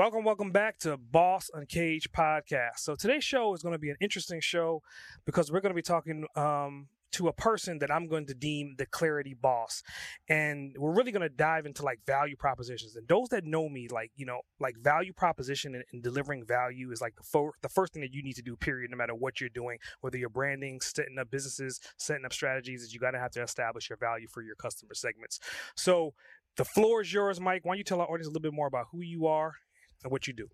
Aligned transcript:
Welcome, 0.00 0.24
welcome 0.24 0.50
back 0.50 0.78
to 0.78 0.96
Boss 0.96 1.50
Uncaged 1.52 2.10
podcast. 2.10 2.78
So 2.78 2.94
today's 2.94 3.22
show 3.22 3.52
is 3.52 3.62
going 3.62 3.74
to 3.74 3.78
be 3.78 3.90
an 3.90 3.98
interesting 4.00 4.40
show 4.40 4.82
because 5.26 5.52
we're 5.52 5.60
going 5.60 5.74
to 5.74 5.76
be 5.76 5.82
talking 5.82 6.24
um, 6.36 6.88
to 7.12 7.28
a 7.28 7.34
person 7.34 7.80
that 7.80 7.90
I'm 7.90 8.08
going 8.08 8.24
to 8.28 8.34
deem 8.34 8.76
the 8.78 8.86
clarity 8.86 9.34
boss. 9.34 9.82
And 10.26 10.74
we're 10.78 10.94
really 10.94 11.12
going 11.12 11.20
to 11.20 11.28
dive 11.28 11.66
into 11.66 11.82
like 11.82 12.00
value 12.06 12.34
propositions. 12.34 12.96
And 12.96 13.06
those 13.08 13.28
that 13.28 13.44
know 13.44 13.68
me, 13.68 13.88
like, 13.90 14.10
you 14.16 14.24
know, 14.24 14.40
like 14.58 14.78
value 14.78 15.12
proposition 15.12 15.74
and, 15.74 15.84
and 15.92 16.02
delivering 16.02 16.46
value 16.46 16.90
is 16.92 17.02
like 17.02 17.14
the, 17.16 17.50
the 17.60 17.68
first 17.68 17.92
thing 17.92 18.00
that 18.00 18.14
you 18.14 18.22
need 18.22 18.36
to 18.36 18.42
do, 18.42 18.56
period, 18.56 18.90
no 18.90 18.96
matter 18.96 19.14
what 19.14 19.38
you're 19.38 19.50
doing, 19.50 19.76
whether 20.00 20.16
you're 20.16 20.30
branding, 20.30 20.80
setting 20.80 21.18
up 21.18 21.30
businesses, 21.30 21.78
setting 21.98 22.24
up 22.24 22.32
strategies, 22.32 22.80
is 22.80 22.94
you 22.94 23.00
got 23.00 23.10
to 23.10 23.20
have 23.20 23.32
to 23.32 23.42
establish 23.42 23.90
your 23.90 23.98
value 23.98 24.28
for 24.28 24.40
your 24.40 24.54
customer 24.54 24.94
segments. 24.94 25.40
So 25.76 26.14
the 26.56 26.64
floor 26.64 27.02
is 27.02 27.12
yours, 27.12 27.38
Mike. 27.38 27.66
Why 27.66 27.72
don't 27.72 27.78
you 27.78 27.84
tell 27.84 28.00
our 28.00 28.06
audience 28.06 28.28
a 28.28 28.30
little 28.30 28.40
bit 28.40 28.54
more 28.54 28.66
about 28.66 28.86
who 28.92 29.02
you 29.02 29.26
are 29.26 29.52
and 30.02 30.12
what 30.12 30.26
you 30.26 30.32
do? 30.32 30.48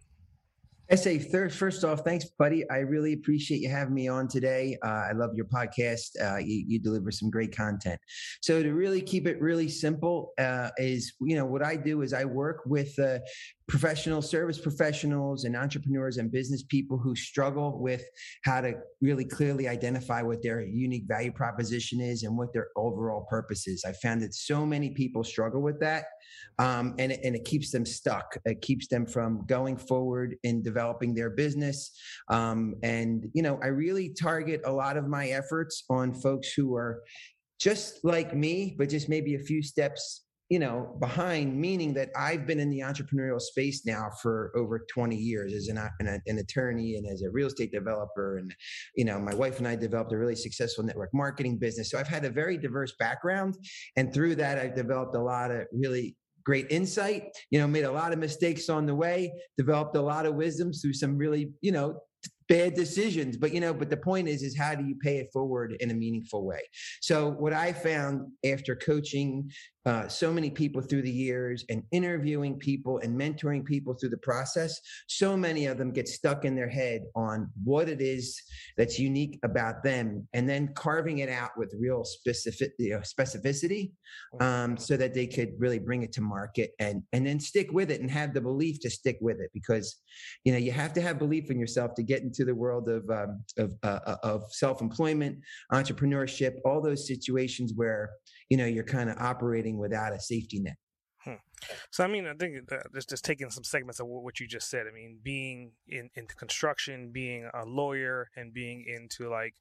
SA, 0.94 1.18
first 1.50 1.82
off, 1.82 2.02
thanks, 2.04 2.26
buddy. 2.38 2.68
I 2.70 2.78
really 2.78 3.12
appreciate 3.12 3.60
you 3.60 3.68
having 3.68 3.94
me 3.94 4.06
on 4.06 4.28
today. 4.28 4.78
Uh, 4.84 5.06
I 5.10 5.12
love 5.16 5.30
your 5.34 5.46
podcast. 5.46 6.10
Uh, 6.22 6.36
you, 6.36 6.64
you, 6.68 6.78
deliver 6.78 7.10
some 7.10 7.28
great 7.28 7.56
content. 7.56 7.98
So 8.40 8.62
to 8.62 8.72
really 8.72 9.02
keep 9.02 9.26
it 9.26 9.40
really 9.40 9.68
simple 9.68 10.32
uh, 10.38 10.70
is, 10.78 11.14
you 11.20 11.34
know, 11.34 11.44
what 11.44 11.64
I 11.64 11.74
do 11.74 12.02
is 12.02 12.12
I 12.12 12.24
work 12.24 12.60
with 12.66 12.96
uh, 13.00 13.18
professional 13.68 14.22
service 14.22 14.58
professionals 14.58 15.44
and 15.44 15.56
entrepreneurs 15.56 16.18
and 16.18 16.30
business 16.30 16.62
people 16.62 16.98
who 16.98 17.16
struggle 17.16 17.80
with 17.80 18.04
how 18.44 18.60
to 18.60 18.74
really 19.00 19.24
clearly 19.24 19.66
identify 19.66 20.22
what 20.22 20.42
their 20.42 20.60
unique 20.60 21.04
value 21.08 21.32
proposition 21.32 22.00
is 22.00 22.22
and 22.22 22.36
what 22.36 22.52
their 22.52 22.68
overall 22.76 23.26
purpose 23.28 23.66
is. 23.66 23.84
I 23.84 23.92
found 23.92 24.22
that 24.22 24.34
so 24.34 24.64
many 24.64 24.90
people 24.90 25.24
struggle 25.24 25.62
with 25.62 25.80
that, 25.80 26.04
um, 26.58 26.94
and, 26.98 27.10
it, 27.10 27.20
and 27.24 27.34
it 27.34 27.44
keeps 27.44 27.72
them 27.72 27.84
stuck. 27.84 28.36
It 28.44 28.62
keeps 28.62 28.86
them 28.86 29.04
from 29.04 29.44
going 29.46 29.76
forward 29.76 30.36
in 30.44 30.62
developing 30.62 31.14
their 31.14 31.30
business. 31.30 31.90
Um, 32.28 32.74
and, 32.84 33.26
you 33.34 33.42
know, 33.42 33.58
I 33.62 33.68
really 33.68 34.10
target 34.10 34.60
a 34.64 34.72
lot 34.72 34.96
of 34.96 35.08
my 35.08 35.28
efforts 35.28 35.84
on 35.90 36.14
folks 36.14 36.52
who 36.52 36.76
are 36.76 37.02
just 37.58 38.04
like 38.04 38.34
me, 38.34 38.76
but 38.78 38.88
just 38.90 39.08
maybe 39.08 39.34
a 39.34 39.38
few 39.40 39.62
steps 39.62 40.25
you 40.48 40.58
know 40.58 40.96
behind 41.00 41.58
meaning 41.58 41.92
that 41.92 42.10
i've 42.16 42.46
been 42.46 42.60
in 42.60 42.70
the 42.70 42.78
entrepreneurial 42.78 43.40
space 43.40 43.84
now 43.84 44.08
for 44.22 44.52
over 44.56 44.86
20 44.92 45.16
years 45.16 45.52
as 45.52 45.68
an, 45.68 45.78
an, 46.00 46.22
an, 46.26 46.38
attorney 46.38 46.96
and 46.96 47.06
as 47.06 47.22
a 47.22 47.30
real 47.30 47.48
estate 47.48 47.72
developer 47.72 48.38
and 48.38 48.54
you 48.94 49.04
know 49.04 49.18
my 49.18 49.34
wife 49.34 49.58
and 49.58 49.66
i 49.66 49.74
developed 49.74 50.12
a 50.12 50.16
really 50.16 50.36
successful 50.36 50.84
network 50.84 51.10
marketing 51.12 51.58
business. 51.58 51.90
So 51.90 51.98
i've 51.98 52.08
had 52.08 52.24
a 52.24 52.30
very 52.30 52.56
diverse 52.56 52.94
background 52.98 53.56
and 53.96 54.12
through 54.12 54.36
that 54.36 54.58
i've 54.58 54.74
developed 54.74 55.16
a 55.16 55.22
lot 55.22 55.50
of 55.50 55.66
really 55.72 56.16
great 56.44 56.66
insight 56.70 57.24
you 57.50 57.58
know 57.58 57.66
made 57.66 57.84
a 57.84 57.90
lot 57.90 58.12
of 58.12 58.20
mistakes 58.20 58.68
on 58.68 58.86
the 58.86 58.94
way 58.94 59.32
developed 59.58 59.96
a 59.96 60.00
lot 60.00 60.26
of 60.26 60.36
wisdom 60.36 60.72
through 60.72 60.92
some 60.92 61.16
really 61.16 61.50
you 61.60 61.72
know 61.72 61.98
bad 62.48 62.74
decisions 62.74 63.36
but 63.36 63.52
you 63.52 63.60
know 63.60 63.74
but 63.74 63.90
the 63.90 63.96
point 63.96 64.28
is 64.28 64.42
is 64.42 64.56
how 64.56 64.74
do 64.74 64.84
you 64.84 64.94
pay 64.96 65.18
it 65.18 65.28
forward 65.32 65.76
in 65.80 65.90
a 65.90 65.94
meaningful 65.94 66.44
way? 66.44 66.60
So 67.00 67.30
what 67.30 67.52
i 67.52 67.72
found 67.72 68.30
after 68.44 68.76
coaching 68.76 69.50
uh, 69.86 70.08
so 70.08 70.32
many 70.32 70.50
people 70.50 70.82
through 70.82 71.02
the 71.02 71.10
years 71.10 71.64
and 71.70 71.80
interviewing 71.92 72.58
people 72.58 72.98
and 72.98 73.18
mentoring 73.18 73.64
people 73.64 73.94
through 73.94 74.08
the 74.08 74.18
process, 74.18 74.80
so 75.06 75.36
many 75.36 75.66
of 75.66 75.78
them 75.78 75.92
get 75.92 76.08
stuck 76.08 76.44
in 76.44 76.56
their 76.56 76.68
head 76.68 77.02
on 77.14 77.48
what 77.62 77.88
it 77.88 78.00
is 78.00 78.42
that's 78.76 78.98
unique 78.98 79.38
about 79.44 79.84
them 79.84 80.26
and 80.34 80.48
then 80.48 80.68
carving 80.74 81.18
it 81.18 81.28
out 81.28 81.50
with 81.56 81.72
real 81.78 82.02
specific, 82.02 82.72
you 82.80 82.90
know, 82.90 82.98
specificity 82.98 83.92
um, 84.40 84.76
so 84.76 84.96
that 84.96 85.14
they 85.14 85.26
could 85.26 85.52
really 85.56 85.78
bring 85.78 86.02
it 86.02 86.12
to 86.12 86.20
market 86.20 86.72
and, 86.80 87.04
and 87.12 87.24
then 87.24 87.38
stick 87.38 87.70
with 87.70 87.88
it 87.88 88.00
and 88.00 88.10
have 88.10 88.34
the 88.34 88.40
belief 88.40 88.80
to 88.80 88.90
stick 88.90 89.18
with 89.20 89.38
it 89.38 89.50
because, 89.54 90.02
you 90.44 90.50
know, 90.50 90.58
you 90.58 90.72
have 90.72 90.92
to 90.92 91.00
have 91.00 91.16
belief 91.16 91.48
in 91.48 91.60
yourself 91.60 91.94
to 91.94 92.02
get 92.02 92.22
into 92.22 92.35
the 92.44 92.54
world 92.54 92.88
of, 92.88 93.08
um, 93.10 93.42
of, 93.58 93.74
uh, 93.82 94.00
uh 94.06 94.16
of 94.22 94.52
self-employment, 94.52 95.38
entrepreneurship, 95.72 96.56
all 96.64 96.82
those 96.82 97.06
situations 97.06 97.72
where, 97.74 98.10
you 98.50 98.56
know, 98.56 98.66
you're 98.66 98.84
kind 98.84 99.10
of 99.10 99.16
operating 99.18 99.78
without 99.78 100.12
a 100.12 100.20
safety 100.20 100.60
net. 100.60 100.76
Hmm. 101.26 101.34
So 101.90 102.04
I 102.04 102.06
mean, 102.06 102.26
I 102.26 102.34
think 102.34 102.70
just 102.94 103.10
just 103.10 103.24
taking 103.24 103.50
some 103.50 103.64
segments 103.64 103.98
of 103.98 104.06
what 104.06 104.38
you 104.38 104.46
just 104.46 104.70
said. 104.70 104.86
I 104.88 104.94
mean, 104.94 105.18
being 105.22 105.72
in 105.88 106.08
into 106.14 106.36
construction, 106.36 107.10
being 107.12 107.50
a 107.52 107.64
lawyer, 107.64 108.30
and 108.36 108.54
being 108.54 108.84
into 108.86 109.28
like 109.28 109.54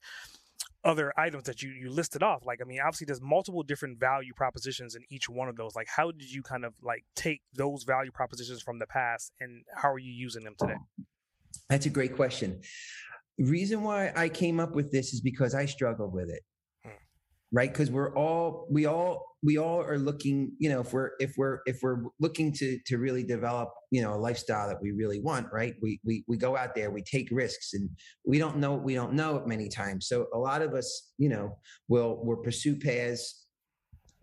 other 0.83 1.11
items 1.17 1.45
that 1.45 1.63
you 1.63 1.71
you 1.71 1.89
listed 1.89 2.21
off. 2.21 2.45
Like, 2.45 2.59
I 2.61 2.65
mean, 2.65 2.79
obviously 2.79 3.05
there's 3.05 3.21
multiple 3.21 3.63
different 3.63 3.99
value 3.99 4.33
propositions 4.35 4.93
in 4.95 5.03
each 5.09 5.27
one 5.27 5.49
of 5.49 5.55
those. 5.55 5.75
Like, 5.75 5.87
how 5.87 6.11
did 6.11 6.31
you 6.31 6.43
kind 6.43 6.63
of 6.63 6.73
like 6.83 7.03
take 7.15 7.41
those 7.55 7.83
value 7.83 8.11
propositions 8.11 8.61
from 8.61 8.77
the 8.77 8.85
past, 8.85 9.31
and 9.39 9.63
how 9.75 9.91
are 9.91 9.99
you 9.99 10.11
using 10.11 10.43
them 10.43 10.53
today? 10.59 10.77
That's 11.69 11.85
a 11.85 11.89
great 11.89 12.15
question. 12.15 12.61
The 13.37 13.45
reason 13.45 13.83
why 13.83 14.11
I 14.15 14.29
came 14.29 14.59
up 14.59 14.75
with 14.75 14.91
this 14.91 15.13
is 15.13 15.21
because 15.21 15.55
I 15.55 15.65
struggled 15.65 16.13
with 16.13 16.29
it. 16.29 16.41
Hmm. 16.83 16.91
Right? 17.51 17.71
Because 17.71 17.91
we're 17.91 18.15
all 18.15 18.67
we 18.69 18.85
all 18.85 19.25
we 19.43 19.57
all 19.57 19.81
are 19.81 19.99
looking 19.99 20.51
you 20.57 20.69
know 20.69 20.81
if 20.81 20.91
we're 20.91 21.11
if 21.19 21.33
we're 21.37 21.59
if 21.65 21.79
we're 21.83 22.05
looking 22.19 22.51
to 22.53 22.79
to 22.87 22.97
really 22.97 23.23
develop 23.23 23.69
you 23.91 24.01
know 24.01 24.13
a 24.13 24.17
lifestyle 24.17 24.67
that 24.67 24.81
we 24.81 24.91
really 24.91 25.19
want 25.21 25.47
right? 25.51 25.75
We 25.81 25.99
we, 26.03 26.23
we 26.27 26.37
go 26.37 26.55
out 26.55 26.75
there 26.75 26.91
we 26.91 27.03
take 27.03 27.29
risks 27.31 27.73
and 27.73 27.89
we 28.25 28.39
don't 28.39 28.57
know 28.57 28.73
we 28.75 28.95
don't 28.95 29.13
know 29.13 29.37
it 29.37 29.47
many 29.47 29.69
times. 29.69 30.07
So 30.07 30.27
a 30.33 30.37
lot 30.37 30.61
of 30.61 30.73
us 30.73 31.11
you 31.17 31.29
know 31.29 31.57
will 31.87 32.23
will 32.25 32.37
pursue 32.37 32.77
paths 32.77 33.44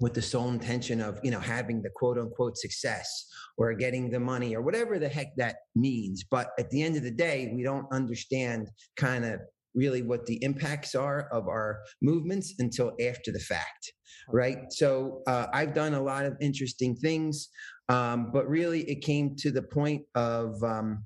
with 0.02 0.14
the 0.14 0.20
sole 0.20 0.50
intention 0.50 1.00
of 1.00 1.18
you 1.22 1.30
know 1.30 1.40
having 1.40 1.80
the 1.80 1.90
quote 1.94 2.18
unquote 2.18 2.58
success 2.58 3.26
or 3.56 3.72
getting 3.72 4.10
the 4.10 4.20
money 4.20 4.54
or 4.54 4.60
whatever 4.60 4.98
the 4.98 5.08
heck 5.08 5.28
that 5.36 5.56
means. 5.76 6.24
But 6.28 6.48
at 6.58 6.68
the 6.70 6.82
end 6.82 6.96
of 6.96 7.04
the 7.04 7.10
day 7.10 7.52
we 7.54 7.62
don't 7.62 7.86
understand 7.92 8.68
kind 8.96 9.24
of 9.24 9.40
really 9.74 10.02
what 10.02 10.26
the 10.26 10.42
impacts 10.42 10.94
are 10.94 11.28
of 11.32 11.48
our 11.48 11.80
movements 12.02 12.54
until 12.58 12.92
after 13.00 13.32
the 13.32 13.38
fact 13.38 13.92
right. 14.28 14.58
so 14.70 15.22
uh, 15.26 15.46
i've 15.54 15.72
done 15.72 15.94
a 15.94 16.02
lot 16.02 16.26
of 16.26 16.36
interesting 16.40 16.94
things 16.94 17.48
um, 17.88 18.30
but 18.32 18.46
really 18.48 18.82
it 18.82 19.00
came 19.00 19.34
to 19.36 19.50
the 19.50 19.62
point 19.62 20.02
of 20.14 20.62
um, 20.62 21.04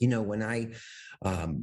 you 0.00 0.08
know 0.08 0.22
when 0.22 0.42
i 0.42 0.66
um, 1.24 1.62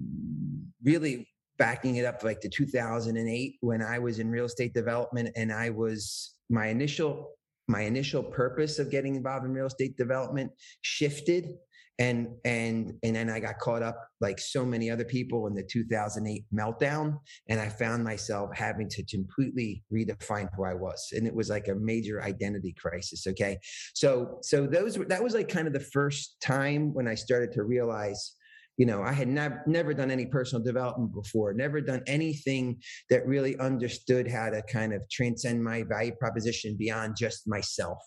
really 0.83 1.27
backing 1.57 1.97
it 1.97 2.05
up 2.05 2.23
like 2.23 2.39
to 2.39 2.49
2008 2.49 3.55
when 3.61 3.81
i 3.81 3.99
was 3.99 4.19
in 4.19 4.29
real 4.29 4.45
estate 4.45 4.73
development 4.73 5.29
and 5.35 5.51
i 5.51 5.69
was 5.69 6.34
my 6.49 6.67
initial 6.67 7.31
my 7.67 7.81
initial 7.81 8.21
purpose 8.21 8.77
of 8.77 8.91
getting 8.91 9.15
involved 9.15 9.45
in 9.45 9.51
real 9.51 9.65
estate 9.65 9.97
development 9.97 10.51
shifted 10.81 11.55
and 11.97 12.27
and 12.43 12.93
and 13.03 13.15
then 13.15 13.29
i 13.29 13.39
got 13.39 13.57
caught 13.57 13.81
up 13.81 13.97
like 14.19 14.37
so 14.37 14.65
many 14.65 14.89
other 14.91 15.05
people 15.05 15.47
in 15.47 15.53
the 15.53 15.63
2008 15.63 16.43
meltdown. 16.53 17.17
And 17.47 17.59
i 17.59 17.69
found 17.69 18.03
myself 18.03 18.49
having 18.53 18.89
to 18.89 19.03
completely 19.05 19.83
redefine 19.93 20.49
who 20.55 20.65
i 20.65 20.73
was. 20.73 21.09
And 21.13 21.25
it 21.25 21.33
was 21.33 21.49
like 21.49 21.67
a 21.67 21.75
major 21.75 22.21
identity 22.21 22.73
crisis 22.77 23.25
okay? 23.27 23.57
So 23.93 24.39
so 24.41 24.67
those 24.67 24.95
that 25.07 25.23
was 25.23 25.33
like 25.33 25.47
kind 25.47 25.67
of 25.67 25.73
the 25.73 25.79
first 25.79 26.37
time 26.41 26.93
when 26.93 27.07
i 27.07 27.15
started 27.15 27.51
to 27.53 27.63
realize 27.63 28.33
you 28.77 28.85
know 28.85 29.01
i 29.01 29.11
had 29.11 29.27
never 29.27 29.63
never 29.67 29.93
done 29.93 30.11
any 30.11 30.25
personal 30.25 30.63
development 30.63 31.13
before 31.13 31.53
never 31.53 31.79
done 31.79 32.01
anything 32.07 32.77
that 33.09 33.25
really 33.25 33.57
understood 33.59 34.29
how 34.29 34.49
to 34.49 34.61
kind 34.63 34.93
of 34.93 35.01
transcend 35.09 35.63
my 35.63 35.83
value 35.83 36.13
proposition 36.15 36.75
beyond 36.77 37.15
just 37.17 37.47
myself 37.47 37.99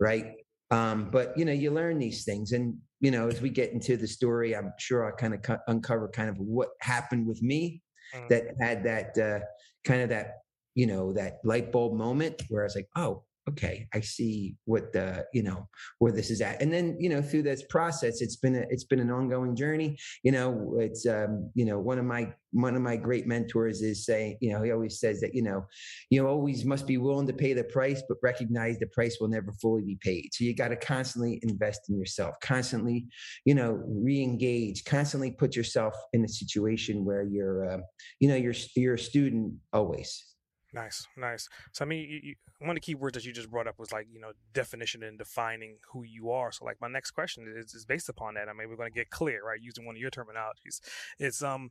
right 0.00 0.32
um, 0.70 1.08
but 1.10 1.36
you 1.36 1.44
know, 1.44 1.52
you 1.52 1.70
learn 1.70 1.98
these 1.98 2.24
things, 2.24 2.52
and 2.52 2.76
you 3.00 3.10
know, 3.10 3.28
as 3.28 3.40
we 3.40 3.50
get 3.50 3.72
into 3.72 3.96
the 3.96 4.08
story, 4.08 4.56
I'm 4.56 4.72
sure 4.78 5.06
I'll 5.06 5.16
kind 5.16 5.34
of 5.34 5.42
cu- 5.42 5.64
uncover 5.68 6.08
kind 6.08 6.28
of 6.28 6.36
what 6.38 6.70
happened 6.80 7.26
with 7.26 7.42
me 7.42 7.82
mm. 8.14 8.28
that 8.28 8.44
had 8.60 8.82
that 8.84 9.18
uh, 9.18 9.44
kind 9.84 10.02
of 10.02 10.08
that 10.08 10.38
you 10.74 10.86
know 10.86 11.12
that 11.12 11.38
light 11.44 11.70
bulb 11.70 11.94
moment 11.94 12.42
where 12.48 12.62
I 12.62 12.66
was 12.66 12.76
like, 12.76 12.88
oh, 12.96 13.24
okay, 13.48 13.86
I 13.92 14.00
see 14.00 14.56
what 14.64 14.92
the, 14.92 15.26
you 15.34 15.42
know, 15.42 15.68
where 15.98 16.12
this 16.12 16.30
is 16.30 16.40
at. 16.40 16.62
And 16.62 16.72
then, 16.72 16.96
you 16.98 17.10
know, 17.10 17.20
through 17.20 17.42
this 17.42 17.62
process, 17.68 18.22
it's 18.22 18.36
been 18.36 18.56
a, 18.56 18.64
it's 18.70 18.84
been 18.84 19.00
an 19.00 19.10
ongoing 19.10 19.54
journey. 19.54 19.98
You 20.22 20.32
know, 20.32 20.76
it's, 20.78 21.06
um, 21.06 21.50
you 21.54 21.66
know, 21.66 21.78
one 21.78 21.98
of 21.98 22.06
my, 22.06 22.32
one 22.52 22.74
of 22.74 22.82
my 22.82 22.96
great 22.96 23.26
mentors 23.26 23.82
is 23.82 24.06
saying, 24.06 24.38
you 24.40 24.52
know, 24.52 24.62
he 24.62 24.70
always 24.70 24.98
says 24.98 25.20
that, 25.20 25.34
you 25.34 25.42
know, 25.42 25.66
you 26.08 26.26
always 26.26 26.64
must 26.64 26.86
be 26.86 26.96
willing 26.96 27.26
to 27.26 27.34
pay 27.34 27.52
the 27.52 27.64
price, 27.64 28.02
but 28.08 28.16
recognize 28.22 28.78
the 28.78 28.86
price 28.86 29.18
will 29.20 29.28
never 29.28 29.52
fully 29.60 29.82
be 29.82 29.98
paid. 30.00 30.30
So 30.32 30.44
you 30.44 30.54
got 30.54 30.68
to 30.68 30.76
constantly 30.76 31.40
invest 31.42 31.90
in 31.90 31.98
yourself, 31.98 32.36
constantly, 32.40 33.06
you 33.44 33.54
know, 33.54 33.82
re-engage, 33.86 34.84
constantly 34.84 35.32
put 35.32 35.54
yourself 35.54 35.94
in 36.14 36.24
a 36.24 36.28
situation 36.28 37.04
where 37.04 37.24
you're, 37.24 37.70
uh, 37.70 37.78
you 38.20 38.28
know, 38.28 38.36
you're, 38.36 38.54
you're 38.74 38.94
a 38.94 38.98
student 38.98 39.54
always 39.72 40.33
Nice, 40.74 41.06
nice. 41.16 41.48
So 41.70 41.84
I 41.84 41.88
mean, 41.88 42.08
you, 42.10 42.20
you, 42.20 42.34
one 42.58 42.70
of 42.70 42.74
the 42.76 42.80
key 42.80 42.96
words 42.96 43.14
that 43.14 43.24
you 43.24 43.32
just 43.32 43.48
brought 43.48 43.68
up 43.68 43.78
was 43.78 43.92
like 43.92 44.08
you 44.12 44.18
know 44.18 44.32
definition 44.52 45.04
and 45.04 45.16
defining 45.16 45.78
who 45.92 46.02
you 46.02 46.32
are. 46.32 46.50
So 46.50 46.64
like 46.64 46.80
my 46.80 46.88
next 46.88 47.12
question 47.12 47.46
is, 47.56 47.74
is 47.74 47.86
based 47.86 48.08
upon 48.08 48.34
that. 48.34 48.48
I 48.48 48.52
mean, 48.52 48.68
we're 48.68 48.76
going 48.76 48.90
to 48.90 48.94
get 48.94 49.10
clear, 49.10 49.44
right? 49.44 49.60
Using 49.62 49.86
one 49.86 49.94
of 49.94 50.00
your 50.00 50.10
terminologies, 50.10 50.80
it's 51.20 51.42
um 51.42 51.70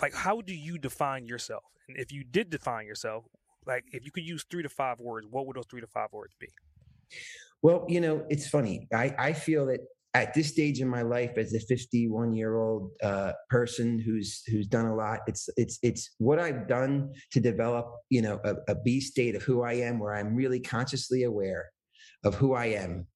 like 0.00 0.14
how 0.14 0.42
do 0.42 0.54
you 0.54 0.78
define 0.78 1.26
yourself? 1.26 1.64
And 1.88 1.96
if 1.98 2.12
you 2.12 2.22
did 2.24 2.50
define 2.50 2.86
yourself, 2.86 3.24
like 3.66 3.84
if 3.92 4.04
you 4.04 4.12
could 4.12 4.24
use 4.24 4.44
three 4.48 4.62
to 4.62 4.68
five 4.68 5.00
words, 5.00 5.26
what 5.28 5.46
would 5.48 5.56
those 5.56 5.66
three 5.66 5.80
to 5.80 5.88
five 5.88 6.12
words 6.12 6.34
be? 6.38 6.48
Well, 7.62 7.84
you 7.88 8.00
know, 8.00 8.24
it's 8.28 8.48
funny. 8.48 8.86
I 8.92 9.14
I 9.18 9.32
feel 9.32 9.66
that 9.66 9.80
at 10.16 10.32
this 10.32 10.48
stage 10.48 10.80
in 10.80 10.88
my 10.88 11.02
life 11.02 11.36
as 11.36 11.52
a 11.52 11.60
51 11.60 12.32
year 12.32 12.56
old 12.56 12.90
uh, 13.02 13.32
person 13.50 13.98
who's 13.98 14.42
who's 14.46 14.66
done 14.66 14.86
a 14.86 14.94
lot 14.94 15.20
it's 15.26 15.48
it's 15.56 15.78
it's 15.82 16.14
what 16.18 16.38
i've 16.38 16.66
done 16.66 17.12
to 17.30 17.40
develop 17.40 17.86
you 18.08 18.22
know 18.22 18.40
a, 18.44 18.54
a 18.68 18.74
b 18.74 19.00
state 19.00 19.34
of 19.34 19.42
who 19.42 19.62
i 19.62 19.74
am 19.74 19.98
where 19.98 20.14
i'm 20.14 20.34
really 20.34 20.60
consciously 20.60 21.24
aware 21.24 21.70
of 22.24 22.34
who 22.34 22.54
i 22.54 22.66
am 22.66 23.06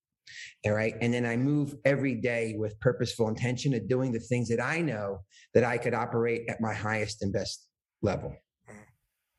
all 0.64 0.72
right? 0.72 0.94
And 1.00 1.12
then 1.12 1.26
i 1.26 1.36
move 1.36 1.74
every 1.84 2.14
day 2.14 2.54
with 2.56 2.78
purposeful 2.80 3.28
intention 3.28 3.74
of 3.74 3.88
doing 3.88 4.12
the 4.12 4.20
things 4.20 4.48
that 4.48 4.62
i 4.62 4.80
know 4.80 5.20
that 5.54 5.64
i 5.64 5.78
could 5.78 5.94
operate 5.94 6.42
at 6.48 6.60
my 6.60 6.74
highest 6.74 7.22
and 7.22 7.32
best 7.32 7.66
level 8.02 8.36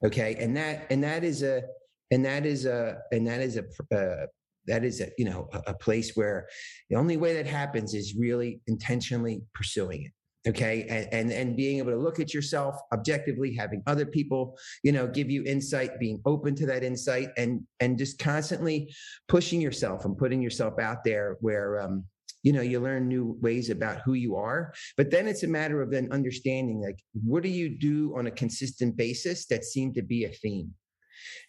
okay? 0.03 0.35
And 0.39 0.55
that 0.57 0.87
and 0.89 1.03
that 1.03 1.23
is 1.23 1.43
a 1.43 1.63
and 2.11 2.25
that 2.25 2.45
is 2.45 2.65
a 2.65 2.97
and 3.11 3.27
that 3.27 3.39
is 3.39 3.57
a, 3.57 3.63
uh, 3.95 4.25
that 4.67 4.83
is 4.83 5.01
a 5.01 5.09
you 5.17 5.25
know 5.25 5.47
a, 5.53 5.61
a 5.67 5.73
place 5.73 6.15
where 6.15 6.47
the 6.89 6.95
only 6.95 7.17
way 7.17 7.33
that 7.33 7.47
happens 7.47 7.93
is 7.93 8.15
really 8.15 8.61
intentionally 8.67 9.41
pursuing 9.53 10.03
it 10.05 10.11
okay? 10.47 10.85
And, 10.89 11.13
and 11.13 11.31
and 11.31 11.55
being 11.55 11.77
able 11.77 11.91
to 11.91 11.97
look 11.97 12.19
at 12.19 12.33
yourself 12.33 12.75
objectively 12.93 13.53
having 13.53 13.83
other 13.87 14.05
people 14.05 14.57
you 14.83 14.91
know 14.91 15.07
give 15.07 15.29
you 15.29 15.43
insight 15.45 15.99
being 15.99 16.21
open 16.25 16.55
to 16.55 16.65
that 16.67 16.83
insight 16.83 17.29
and 17.37 17.61
and 17.79 17.97
just 17.97 18.19
constantly 18.19 18.93
pushing 19.27 19.61
yourself 19.61 20.05
and 20.05 20.17
putting 20.17 20.41
yourself 20.41 20.79
out 20.79 21.03
there 21.03 21.37
where 21.41 21.79
um 21.81 22.03
you 22.43 22.53
know 22.53 22.61
you 22.61 22.79
learn 22.79 23.07
new 23.07 23.37
ways 23.41 23.69
about 23.69 24.01
who 24.03 24.13
you 24.13 24.35
are. 24.35 24.73
But 24.97 25.11
then 25.11 25.27
it's 25.27 25.43
a 25.43 25.47
matter 25.47 25.81
of 25.81 25.91
then 25.91 26.09
understanding 26.11 26.81
like 26.81 26.99
what 27.13 27.43
do 27.43 27.49
you 27.49 27.69
do 27.69 28.15
on 28.17 28.27
a 28.27 28.31
consistent 28.31 28.97
basis 28.97 29.45
that 29.47 29.63
seem 29.63 29.93
to 29.93 30.01
be 30.01 30.25
a 30.25 30.29
theme 30.29 30.73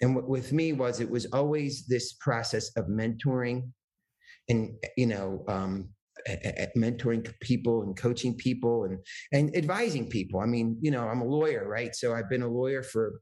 and 0.01 0.15
what 0.15 0.29
with 0.29 0.53
me 0.53 0.73
was 0.73 1.01
it 1.01 1.11
was 1.11 1.27
always 1.33 1.87
this 1.87 2.15
process 2.15 2.71
of 2.77 2.87
mentoring 2.87 3.71
and, 4.49 4.75
you 4.97 5.07
know, 5.07 5.45
um, 5.49 5.89
mentoring 6.77 7.33
people 7.41 7.83
and 7.83 7.97
coaching 7.97 8.35
people 8.37 8.85
and 8.85 8.99
and 9.33 9.57
advising 9.57 10.09
people. 10.09 10.41
I 10.41 10.47
mean, 10.47 10.77
you 10.81 10.91
know, 10.91 11.09
I'm 11.09 11.21
a 11.21 11.27
lawyer, 11.27 11.67
right? 11.69 11.95
So 11.95 12.15
I've 12.15 12.29
been 12.29 12.43
a 12.43 12.49
lawyer 12.49 12.83
for 12.83 13.21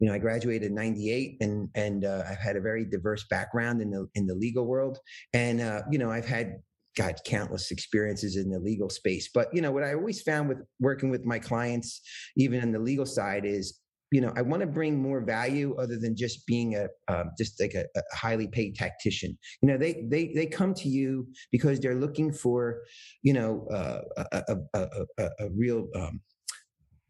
you 0.00 0.08
know, 0.08 0.14
I 0.14 0.18
graduated 0.18 0.68
in 0.68 0.74
'98, 0.74 1.36
and 1.40 1.68
and 1.74 2.04
uh, 2.04 2.24
I've 2.28 2.38
had 2.38 2.56
a 2.56 2.60
very 2.60 2.84
diverse 2.84 3.24
background 3.30 3.80
in 3.80 3.90
the 3.90 4.06
in 4.14 4.26
the 4.26 4.34
legal 4.34 4.66
world, 4.66 4.98
and 5.32 5.60
uh, 5.60 5.82
you 5.90 5.98
know, 5.98 6.10
I've 6.10 6.26
had 6.26 6.56
got 6.96 7.24
countless 7.24 7.70
experiences 7.70 8.36
in 8.36 8.50
the 8.50 8.58
legal 8.58 8.88
space. 8.88 9.30
But 9.32 9.48
you 9.52 9.62
know, 9.62 9.72
what 9.72 9.84
I 9.84 9.94
always 9.94 10.22
found 10.22 10.48
with 10.48 10.58
working 10.80 11.10
with 11.10 11.24
my 11.24 11.38
clients, 11.38 12.00
even 12.36 12.60
in 12.60 12.72
the 12.72 12.78
legal 12.78 13.06
side, 13.06 13.44
is 13.44 13.80
you 14.14 14.20
know, 14.20 14.32
I 14.36 14.42
want 14.42 14.60
to 14.60 14.68
bring 14.68 15.02
more 15.02 15.20
value 15.20 15.74
other 15.76 15.98
than 15.98 16.14
just 16.14 16.46
being 16.46 16.76
a 16.76 16.86
um, 17.12 17.32
just 17.36 17.60
like 17.60 17.74
a, 17.74 17.84
a, 17.96 18.02
highly 18.16 18.46
paid 18.46 18.76
tactician. 18.76 19.36
You 19.60 19.68
know, 19.70 19.76
they 19.76 20.04
they 20.08 20.32
they 20.32 20.46
come 20.46 20.72
to 20.74 20.88
you 20.88 21.26
because 21.50 21.80
they're 21.80 21.96
looking 21.96 22.32
for, 22.32 22.82
you 23.22 23.32
know, 23.32 23.66
uh, 23.72 24.02
a, 24.30 24.56
a, 24.72 24.86
a, 25.18 25.30
a, 25.40 25.50
real 25.50 25.88
um, 25.96 26.20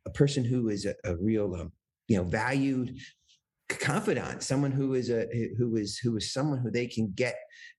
a 0.07 0.11
person 0.13 0.47
who 0.47 0.71
is 0.71 0.87
a, 0.87 1.17
real 1.17 1.55
um, 1.55 1.73
you 2.09 2.17
know 2.17 2.25
valued 2.25 2.97
confidant, 3.69 4.43
someone 4.43 4.73
who 4.73 4.95
is 4.95 5.11
a 5.11 5.27
who 5.59 5.77
is 5.77 5.99
who 5.99 6.17
is 6.17 6.33
someone 6.33 6.59
who 6.59 6.71
they 6.71 6.87
can 6.87 7.13
get 7.15 7.37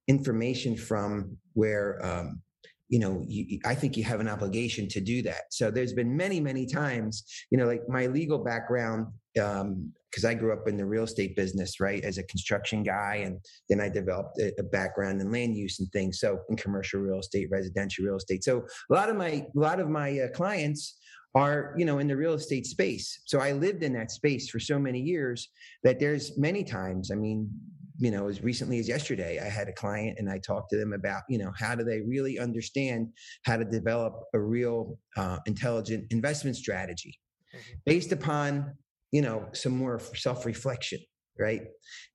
information 0.07 0.77
from 0.77 1.35
where 1.53 1.99
um, 2.05 2.43
you 2.89 2.99
know 2.99 3.23
you, 3.27 3.59
i 3.65 3.73
think 3.73 3.97
you 3.97 4.03
have 4.03 4.19
an 4.19 4.27
obligation 4.27 4.87
to 4.87 5.01
do 5.01 5.21
that. 5.23 5.43
So 5.49 5.71
there's 5.71 5.93
been 5.93 6.15
many 6.15 6.39
many 6.39 6.65
times 6.65 7.23
you 7.49 7.57
know 7.57 7.65
like 7.65 7.81
my 7.89 8.07
legal 8.07 8.37
background 8.37 9.07
um 9.41 9.91
because 10.09 10.23
i 10.23 10.33
grew 10.33 10.53
up 10.53 10.67
in 10.67 10.77
the 10.77 10.85
real 10.85 11.03
estate 11.03 11.35
business 11.35 11.79
right 11.79 12.03
as 12.03 12.17
a 12.17 12.23
construction 12.23 12.83
guy 12.83 13.15
and 13.25 13.39
then 13.69 13.81
i 13.81 13.89
developed 13.89 14.39
a, 14.39 14.53
a, 14.59 14.63
background 14.63 15.19
in 15.19 15.31
land 15.31 15.55
use 15.55 15.79
and 15.79 15.91
things 15.91 16.19
so 16.19 16.39
in 16.49 16.55
commercial 16.55 16.99
real 17.01 17.19
estate 17.19 17.49
residential 17.51 18.05
real 18.05 18.17
estate. 18.17 18.43
So 18.43 18.65
a 18.89 18.93
lot 18.93 19.09
of 19.09 19.15
my 19.15 19.45
a 19.55 19.59
lot 19.59 19.79
of 19.79 19.89
my 19.89 20.19
uh, 20.19 20.27
clients 20.29 20.97
are 21.33 21.73
you 21.77 21.85
know 21.85 21.99
in 21.99 22.07
the 22.07 22.15
real 22.15 22.33
estate 22.33 22.65
space. 22.65 23.21
So 23.25 23.39
i 23.39 23.51
lived 23.51 23.83
in 23.83 23.93
that 23.93 24.11
space 24.11 24.49
for 24.49 24.59
so 24.59 24.79
many 24.79 24.99
years 24.99 25.49
that 25.83 25.99
there's 25.99 26.37
many 26.37 26.63
times 26.63 27.11
i 27.11 27.15
mean 27.15 27.49
you 27.97 28.11
know, 28.11 28.27
as 28.27 28.43
recently 28.43 28.79
as 28.79 28.87
yesterday, 28.87 29.39
I 29.39 29.47
had 29.47 29.67
a 29.67 29.73
client 29.73 30.17
and 30.19 30.29
I 30.29 30.39
talked 30.39 30.69
to 30.71 30.77
them 30.77 30.93
about, 30.93 31.23
you 31.29 31.37
know, 31.37 31.51
how 31.57 31.75
do 31.75 31.83
they 31.83 32.01
really 32.01 32.39
understand 32.39 33.09
how 33.43 33.57
to 33.57 33.65
develop 33.65 34.19
a 34.33 34.39
real 34.39 34.97
uh, 35.17 35.39
intelligent 35.45 36.05
investment 36.11 36.57
strategy 36.57 37.17
mm-hmm. 37.55 37.73
based 37.85 38.11
upon, 38.11 38.73
you 39.11 39.21
know, 39.21 39.47
some 39.53 39.75
more 39.77 39.99
self 40.15 40.45
reflection, 40.45 40.99
right? 41.39 41.63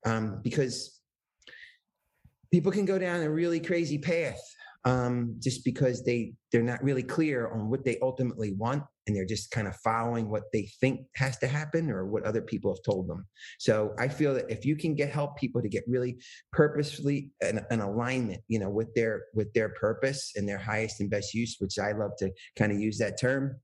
Um, 0.05 0.41
because 0.43 0.99
people 2.51 2.71
can 2.71 2.85
go 2.85 2.99
down 2.99 3.21
a 3.21 3.29
really 3.29 3.59
crazy 3.59 3.97
path 3.97 4.41
um, 4.85 5.35
just 5.39 5.63
because 5.63 6.03
they 6.03 6.33
they're 6.51 6.63
not 6.63 6.83
really 6.83 7.03
clear 7.03 7.49
on 7.49 7.69
what 7.69 7.85
they 7.85 7.97
ultimately 8.01 8.53
want 8.53 8.83
and 9.07 9.15
they're 9.15 9.25
just 9.25 9.51
kind 9.51 9.67
of 9.67 9.75
following 9.77 10.29
what 10.29 10.43
they 10.51 10.69
think 10.79 11.01
has 11.15 11.37
to 11.37 11.47
happen 11.47 11.89
or 11.91 12.05
what 12.05 12.23
other 12.23 12.41
people 12.41 12.73
have 12.73 12.83
told 12.83 13.07
them 13.07 13.25
so 13.59 13.93
i 13.99 14.07
feel 14.07 14.33
that 14.33 14.49
if 14.49 14.65
you 14.65 14.75
can 14.75 14.95
get 14.95 15.09
help 15.09 15.37
people 15.37 15.61
to 15.61 15.69
get 15.69 15.83
really 15.87 16.17
purposefully 16.51 17.31
an, 17.41 17.63
an 17.69 17.81
alignment 17.81 18.41
you 18.47 18.59
know 18.59 18.69
with 18.69 18.93
their 18.95 19.23
with 19.33 19.53
their 19.53 19.69
purpose 19.69 20.33
and 20.35 20.47
their 20.47 20.57
highest 20.57 20.99
and 20.99 21.09
best 21.09 21.33
use 21.33 21.57
which 21.59 21.77
i 21.77 21.91
love 21.91 22.11
to 22.17 22.31
kind 22.57 22.71
of 22.71 22.79
use 22.79 22.97
that 22.97 23.19
term 23.19 23.55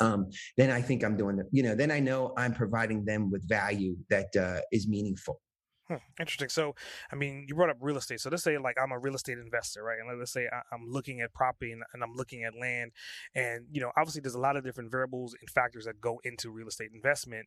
um, 0.00 0.30
then 0.56 0.70
I 0.70 0.80
think 0.80 1.02
I'm 1.02 1.16
doing 1.16 1.36
the, 1.36 1.44
you 1.50 1.62
know, 1.62 1.74
then 1.74 1.90
I 1.90 1.98
know 1.98 2.32
I'm 2.36 2.54
providing 2.54 3.04
them 3.04 3.32
with 3.32 3.48
value 3.48 3.96
that 4.10 4.34
uh, 4.36 4.60
is 4.70 4.86
meaningful. 4.86 5.40
Hmm, 5.88 5.96
interesting. 6.20 6.50
So, 6.50 6.74
I 7.10 7.16
mean, 7.16 7.46
you 7.48 7.54
brought 7.54 7.70
up 7.70 7.78
real 7.80 7.96
estate. 7.96 8.20
So 8.20 8.28
let's 8.28 8.42
say 8.42 8.58
like 8.58 8.76
I'm 8.82 8.92
a 8.92 8.98
real 8.98 9.14
estate 9.14 9.38
investor, 9.38 9.82
right? 9.82 9.98
And 9.98 10.18
let's 10.18 10.32
say 10.32 10.46
I, 10.52 10.74
am 10.74 10.86
looking 10.86 11.22
at 11.22 11.32
property 11.32 11.72
and, 11.72 11.82
and, 11.94 12.02
I'm 12.02 12.14
looking 12.14 12.44
at 12.44 12.54
land, 12.54 12.92
and 13.34 13.66
you 13.72 13.80
know, 13.80 13.90
obviously 13.96 14.20
there's 14.20 14.34
a 14.34 14.40
lot 14.40 14.56
of 14.56 14.64
different 14.64 14.90
variables 14.90 15.34
and 15.40 15.48
factors 15.48 15.86
that 15.86 16.00
go 16.00 16.20
into 16.24 16.50
real 16.50 16.68
estate 16.68 16.90
investment. 16.94 17.46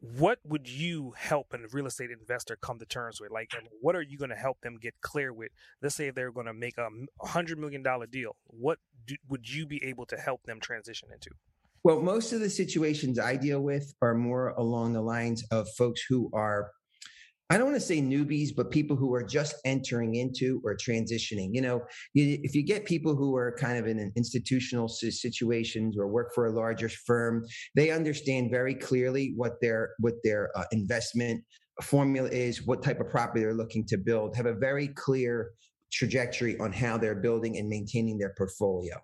What 0.00 0.38
would 0.44 0.68
you 0.68 1.14
help 1.16 1.54
a 1.54 1.58
real 1.72 1.86
estate 1.86 2.10
investor 2.10 2.58
come 2.60 2.78
to 2.80 2.84
terms 2.84 3.20
with? 3.20 3.30
Like, 3.30 3.52
what 3.80 3.94
are 3.94 4.02
you 4.02 4.18
going 4.18 4.30
to 4.30 4.36
help 4.36 4.60
them 4.60 4.76
get 4.82 4.94
clear 5.00 5.32
with? 5.32 5.52
Let's 5.80 5.94
say 5.94 6.10
they're 6.10 6.32
going 6.32 6.46
to 6.46 6.52
make 6.52 6.76
a 6.76 6.88
hundred 7.26 7.58
million 7.58 7.82
dollar 7.82 8.06
deal. 8.06 8.36
What 8.46 8.80
do, 9.06 9.14
would 9.28 9.48
you 9.48 9.64
be 9.64 9.82
able 9.84 10.04
to 10.06 10.16
help 10.16 10.42
them 10.42 10.60
transition 10.60 11.08
into? 11.12 11.30
Well, 11.84 12.00
most 12.00 12.32
of 12.32 12.40
the 12.40 12.50
situations 12.50 13.18
I 13.18 13.36
deal 13.36 13.60
with 13.60 13.94
are 14.02 14.14
more 14.14 14.50
along 14.50 14.92
the 14.92 15.00
lines 15.00 15.44
of 15.50 15.68
folks 15.78 16.02
who 16.08 16.30
are 16.32 16.70
I 17.52 17.58
don't 17.58 17.66
want 17.66 17.76
to 17.78 17.86
say 17.86 18.00
newbies, 18.00 18.48
but 18.56 18.70
people 18.70 18.96
who 18.96 19.12
are 19.12 19.22
just 19.22 19.56
entering 19.66 20.14
into 20.14 20.62
or 20.64 20.74
transitioning. 20.74 21.50
You 21.52 21.60
know, 21.60 21.82
if 22.14 22.54
you 22.54 22.62
get 22.62 22.86
people 22.86 23.14
who 23.14 23.36
are 23.36 23.54
kind 23.60 23.76
of 23.76 23.86
in 23.86 23.98
an 23.98 24.10
institutional 24.16 24.88
situations 24.88 25.98
or 25.98 26.08
work 26.08 26.32
for 26.34 26.46
a 26.46 26.50
larger 26.50 26.88
firm, 26.88 27.44
they 27.76 27.90
understand 27.90 28.50
very 28.50 28.74
clearly 28.74 29.34
what 29.36 29.60
their 29.60 29.90
what 29.98 30.14
their 30.24 30.50
uh, 30.56 30.64
investment 30.72 31.44
formula 31.82 32.30
is, 32.30 32.66
what 32.66 32.82
type 32.82 33.00
of 33.00 33.10
property 33.10 33.40
they're 33.40 33.52
looking 33.52 33.84
to 33.88 33.98
build, 33.98 34.34
have 34.34 34.46
a 34.46 34.54
very 34.54 34.88
clear 34.88 35.50
trajectory 35.92 36.58
on 36.58 36.72
how 36.72 36.96
they're 36.96 37.20
building 37.20 37.58
and 37.58 37.68
maintaining 37.68 38.16
their 38.16 38.32
portfolio. 38.38 38.96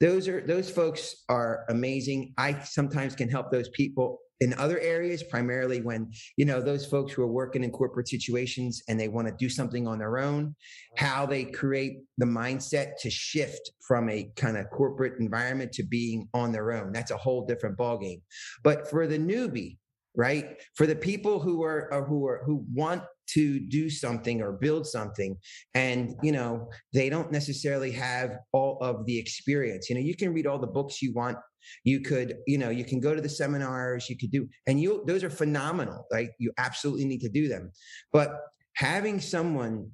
Those 0.00 0.26
are 0.26 0.40
those 0.40 0.68
folks 0.68 1.22
are 1.28 1.64
amazing. 1.68 2.34
I 2.38 2.58
sometimes 2.64 3.14
can 3.14 3.28
help 3.28 3.52
those 3.52 3.68
people 3.68 4.18
in 4.40 4.54
other 4.54 4.78
areas 4.80 5.22
primarily 5.22 5.80
when 5.80 6.10
you 6.36 6.44
know 6.44 6.60
those 6.60 6.86
folks 6.86 7.12
who 7.12 7.22
are 7.22 7.32
working 7.32 7.64
in 7.64 7.70
corporate 7.70 8.08
situations 8.08 8.82
and 8.88 8.98
they 8.98 9.08
want 9.08 9.28
to 9.28 9.34
do 9.38 9.48
something 9.48 9.86
on 9.86 9.98
their 9.98 10.18
own 10.18 10.54
how 10.96 11.26
they 11.26 11.44
create 11.44 11.98
the 12.18 12.26
mindset 12.26 12.96
to 13.00 13.10
shift 13.10 13.70
from 13.86 14.08
a 14.08 14.30
kind 14.36 14.56
of 14.56 14.70
corporate 14.70 15.14
environment 15.20 15.72
to 15.72 15.82
being 15.82 16.28
on 16.34 16.52
their 16.52 16.72
own. 16.72 16.92
That's 16.92 17.10
a 17.10 17.16
whole 17.16 17.46
different 17.46 17.76
ballgame. 17.76 18.22
But 18.62 18.88
for 18.88 19.06
the 19.06 19.18
newbie 19.18 19.78
right? 20.16 20.62
For 20.74 20.86
the 20.86 20.96
people 20.96 21.40
who 21.40 21.62
are, 21.62 21.92
are 21.92 22.04
who 22.04 22.26
are 22.26 22.42
who 22.44 22.64
want 22.72 23.02
to 23.26 23.58
do 23.58 23.88
something 23.88 24.42
or 24.42 24.52
build 24.52 24.86
something 24.86 25.36
and 25.74 26.14
you 26.22 26.30
know 26.30 26.68
they 26.92 27.08
don't 27.08 27.32
necessarily 27.32 27.90
have 27.90 28.36
all 28.52 28.76
of 28.82 29.06
the 29.06 29.18
experience 29.18 29.88
you 29.88 29.94
know 29.94 30.00
you 30.00 30.14
can 30.14 30.32
read 30.32 30.46
all 30.46 30.58
the 30.58 30.66
books 30.66 31.00
you 31.00 31.10
want 31.14 31.38
you 31.84 32.00
could 32.00 32.36
you 32.46 32.58
know 32.58 32.68
you 32.68 32.84
can 32.84 33.00
go 33.00 33.14
to 33.14 33.22
the 33.22 33.28
seminars 33.28 34.10
you 34.10 34.16
could 34.18 34.30
do 34.30 34.46
and 34.66 34.78
you 34.78 35.02
those 35.06 35.24
are 35.24 35.30
phenomenal 35.30 36.06
like 36.10 36.32
you 36.38 36.52
absolutely 36.58 37.06
need 37.06 37.20
to 37.20 37.30
do 37.30 37.48
them 37.48 37.72
but 38.12 38.40
having 38.74 39.18
someone 39.18 39.90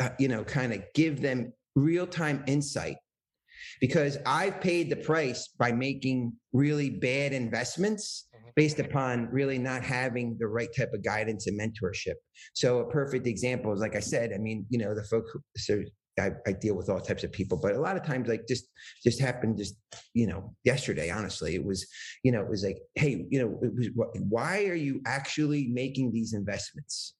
uh, 0.00 0.08
you 0.18 0.28
know 0.28 0.42
kind 0.42 0.72
of 0.72 0.82
give 0.94 1.20
them 1.20 1.52
real 1.74 2.06
time 2.06 2.42
insight 2.46 2.96
because 3.80 4.18
I've 4.26 4.60
paid 4.60 4.90
the 4.90 4.96
price 4.96 5.48
by 5.58 5.72
making 5.72 6.32
really 6.52 6.90
bad 6.90 7.32
investments. 7.32 8.28
Based 8.56 8.78
upon 8.78 9.28
really 9.30 9.58
not 9.58 9.82
having 9.82 10.36
the 10.38 10.46
right 10.46 10.68
type 10.76 10.92
of 10.92 11.02
guidance 11.02 11.46
and 11.46 11.58
mentorship. 11.58 12.14
So 12.54 12.80
a 12.80 12.90
perfect 12.90 13.26
example 13.26 13.72
is 13.72 13.80
like 13.80 13.96
I 13.96 14.00
said, 14.00 14.32
I 14.34 14.38
mean, 14.38 14.66
you 14.68 14.78
know, 14.78 14.94
the 14.94 15.04
folk 15.04 15.26
so 15.56 15.82
I, 16.20 16.32
I, 16.46 16.52
deal 16.52 16.74
with 16.74 16.90
all 16.90 17.00
types 17.00 17.24
of 17.24 17.32
people, 17.32 17.56
but 17.56 17.74
a 17.74 17.80
lot 17.80 17.96
of 17.96 18.04
times 18.04 18.28
like 18.28 18.46
just 18.46 18.66
just 19.02 19.18
happened 19.18 19.56
just 19.56 19.76
you 20.12 20.26
know 20.26 20.54
yesterday. 20.62 21.10
Honestly, 21.10 21.54
it 21.54 21.64
was 21.64 21.86
you 22.22 22.32
know 22.32 22.42
it 22.42 22.50
was 22.50 22.62
like 22.62 22.78
hey 22.96 23.24
you 23.30 23.38
know 23.38 23.58
it 23.62 23.74
was 23.74 23.88
why 24.28 24.66
are 24.66 24.74
you 24.74 25.00
actually 25.06 25.68
making 25.68 26.12
these 26.12 26.34
investments? 26.34 27.14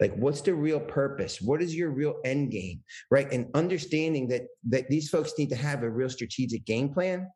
like 0.00 0.14
what's 0.16 0.40
the 0.42 0.54
real 0.54 0.80
purpose 0.80 1.40
what 1.40 1.62
is 1.62 1.74
your 1.74 1.90
real 1.90 2.16
end 2.24 2.50
game 2.50 2.80
right 3.10 3.32
and 3.32 3.46
understanding 3.54 4.28
that 4.28 4.42
that 4.68 4.88
these 4.88 5.08
folks 5.08 5.32
need 5.38 5.48
to 5.48 5.56
have 5.56 5.82
a 5.82 5.90
real 5.90 6.10
strategic 6.10 6.64
game 6.64 6.92
plan 6.92 7.26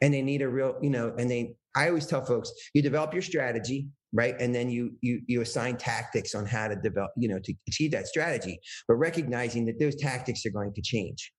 and 0.00 0.12
they 0.12 0.22
need 0.22 0.42
a 0.42 0.48
real 0.48 0.76
you 0.82 0.90
know 0.90 1.14
and 1.18 1.30
they 1.30 1.54
i 1.74 1.88
always 1.88 2.06
tell 2.06 2.24
folks 2.24 2.52
you 2.74 2.82
develop 2.82 3.12
your 3.12 3.22
strategy 3.22 3.88
right? 4.12 4.34
And 4.40 4.54
then 4.54 4.68
you 4.68 4.92
you 5.00 5.22
you 5.26 5.40
assign 5.40 5.76
tactics 5.76 6.34
on 6.34 6.46
how 6.46 6.68
to 6.68 6.76
develop 6.76 7.12
you 7.16 7.28
know 7.28 7.38
to 7.38 7.54
achieve 7.68 7.92
that 7.92 8.06
strategy. 8.06 8.60
But 8.86 8.96
recognizing 8.96 9.64
that 9.66 9.78
those 9.78 9.96
tactics 9.96 10.44
are 10.46 10.50
going 10.50 10.74
to 10.74 10.82
change 10.82 11.32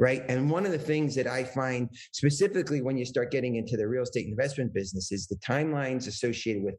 right? 0.00 0.22
And 0.28 0.50
one 0.50 0.64
of 0.64 0.72
the 0.72 0.78
things 0.78 1.14
that 1.16 1.26
i 1.26 1.44
find 1.44 1.90
specifically 2.12 2.80
when 2.80 2.96
you 2.96 3.04
start 3.04 3.30
getting 3.30 3.56
into 3.56 3.76
the 3.76 3.86
real 3.86 4.04
estate 4.04 4.26
investment 4.26 4.72
business 4.72 5.12
is 5.12 5.26
the 5.26 5.36
timelines 5.36 6.08
associated 6.08 6.62
with 6.62 6.76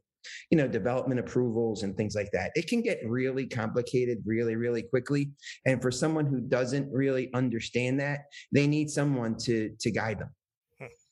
you 0.50 0.58
know 0.58 0.66
development 0.66 1.20
approvals 1.20 1.84
and 1.84 1.96
things 1.96 2.16
like 2.16 2.30
that. 2.32 2.50
It 2.56 2.66
can 2.66 2.82
get 2.82 2.98
really 3.06 3.46
complicated 3.46 4.18
really 4.26 4.56
really 4.56 4.82
quickly. 4.82 5.30
And 5.64 5.80
for 5.80 5.92
someone 5.92 6.26
who 6.26 6.40
doesn't 6.40 6.90
really 6.92 7.32
understand 7.34 8.00
that 8.00 8.22
they 8.52 8.66
need 8.66 8.90
someone 8.90 9.36
to 9.44 9.70
to 9.78 9.90
guide 9.92 10.18
them. 10.18 10.30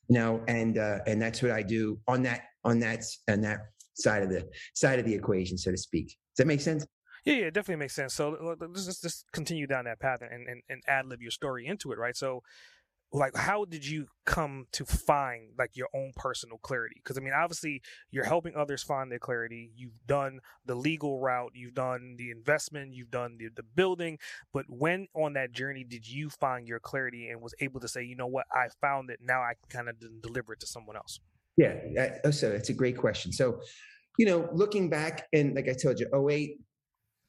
You 0.09 0.19
know 0.19 0.43
and 0.49 0.79
uh 0.79 0.99
and 1.07 1.21
that's 1.21 1.43
what 1.43 1.51
i 1.51 1.63
do 1.63 1.99
on 2.07 2.23
that 2.23 2.43
on 2.65 2.79
that 2.79 3.05
on 3.29 3.41
that 3.41 3.59
side 3.95 4.23
of 4.23 4.29
the 4.29 4.47
side 4.75 4.99
of 4.99 5.05
the 5.05 5.15
equation 5.15 5.57
so 5.57 5.71
to 5.71 5.77
speak 5.77 6.07
does 6.07 6.39
that 6.39 6.47
make 6.47 6.61
sense 6.61 6.87
yeah, 7.25 7.35
yeah, 7.35 7.45
it 7.47 7.55
definitely 7.55 7.81
makes 7.81 7.95
sense. 7.97 8.15
So 8.15 8.57
let's 8.61 9.01
just, 9.03 9.25
continue 9.33 9.67
down 9.67 9.87
that 9.87 9.99
path 9.99 10.21
and, 10.23 10.49
and, 10.49 10.63
and 10.69 10.81
ad 10.87 11.07
lib 11.07 11.21
your 11.21 11.33
story 11.33 11.67
into 11.67 11.91
it, 11.91 11.99
right? 11.99 12.17
So 12.17 12.45
like 13.13 13.37
how 13.37 13.65
did 13.65 13.87
you 13.87 14.07
come 14.25 14.67
to 14.73 14.85
find 14.85 15.51
like 15.59 15.71
your 15.75 15.89
own 15.95 16.13
personal 16.17 16.59
clarity? 16.59 16.97
Because 16.97 17.17
i 17.17 17.21
mean 17.21 17.33
obviously 17.33 17.83
you're 18.11 18.25
helping 18.25 18.55
others 18.57 18.83
find 18.83 19.11
their 19.11 19.19
clarity. 19.19 19.71
You've 19.77 20.07
done 20.07 20.41
the 20.65 20.75
legal 20.75 21.21
route. 21.21 21.53
You've 21.55 21.75
done 21.75 22.17
the 22.19 22.31
investment. 22.31 22.95
You've 22.95 23.11
done 23.11 23.37
the, 23.39 23.49
the 23.55 23.63
building. 23.63 24.19
But 24.53 24.67
when 24.69 25.09
on 25.15 25.35
that 25.35 25.53
journey 25.53 25.85
did 25.85 26.09
you 26.09 26.31
find 26.31 26.67
your 26.67 26.81
clarity 26.81 27.29
and 27.29 27.41
was 27.41 27.55
able 27.61 27.81
to 27.81 27.89
say 27.89 28.03
you 28.03 28.17
know 28.17 28.27
what? 28.27 28.47
I 28.53 28.69
found 28.81 29.11
it. 29.11 29.21
Now 29.23 29.41
i 29.43 29.55
can 29.55 29.69
kind 29.69 29.89
of 29.89 30.23
deliver 30.23 30.53
it 30.53 30.61
to 30.61 30.67
someone 30.67 30.97
else 30.97 31.21
yeah. 31.57 32.19
Oh, 32.23 32.31
so 32.31 32.51
it's 32.51 32.69
a 32.69 32.75
great 32.75 32.99
question. 32.99 33.33
So 33.33 33.61
you 34.19 34.27
know 34.27 34.49
looking 34.53 34.89
back 34.89 35.27
and 35.33 35.55
like 35.55 35.69
i 35.69 35.75
told 35.75 36.01
you 36.01 36.09
08 36.31 36.59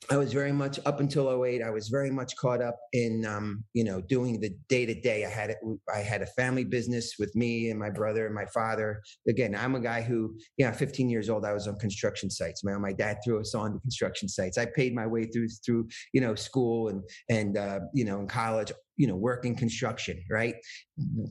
I 0.10 0.16
was 0.16 0.32
very 0.32 0.52
much 0.52 0.80
up 0.86 1.00
until 1.00 1.44
08, 1.44 1.62
I 1.62 1.70
was 1.70 1.90
very 1.90 2.12
much 2.12 2.36
caught 2.38 2.62
up 2.62 2.78
in, 2.94 3.26
um, 3.26 3.64
you 3.74 3.84
know, 3.84 4.00
doing 4.00 4.40
the 4.40 4.52
day 4.70 4.86
to 4.86 4.94
day. 4.94 5.26
I 5.26 5.30
had, 5.30 5.56
I 5.94 6.00
had 6.00 6.22
a 6.22 6.28
family 6.28 6.64
business 6.64 7.16
with 7.20 7.36
me 7.36 7.72
and 7.72 7.80
my 7.80 7.90
brother 7.90 8.26
and 8.26 8.34
my 8.34 8.46
father. 8.54 9.02
Again, 9.28 9.54
I'm 9.54 9.76
a 9.76 9.82
guy 9.82 10.02
who, 10.02 10.38
yeah, 10.58 10.72
15 10.72 11.10
years 11.10 11.30
old, 11.30 11.46
I 11.46 11.54
was 11.54 11.68
on 11.68 11.78
construction 11.78 12.30
sites. 12.30 12.64
My, 12.64 12.78
my 12.78 12.94
dad 12.94 13.18
threw 13.24 13.40
us 13.40 13.54
on 13.54 13.74
to 13.74 13.80
construction 13.80 14.30
sites. 14.30 14.58
I 14.58 14.68
paid 14.68 14.96
my 14.96 15.08
way 15.08 15.26
through, 15.26 15.50
through, 15.66 15.88
you 16.14 16.22
know, 16.22 16.36
school 16.36 16.88
and, 16.88 17.04
and, 17.30 17.58
uh, 17.58 17.80
you 17.94 18.06
know, 18.06 18.20
in 18.20 18.28
college, 18.28 18.72
you 18.98 19.08
know, 19.08 19.16
working 19.16 19.56
construction, 19.56 20.22
right? 20.30 20.56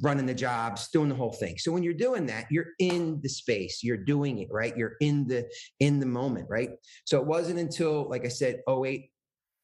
Running 0.01 0.27
the 0.27 0.35
jobs, 0.35 0.89
doing 0.93 1.09
the 1.09 1.15
whole 1.15 1.33
thing. 1.33 1.59
So 1.59 1.73
when 1.73 1.83
you're 1.83 1.95
doing 1.95 2.27
that, 2.27 2.47
you're 2.51 2.69
in 2.79 3.21
the 3.23 3.29
space, 3.29 3.81
you're 3.83 3.97
doing 3.97 4.39
it, 4.39 4.49
right? 4.51 4.77
You're 4.77 4.97
in 5.01 5.27
the 5.27 5.49
in 5.81 5.99
the 6.01 6.07
moment, 6.07 6.47
right? 6.49 6.71
So 7.05 7.21
it 7.21 7.27
wasn't 7.27 7.59
until, 7.59 8.09
like 8.09 8.25
I 8.25 8.29
said, 8.29 8.61
08, 8.69 9.11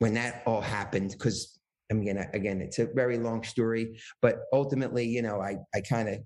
when 0.00 0.14
that 0.14 0.42
all 0.47 0.61
happened, 0.61 1.12
because 1.12 1.59
I 1.90 1.94
mean, 1.94 2.18
again, 2.32 2.61
it's 2.61 2.78
a 2.78 2.88
very 2.92 3.18
long 3.18 3.44
story, 3.44 4.00
but 4.21 4.40
ultimately, 4.52 5.06
you 5.06 5.23
know, 5.23 5.40
I 5.40 5.56
I 5.75 5.80
kind 5.80 6.09
of 6.09 6.18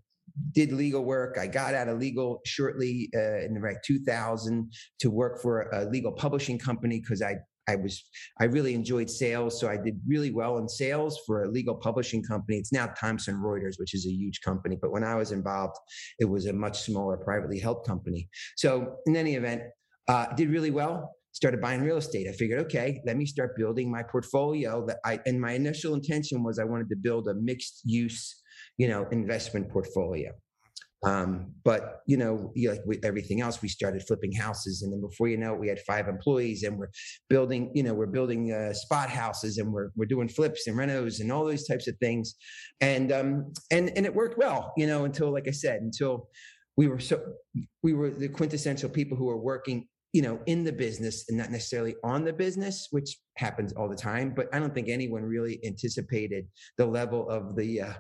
did 0.53 0.73
legal 0.73 1.05
work. 1.05 1.39
I 1.39 1.47
got 1.47 1.75
out 1.75 1.89
of 1.89 1.99
legal 1.99 2.41
shortly 2.45 3.11
uh, 3.15 3.45
in 3.45 3.61
like 3.63 3.83
2000 3.83 4.73
to 5.01 5.11
work 5.11 5.41
for 5.41 5.63
a 5.73 5.85
legal 5.85 6.13
publishing 6.13 6.59
company 6.59 7.01
because 7.01 7.23
I 7.23 7.37
I 7.69 7.77
was 7.77 8.05
I 8.41 8.45
really 8.45 8.75
enjoyed 8.75 9.11
sales, 9.11 9.61
so 9.61 9.69
I 9.69 9.77
did 9.77 10.01
really 10.07 10.31
well 10.31 10.59
in 10.59 10.69
sales 10.69 11.21
for 11.27 11.43
a 11.43 11.49
legal 11.49 11.75
publishing 11.75 12.23
company. 12.23 12.59
It's 12.59 12.73
now 12.73 12.87
Thomson 12.99 13.37
Reuters, 13.37 13.79
which 13.79 13.95
is 13.95 14.07
a 14.07 14.11
huge 14.11 14.41
company, 14.41 14.77
but 14.81 14.93
when 14.93 15.05
I 15.05 15.15
was 15.17 15.33
involved, 15.33 15.77
it 16.19 16.25
was 16.27 16.47
a 16.47 16.53
much 16.53 16.83
smaller, 16.83 17.17
privately 17.17 17.59
held 17.59 17.85
company. 17.87 18.29
So 18.57 18.97
in 19.07 19.17
any 19.17 19.35
event, 19.35 19.63
uh, 20.09 20.27
did 20.35 20.51
really 20.51 20.71
well. 20.71 21.13
Started 21.33 21.61
buying 21.61 21.83
real 21.83 21.99
estate. 21.99 22.27
I 22.29 22.33
figured, 22.33 22.61
okay, 22.61 23.03
let 23.05 23.17
me 23.19 23.27
start 23.27 23.57
building 23.57 23.91
my 23.91 24.03
portfolio. 24.03 24.87
That 24.87 24.99
I 25.05 25.21
and 25.27 25.41
my 25.41 25.53
initial 25.53 25.95
intention 25.95 26.43
was 26.43 26.59
I 26.59 26.65
wanted 26.65 26.89
to 26.91 26.97
build 26.97 27.29
a 27.29 27.35
mixed 27.35 27.83
use, 27.85 28.43
you 28.79 28.89
know, 28.89 29.07
investment 29.11 29.69
portfolio. 29.69 30.33
Um, 31.05 31.53
but 31.65 32.01
you 32.07 32.17
know, 32.17 32.53
like 32.57 32.81
with 32.87 33.05
everything 33.05 33.41
else, 33.41 33.61
we 33.61 33.69
started 33.69 34.03
flipping 34.07 34.33
houses, 34.33 34.83
and 34.83 34.93
then 34.93 35.01
before 35.01 35.29
you 35.29 35.37
know 35.37 35.55
it, 35.55 35.61
we 35.61 35.69
had 35.69 35.79
five 35.81 36.09
employees, 36.09 36.63
and 36.63 36.79
we're 36.79 36.91
building. 37.29 37.71
You 37.75 37.83
know, 37.83 37.95
we're 37.95 38.07
building 38.07 38.53
uh, 38.53 38.73
spot 38.73 39.11
houses, 39.11 39.59
and 39.59 39.73
we're 39.73 39.91
we're 39.95 40.07
doing 40.07 40.29
flips 40.29 40.67
and 40.67 40.77
renos 40.77 41.21
and 41.21 41.31
all 41.31 41.45
those 41.45 41.67
types 41.67 41.87
of 41.87 41.97
things, 41.99 42.35
and 42.81 43.13
um, 43.13 43.53
and 43.71 43.93
and 43.97 44.07
it 44.07 44.15
worked 44.15 44.39
well. 44.39 44.73
You 44.77 44.87
know, 44.87 45.05
until 45.05 45.31
like 45.31 45.49
I 45.49 45.53
said, 45.53 45.83
until 45.83 46.29
we 46.77 46.89
were 46.89 46.99
so 46.99 47.21
we 47.83 47.93
were 47.93 48.11
the 48.11 48.29
quintessential 48.29 48.89
people 48.89 49.17
who 49.17 49.27
were 49.27 49.37
working 49.37 49.87
you 50.13 50.23
know 50.23 50.39
in 50.47 50.65
the 50.65 50.73
business 50.73 51.25
and 51.29 51.37
not 51.37 51.51
necessarily 51.51 51.95
on 52.05 52.25
the 52.25 52.33
business 52.33 52.89
which 52.91 53.19
happens 53.37 53.73
all 53.73 53.89
the 53.89 53.97
time 53.97 54.33
but 54.35 54.47
i 54.55 54.59
don't 54.59 54.75
think 54.75 54.89
anyone 54.89 55.23
really 55.23 55.59
anticipated 55.65 56.47
the 56.79 56.87
level 56.87 57.29
of 57.29 57.57
the 57.57 57.81
uh, 57.81 57.93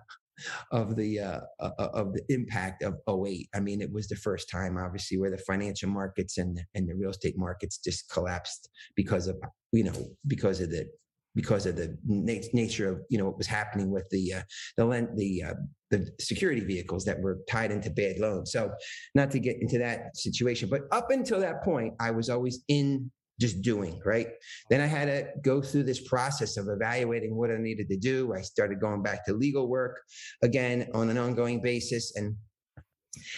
of 0.70 0.96
the 0.96 1.20
uh, 1.20 1.40
uh, 1.60 1.70
uh, 1.78 1.88
of 1.94 2.12
the 2.12 2.22
impact 2.28 2.82
of 2.82 2.94
08. 3.08 3.48
I 3.54 3.60
mean, 3.60 3.80
it 3.80 3.92
was 3.92 4.08
the 4.08 4.16
first 4.16 4.50
time, 4.50 4.76
obviously, 4.76 5.18
where 5.18 5.30
the 5.30 5.38
financial 5.38 5.88
markets 5.88 6.38
and 6.38 6.58
and 6.74 6.88
the 6.88 6.94
real 6.94 7.10
estate 7.10 7.36
markets 7.36 7.78
just 7.78 8.10
collapsed 8.10 8.68
because 8.94 9.26
of 9.26 9.36
you 9.72 9.84
know 9.84 9.94
because 10.26 10.60
of 10.60 10.70
the 10.70 10.88
because 11.34 11.66
of 11.66 11.76
the 11.76 11.96
nat- 12.04 12.52
nature 12.52 12.88
of 12.90 13.00
you 13.10 13.18
know 13.18 13.26
what 13.26 13.38
was 13.38 13.46
happening 13.46 13.90
with 13.90 14.08
the 14.10 14.34
uh, 14.34 14.42
the 14.76 15.08
the 15.14 15.42
uh, 15.42 15.54
the 15.90 16.10
security 16.18 16.62
vehicles 16.62 17.04
that 17.04 17.20
were 17.20 17.38
tied 17.48 17.70
into 17.70 17.90
bad 17.90 18.18
loans. 18.18 18.50
So, 18.50 18.72
not 19.14 19.30
to 19.32 19.38
get 19.38 19.56
into 19.60 19.78
that 19.78 20.16
situation, 20.16 20.68
but 20.68 20.82
up 20.90 21.10
until 21.10 21.40
that 21.40 21.62
point, 21.62 21.94
I 22.00 22.10
was 22.10 22.28
always 22.30 22.64
in 22.68 23.10
just 23.40 23.62
doing, 23.62 24.00
right? 24.04 24.28
Then 24.70 24.80
I 24.80 24.86
had 24.86 25.06
to 25.06 25.28
go 25.42 25.60
through 25.60 25.84
this 25.84 26.06
process 26.08 26.56
of 26.56 26.68
evaluating 26.68 27.36
what 27.36 27.50
I 27.50 27.56
needed 27.58 27.88
to 27.90 27.96
do. 27.96 28.34
I 28.34 28.40
started 28.40 28.80
going 28.80 29.02
back 29.02 29.24
to 29.26 29.34
legal 29.34 29.68
work 29.68 30.00
again 30.42 30.88
on 30.94 31.10
an 31.10 31.18
ongoing 31.18 31.60
basis. 31.60 32.16
And 32.16 32.36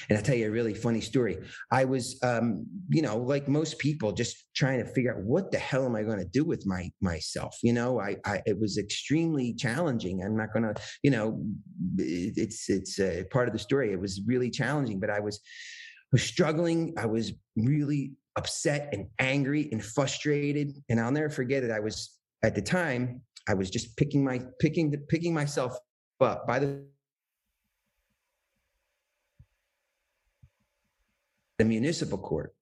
and 0.09 0.19
I'll 0.19 0.25
tell 0.25 0.35
you 0.35 0.49
a 0.49 0.51
really 0.51 0.75
funny 0.75 1.01
story. 1.01 1.39
I 1.71 1.85
was, 1.85 2.19
um, 2.23 2.67
you 2.89 3.03
know, 3.03 3.17
like 3.17 3.49
most 3.49 3.79
people, 3.79 4.13
just 4.13 4.47
trying 4.55 4.85
to 4.85 4.91
figure 4.93 5.15
out 5.15 5.23
what 5.23 5.53
the 5.53 5.59
hell 5.59 5.85
am 5.85 5.95
I 5.95 6.03
going 6.03 6.19
to 6.19 6.25
do 6.25 6.45
with 6.45 6.67
my 6.67 6.91
myself. 7.01 7.57
You 7.63 7.73
know, 7.73 8.01
I, 8.01 8.17
I 8.25 8.43
it 8.47 8.59
was 8.59 8.79
extremely 8.79 9.55
challenging. 9.55 10.23
I'm 10.23 10.37
not 10.37 10.53
going 10.53 10.65
to, 10.65 10.75
you 11.03 11.11
know, 11.11 11.41
it's 11.97 12.69
it's 12.69 12.99
a 12.99 13.25
part 13.31 13.49
of 13.49 13.53
the 13.53 13.59
story. 13.59 13.93
It 13.93 14.01
was 14.01 14.21
really 14.27 14.51
challenging, 14.51 15.01
but 15.01 15.11
I 15.11 15.21
was 15.21 15.41
was 16.13 16.23
struggling. 16.23 16.95
I 16.97 17.07
was 17.07 17.33
really 17.57 18.13
upset 18.39 18.89
and 18.93 19.09
angry 19.19 19.69
and 19.73 19.85
frustrated. 19.85 20.73
And 20.89 21.01
I'll 21.01 21.13
never 21.13 21.29
forget 21.29 21.65
it. 21.65 21.71
I 21.71 21.81
was 21.81 22.19
at 22.43 22.55
the 22.55 22.63
time, 22.63 23.21
I 23.49 23.55
was 23.55 23.69
just 23.69 23.97
picking 23.97 24.23
my 24.25 24.41
picking 24.61 24.91
the, 24.91 24.99
picking 24.99 25.35
myself 25.35 25.77
up 26.21 26.47
by 26.47 26.59
the 26.61 26.85
the 31.59 31.65
municipal 31.65 32.19
court. 32.19 32.55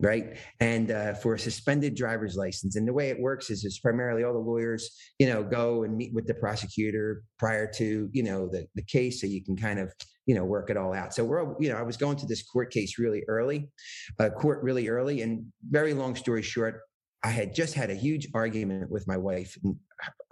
Right? 0.00 0.36
And 0.60 0.90
uh, 0.90 1.14
for 1.14 1.34
a 1.34 1.38
suspended 1.38 1.96
driver's 1.96 2.36
license. 2.36 2.76
And 2.76 2.86
the 2.86 2.92
way 2.92 3.08
it 3.10 3.20
works 3.20 3.50
is 3.50 3.64
it's 3.64 3.80
primarily 3.80 4.22
all 4.22 4.32
the 4.32 4.38
lawyers, 4.38 4.90
you 5.18 5.26
know, 5.26 5.42
go 5.42 5.82
and 5.82 5.96
meet 5.96 6.14
with 6.14 6.26
the 6.26 6.34
prosecutor 6.34 7.24
prior 7.38 7.70
to, 7.72 8.08
you 8.12 8.22
know, 8.22 8.48
the, 8.48 8.66
the 8.76 8.82
case 8.82 9.20
so 9.20 9.26
you 9.26 9.44
can 9.44 9.56
kind 9.56 9.80
of, 9.80 9.92
you 10.26 10.34
know, 10.34 10.44
work 10.44 10.70
it 10.70 10.76
all 10.76 10.94
out. 10.94 11.14
So 11.14 11.24
we're, 11.24 11.54
you 11.58 11.68
know, 11.68 11.76
I 11.76 11.82
was 11.82 11.96
going 11.96 12.16
to 12.18 12.26
this 12.26 12.42
court 12.42 12.70
case 12.72 12.98
really 12.98 13.24
early, 13.26 13.70
uh, 14.20 14.30
court 14.30 14.62
really 14.62 14.88
early. 14.88 15.22
And 15.22 15.46
very 15.68 15.94
long 15.94 16.14
story 16.14 16.42
short, 16.42 16.82
I 17.24 17.30
had 17.30 17.52
just 17.52 17.74
had 17.74 17.90
a 17.90 17.94
huge 17.94 18.28
argument 18.34 18.90
with 18.90 19.08
my 19.08 19.16
wife. 19.16 19.58
And 19.64 19.74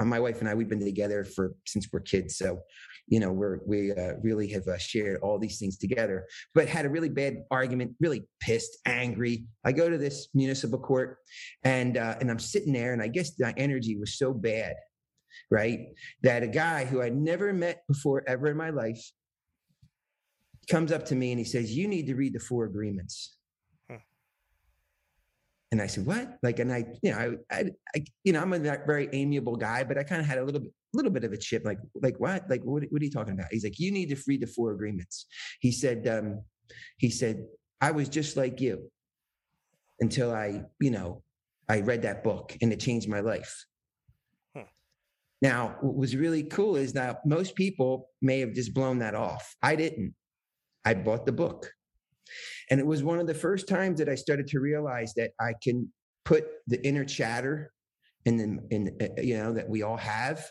uh, 0.01 0.05
my 0.05 0.21
wife 0.21 0.39
and 0.41 0.49
I, 0.49 0.55
we've 0.55 0.69
been 0.69 0.85
together 0.85 1.25
for 1.25 1.55
since 1.67 1.89
we're 1.93 2.01
kids. 2.01 2.37
So 2.37 2.61
you 3.07 3.21
know 3.21 3.33
we're 3.33 3.61
we 3.67 3.93
uh, 3.93 4.15
really 4.23 4.49
have 4.49 4.67
uh, 4.69 4.79
shared 4.79 5.21
all 5.23 5.39
these 5.39 5.59
things 5.59 5.77
together 5.77 6.27
but 6.55 6.69
had 6.69 6.85
a 6.87 6.89
really 6.89 7.09
bad 7.09 7.39
argument 7.51 7.93
really 8.01 8.27
pissed 8.41 8.79
angry. 8.87 9.47
I 9.65 9.73
go 9.73 9.89
to 9.89 9.99
this 9.99 10.29
municipal 10.35 10.79
court 10.79 11.19
and 11.65 11.97
uh, 11.97 12.17
and 12.21 12.31
i'm 12.31 12.39
sitting 12.39 12.73
there 12.73 12.93
and 12.93 13.03
i 13.03 13.09
guess 13.09 13.33
my 13.39 13.55
energy 13.57 13.97
was 13.97 14.19
so 14.19 14.33
bad 14.33 14.75
right 15.51 15.81
that 16.23 16.43
a 16.43 16.49
guy 16.49 16.85
who 16.85 17.03
i'd 17.03 17.17
never 17.17 17.53
met 17.53 17.83
before 17.89 18.23
ever 18.27 18.49
in 18.49 18.57
my 18.57 18.71
life 18.71 19.03
comes 20.69 20.93
up 20.93 21.07
to 21.07 21.15
me 21.15 21.33
and 21.33 21.39
he 21.39 21.45
says 21.45 21.77
you 21.77 21.89
need 21.89 22.07
to 22.07 22.15
read 22.15 22.35
the 22.35 22.41
four 22.41 22.65
agreements. 22.65 23.37
And 25.73 25.83
I 25.83 25.89
said, 25.89 26.07
"What?" 26.07 26.39
Like, 26.45 26.61
and 26.61 26.73
I, 26.73 26.85
you 27.03 27.11
know, 27.11 27.37
I, 27.51 27.57
I, 27.57 27.65
I 27.95 28.05
you 28.23 28.33
know, 28.33 28.41
I'm 28.41 28.53
a 28.53 28.59
very 28.59 29.09
amiable 29.13 29.57
guy, 29.57 29.83
but 29.83 29.99
I 29.99 30.05
kind 30.05 30.21
of 30.21 30.27
had 30.27 30.39
a 30.39 30.45
little 30.45 30.61
bit, 30.61 30.73
little 30.97 31.13
bit 31.13 31.25
of 31.25 31.33
a 31.33 31.37
chip. 31.37 31.65
Like, 31.65 31.79
like 32.03 32.19
what? 32.19 32.49
Like, 32.49 32.63
what? 32.65 32.83
What 32.91 33.03
are 33.03 33.05
you 33.05 33.11
talking 33.11 33.35
about? 33.35 33.49
He's 33.51 33.65
like, 33.65 33.79
"You 33.79 33.93
need 33.93 34.09
to 34.11 34.17
read 34.27 34.43
the 34.43 34.47
four 34.47 34.73
agreements." 34.73 35.27
He 35.61 35.73
said, 35.73 36.07
um, 36.09 36.43
he 36.99 37.11
said, 37.11 37.45
"I 37.81 37.91
was 37.93 38.09
just 38.09 38.37
like 38.37 38.61
you 38.61 38.91
until 40.01 40.33
I, 40.35 40.63
you 40.81 40.91
know, 40.91 41.23
I 41.69 41.81
read 41.81 42.03
that 42.03 42.25
book 42.25 42.57
and 42.61 42.73
it 42.73 42.81
changed 42.81 43.09
my 43.09 43.21
life." 43.21 43.67
Now, 45.43 45.77
what 45.81 45.97
was 45.97 46.17
really 46.17 46.45
cool 46.45 46.77
is 46.77 46.95
that 46.95 47.25
most 47.27 47.55
people 47.55 48.09
may 48.23 48.41
have 48.41 48.55
just 48.55 48.73
blown 48.73 48.99
that 49.01 49.15
off. 49.15 49.55
I 49.63 49.77
didn't. 49.77 50.15
I 50.85 50.95
bought 50.95 51.27
the 51.27 51.33
book. 51.33 51.71
And 52.71 52.81
it 52.81 52.87
was 52.87 53.03
one 53.03 53.19
of 53.19 53.27
the 53.27 53.35
first 53.35 53.69
times 53.69 53.99
that 53.99 54.09
I 54.09 54.15
started 54.15 54.47
to 54.49 54.61
realize 54.61 55.13
that 55.15 55.33
I 55.41 55.53
can 55.63 55.93
put 56.25 56.47
the 56.67 56.85
inner 56.87 57.05
chatter 57.05 57.73
in 58.25 58.37
the, 58.37 58.75
in, 58.75 58.97
uh, 59.01 59.21
you 59.21 59.37
know, 59.37 59.53
that 59.53 59.69
we 59.69 59.83
all 59.83 59.97
have 59.97 60.45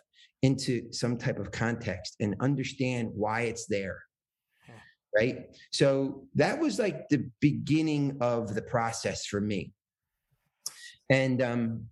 into 0.45 0.93
some 0.93 1.17
type 1.17 1.39
of 1.39 1.51
context 1.51 2.17
and 2.19 2.35
understand 2.39 3.09
why 3.13 3.41
it's 3.41 3.65
there. 3.65 3.99
Right. 5.15 5.55
So 5.71 6.27
that 6.35 6.59
was 6.59 6.77
like 6.77 7.07
the 7.09 7.29
beginning 7.39 8.17
of 8.19 8.53
the 8.53 8.61
process 8.61 9.25
for 9.25 9.39
me. 9.39 9.71
And, 11.09 11.41
um, 11.41 11.85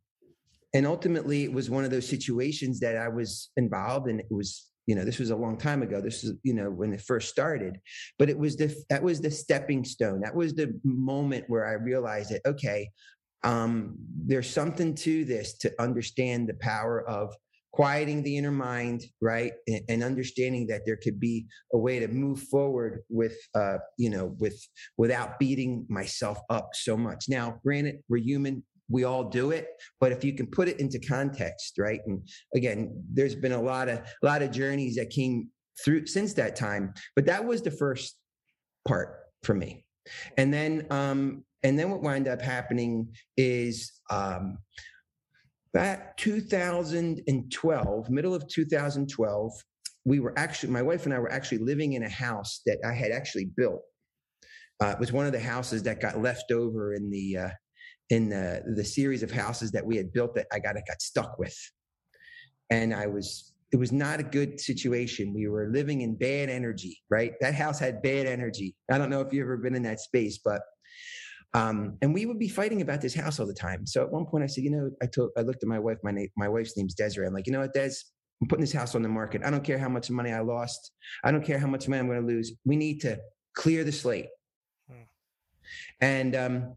and 0.74 0.86
ultimately 0.86 1.44
it 1.44 1.54
was 1.54 1.70
one 1.70 1.86
of 1.86 1.92
those 1.92 2.08
situations 2.08 2.80
that 2.82 2.98
I 2.98 3.08
was 3.08 3.50
involved 3.56 4.10
and 4.10 4.20
it 4.20 4.28
was 4.30 4.70
you 4.86 4.96
know 4.96 5.06
this 5.06 5.20
was 5.20 5.30
a 5.30 5.36
long 5.36 5.58
time 5.58 5.82
ago 5.82 6.02
this 6.02 6.26
is 6.26 6.34
you 6.44 6.54
know 6.54 6.70
when 6.70 6.92
it 6.92 7.00
first 7.00 7.30
started 7.30 7.80
but 8.20 8.30
it 8.30 8.38
was 8.38 8.58
the 8.58 8.76
that 8.90 9.02
was 9.02 9.22
the 9.22 9.32
stepping 9.32 9.86
stone 9.86 10.20
that 10.20 10.36
was 10.36 10.54
the 10.54 10.78
moment 10.84 11.46
where 11.48 11.66
i 11.66 11.72
realized 11.72 12.32
that 12.32 12.42
okay 12.46 12.90
um 13.44 13.96
there's 14.26 14.50
something 14.50 14.94
to 14.94 15.24
this 15.24 15.58
to 15.58 15.72
understand 15.80 16.50
the 16.50 16.54
power 16.56 17.08
of 17.08 17.34
quieting 17.74 18.24
the 18.24 18.38
inner 18.38 18.52
mind 18.52 19.04
right 19.22 19.54
and, 19.68 19.82
and 19.90 20.04
understanding 20.04 20.68
that 20.68 20.82
there 20.86 20.98
could 20.98 21.20
be 21.20 21.46
a 21.74 21.78
way 21.78 22.00
to 22.00 22.08
move 22.08 22.40
forward 22.44 23.02
with 23.10 23.36
uh 23.56 23.78
you 23.98 24.10
know 24.10 24.36
with 24.40 24.60
without 24.98 25.40
beating 25.40 25.86
myself 25.90 26.40
up 26.50 26.70
so 26.74 26.96
much. 26.96 27.26
Now 27.28 27.60
granted 27.64 28.00
we're 28.08 28.18
human 28.18 28.64
we 28.90 29.06
all 29.06 29.24
do 29.24 29.52
it 29.52 29.70
but 30.02 30.12
if 30.12 30.26
you 30.26 30.34
can 30.34 30.46
put 30.46 30.68
it 30.68 30.80
into 30.82 31.00
context 31.00 31.76
right 31.80 32.02
and 32.06 32.22
again 32.54 33.02
there's 33.14 33.34
been 33.34 33.54
a 33.54 33.62
lot 33.62 33.88
of 33.88 34.00
a 34.00 34.26
lot 34.26 34.42
of 34.42 34.52
journeys 34.52 34.96
that 34.98 35.10
came 35.10 35.48
through 35.84 36.06
since 36.06 36.34
that 36.34 36.56
time 36.56 36.94
but 37.16 37.26
that 37.26 37.44
was 37.44 37.62
the 37.62 37.72
first 37.72 38.18
part 38.86 39.24
for 39.44 39.54
me. 39.54 39.86
And 40.38 40.54
then 40.54 40.88
um 40.90 41.44
and 41.64 41.80
then 41.80 41.90
what 41.90 42.02
wound 42.02 42.28
up 42.28 42.42
happening 42.42 43.14
is 43.38 44.02
um 44.10 44.58
that 45.74 46.18
2012 46.18 48.10
middle 48.10 48.36
of 48.36 48.48
2012 48.48 49.52
we 50.06 50.20
were 50.20 50.38
actually 50.38 50.72
my 50.72 50.82
wife 50.82 51.06
and 51.06 51.14
i 51.14 51.20
were 51.20 51.32
actually 51.32 51.58
living 51.58 51.94
in 51.94 52.04
a 52.04 52.10
house 52.10 52.62
that 52.66 52.78
i 52.86 52.94
had 52.94 53.12
actually 53.12 53.46
built 53.58 53.82
uh, 54.84 54.90
it 54.90 55.00
was 55.00 55.12
one 55.12 55.26
of 55.26 55.32
the 55.32 55.40
houses 55.40 55.84
that 55.84 56.02
got 56.02 56.22
left 56.22 56.52
over 56.52 56.94
in 56.94 57.10
the 57.10 57.38
uh, 57.38 57.50
in 58.10 58.30
the 58.30 58.64
the 58.76 58.84
series 58.84 59.24
of 59.24 59.32
houses 59.32 59.72
that 59.72 59.86
we 59.86 59.98
had 59.98 60.12
built 60.12 60.36
that 60.36 60.48
I 60.52 60.60
got 60.60 60.76
got 60.76 61.02
stuck 61.02 61.38
with, 61.40 61.56
and 62.70 62.94
I 62.94 63.08
was 63.08 63.54
it 63.72 63.78
was 63.78 63.92
not 63.92 64.20
a 64.20 64.24
good 64.24 64.60
situation. 64.60 65.34
We 65.34 65.48
were 65.48 65.70
living 65.72 66.02
in 66.02 66.16
bad 66.16 66.50
energy, 66.50 67.02
right? 67.10 67.34
That 67.42 67.56
house 67.56 67.80
had 67.80 68.02
bad 68.02 68.28
energy. 68.28 68.76
I 68.92 68.98
don't 68.98 69.10
know 69.10 69.22
if 69.22 69.34
you've 69.34 69.44
ever 69.44 69.58
been 69.58 69.76
in 69.76 69.84
that 69.84 70.00
space, 70.00 70.40
but 70.44 70.62
um, 71.54 71.98
and 72.02 72.14
we 72.14 72.26
would 72.26 72.40
be 72.40 72.48
fighting 72.48 72.82
about 72.82 73.02
this 73.02 73.14
house 73.14 73.40
all 73.40 73.46
the 73.46 73.54
time. 73.54 73.86
So 73.86 74.02
at 74.02 74.12
one 74.12 74.26
point, 74.26 74.44
I 74.44 74.48
said, 74.48 74.64
you 74.64 74.72
know, 74.72 74.90
I 75.02 75.06
told 75.06 75.32
I 75.38 75.42
looked 75.42 75.64
at 75.64 75.70
my 75.70 75.80
wife. 75.80 75.98
My 76.04 76.12
name, 76.12 76.30
my 76.36 76.48
wife's 76.48 76.76
name's 76.76 76.96
Desiree. 76.96 77.28
I'm 77.28 77.34
like, 77.34 77.46
you 77.48 77.54
know 77.54 77.60
what, 77.60 77.74
Des? 77.74 77.94
I'm 78.42 78.48
putting 78.48 78.64
this 78.64 78.74
house 78.74 78.96
on 78.96 79.04
the 79.04 79.10
market. 79.10 79.42
I 79.46 79.52
don't 79.52 79.64
care 79.64 79.78
how 79.78 79.90
much 79.90 80.10
money 80.10 80.32
I 80.32 80.40
lost. 80.42 80.92
I 81.24 81.32
don't 81.32 81.46
care 81.46 81.60
how 81.60 81.68
much 81.68 81.88
money 81.88 82.00
I'm 82.00 82.08
going 82.08 82.22
to 82.22 82.28
lose. 82.28 82.54
We 82.66 82.76
need 82.76 83.02
to 83.02 83.20
clear 83.54 83.84
the 83.84 83.92
slate. 83.92 84.28
Hmm. 84.90 85.04
And 86.02 86.36
um, 86.36 86.76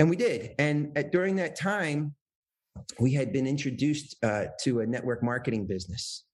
and 0.00 0.10
we 0.10 0.16
did. 0.16 0.54
And 0.58 0.96
at, 0.96 1.12
during 1.12 1.36
that 1.36 1.56
time, 1.56 2.14
we 2.98 3.12
had 3.12 3.32
been 3.32 3.46
introduced 3.46 4.16
uh, 4.24 4.46
to 4.62 4.80
a 4.80 4.86
network 4.86 5.22
marketing 5.22 5.66
business. 5.66 6.24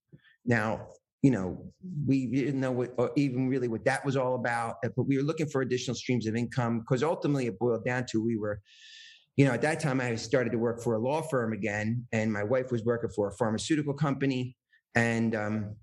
Now, 0.45 0.87
you 1.21 1.31
know, 1.31 1.73
we 2.05 2.27
didn't 2.27 2.59
know 2.59 2.71
what, 2.71 3.11
even 3.15 3.49
really 3.49 3.67
what 3.67 3.83
that 3.85 4.05
was 4.05 4.15
all 4.15 4.35
about, 4.35 4.75
uh, 4.85 4.89
but 4.95 5.03
we 5.03 5.17
were 5.17 5.23
looking 5.23 5.47
for 5.47 5.61
additional 5.61 5.95
streams 5.95 6.27
of 6.27 6.35
income 6.35 6.79
because 6.79 7.03
ultimately 7.03 7.47
it 7.47 7.57
boiled 7.57 7.83
down 7.85 8.05
to 8.11 8.23
we 8.23 8.37
were, 8.37 8.61
you 9.35 9.45
know, 9.45 9.51
at 9.51 9.61
that 9.61 9.79
time 9.79 9.99
I 9.99 10.15
started 10.15 10.51
to 10.51 10.57
work 10.57 10.81
for 10.81 10.95
a 10.95 10.99
law 10.99 11.21
firm 11.21 11.53
again, 11.53 12.05
and 12.11 12.31
my 12.31 12.43
wife 12.43 12.71
was 12.71 12.83
working 12.83 13.09
for 13.15 13.29
a 13.29 13.33
pharmaceutical 13.33 13.93
company, 13.93 14.55
and 14.95 15.35
um, 15.35 15.75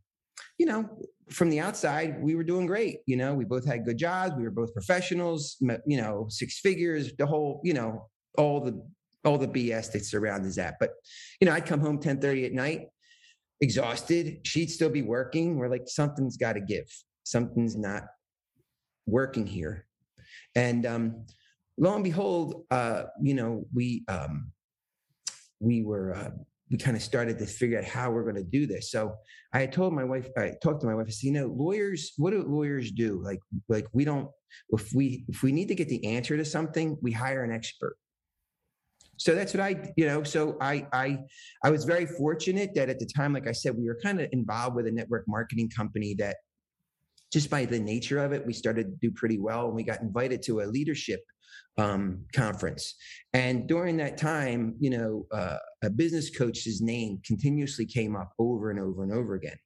you 0.58 0.66
know, 0.66 0.88
from 1.30 1.50
the 1.50 1.60
outside, 1.60 2.22
we 2.22 2.34
were 2.34 2.44
doing 2.44 2.66
great. 2.66 2.98
You 3.06 3.16
know, 3.16 3.34
we 3.34 3.44
both 3.44 3.64
had 3.64 3.84
good 3.84 3.98
jobs. 3.98 4.34
We 4.36 4.44
were 4.44 4.50
both 4.50 4.72
professionals. 4.72 5.56
You 5.86 5.96
know, 5.96 6.26
six 6.28 6.60
figures. 6.60 7.12
The 7.16 7.26
whole, 7.26 7.60
you 7.64 7.74
know, 7.74 8.08
all 8.36 8.60
the 8.60 8.84
all 9.24 9.38
the 9.38 9.48
BS 9.48 9.92
that 9.92 10.04
surrounds 10.04 10.56
that. 10.56 10.76
But 10.78 10.90
you 11.40 11.46
know, 11.46 11.52
I'd 11.52 11.66
come 11.66 11.80
home 11.80 11.98
ten 11.98 12.20
thirty 12.20 12.44
at 12.44 12.52
night, 12.52 12.88
exhausted. 13.64 14.40
She'd 14.44 14.70
still 14.70 14.90
be 14.90 15.02
working. 15.02 15.56
We're 15.56 15.68
like, 15.68 15.88
something's 15.88 16.36
got 16.36 16.52
to 16.52 16.60
give. 16.60 16.86
Something's 17.24 17.76
not 17.76 18.04
working 19.06 19.46
here. 19.46 19.86
And 20.54 20.86
um, 20.86 21.26
lo 21.76 21.94
and 21.94 22.04
behold, 22.04 22.64
uh, 22.70 23.04
you 23.20 23.34
know, 23.34 23.64
we 23.74 24.04
um, 24.06 24.52
we 25.58 25.82
were 25.82 26.14
uh, 26.14 26.30
we 26.70 26.78
kind 26.78 26.96
of 26.96 27.02
started 27.02 27.38
to 27.38 27.46
figure 27.46 27.78
out 27.78 27.84
how 27.84 28.10
we're 28.10 28.22
going 28.22 28.36
to 28.36 28.42
do 28.58 28.66
this. 28.66 28.90
So 28.90 29.14
I 29.52 29.60
had 29.60 29.72
told 29.72 29.92
my 29.92 30.04
wife, 30.04 30.28
I 30.36 30.52
talked 30.62 30.80
to 30.80 30.86
my 30.86 30.94
wife, 30.94 31.06
I 31.08 31.10
said, 31.10 31.26
you 31.26 31.32
know, 31.32 31.46
lawyers, 31.46 32.12
what 32.16 32.30
do 32.32 32.42
lawyers 32.42 32.90
do? 32.90 33.20
Like, 33.22 33.40
like 33.68 33.86
we 33.92 34.04
don't, 34.04 34.28
if 34.70 34.92
we, 34.94 35.24
if 35.28 35.42
we 35.42 35.52
need 35.52 35.68
to 35.68 35.74
get 35.74 35.88
the 35.88 36.04
answer 36.06 36.36
to 36.36 36.44
something, 36.44 36.96
we 37.02 37.12
hire 37.12 37.44
an 37.44 37.52
expert. 37.52 37.96
So 39.16 39.34
that's 39.34 39.54
what 39.54 39.60
I, 39.62 39.92
you 39.96 40.06
know, 40.06 40.22
so 40.22 40.56
I, 40.60 40.86
I, 40.92 41.18
I 41.62 41.70
was 41.70 41.84
very 41.84 42.06
fortunate 42.06 42.74
that 42.74 42.88
at 42.88 42.98
the 42.98 43.06
time, 43.06 43.32
like 43.32 43.46
I 43.46 43.52
said, 43.52 43.76
we 43.76 43.86
were 43.86 43.98
kind 44.02 44.20
of 44.20 44.28
involved 44.32 44.76
with 44.76 44.86
a 44.86 44.92
network 44.92 45.24
marketing 45.28 45.70
company 45.70 46.14
that 46.18 46.36
just 47.32 47.50
by 47.50 47.64
the 47.64 47.78
nature 47.78 48.18
of 48.18 48.32
it, 48.32 48.46
we 48.46 48.52
started 48.52 48.84
to 48.84 48.96
do 49.00 49.10
pretty 49.10 49.38
well. 49.38 49.66
And 49.66 49.74
we 49.74 49.82
got 49.82 50.00
invited 50.00 50.42
to 50.44 50.60
a 50.60 50.66
leadership 50.66 51.20
um, 51.78 52.24
conference. 52.32 52.94
And 53.32 53.68
during 53.68 53.96
that 53.98 54.16
time, 54.16 54.76
you 54.78 54.90
know, 54.90 55.26
uh, 55.32 55.58
a 55.82 55.90
business 55.90 56.30
coach's 56.36 56.80
name 56.80 57.20
continuously 57.26 57.86
came 57.86 58.14
up 58.14 58.32
over 58.38 58.70
and 58.70 58.78
over 58.78 59.02
and 59.02 59.12
over 59.12 59.34
again. 59.34 59.56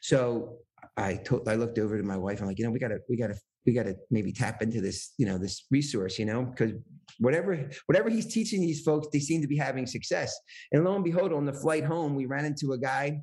So 0.00 0.58
I 0.96 1.16
told, 1.16 1.48
I 1.48 1.56
looked 1.56 1.78
over 1.78 1.96
to 1.96 2.02
my 2.02 2.16
wife. 2.16 2.40
I'm 2.40 2.46
like, 2.46 2.58
you 2.58 2.64
know, 2.64 2.70
we 2.70 2.78
gotta, 2.78 2.98
we 3.08 3.16
gotta, 3.16 3.36
we 3.66 3.72
gotta 3.72 3.96
maybe 4.10 4.32
tap 4.32 4.62
into 4.62 4.80
this, 4.80 5.12
you 5.18 5.26
know, 5.26 5.38
this 5.38 5.66
resource, 5.70 6.18
you 6.18 6.24
know, 6.24 6.44
because 6.44 6.72
whatever, 7.18 7.70
whatever 7.86 8.10
he's 8.10 8.32
teaching 8.32 8.60
these 8.60 8.82
folks, 8.82 9.08
they 9.12 9.20
seem 9.20 9.40
to 9.40 9.48
be 9.48 9.56
having 9.56 9.86
success. 9.86 10.34
And 10.72 10.84
lo 10.84 10.94
and 10.94 11.04
behold, 11.04 11.32
on 11.32 11.44
the 11.44 11.52
flight 11.52 11.84
home, 11.84 12.14
we 12.14 12.26
ran 12.26 12.44
into 12.44 12.72
a 12.72 12.78
guy 12.78 13.20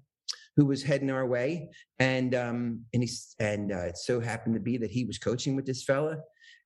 who 0.57 0.65
was 0.65 0.83
heading 0.83 1.09
our 1.09 1.25
way, 1.25 1.69
and 1.99 2.35
um, 2.35 2.81
and 2.93 3.01
he's 3.01 3.35
and 3.39 3.71
uh, 3.71 3.85
it 3.85 3.97
so 3.97 4.19
happened 4.19 4.55
to 4.55 4.59
be 4.59 4.77
that 4.77 4.91
he 4.91 5.05
was 5.05 5.17
coaching 5.17 5.55
with 5.55 5.65
this 5.65 5.83
fella, 5.83 6.17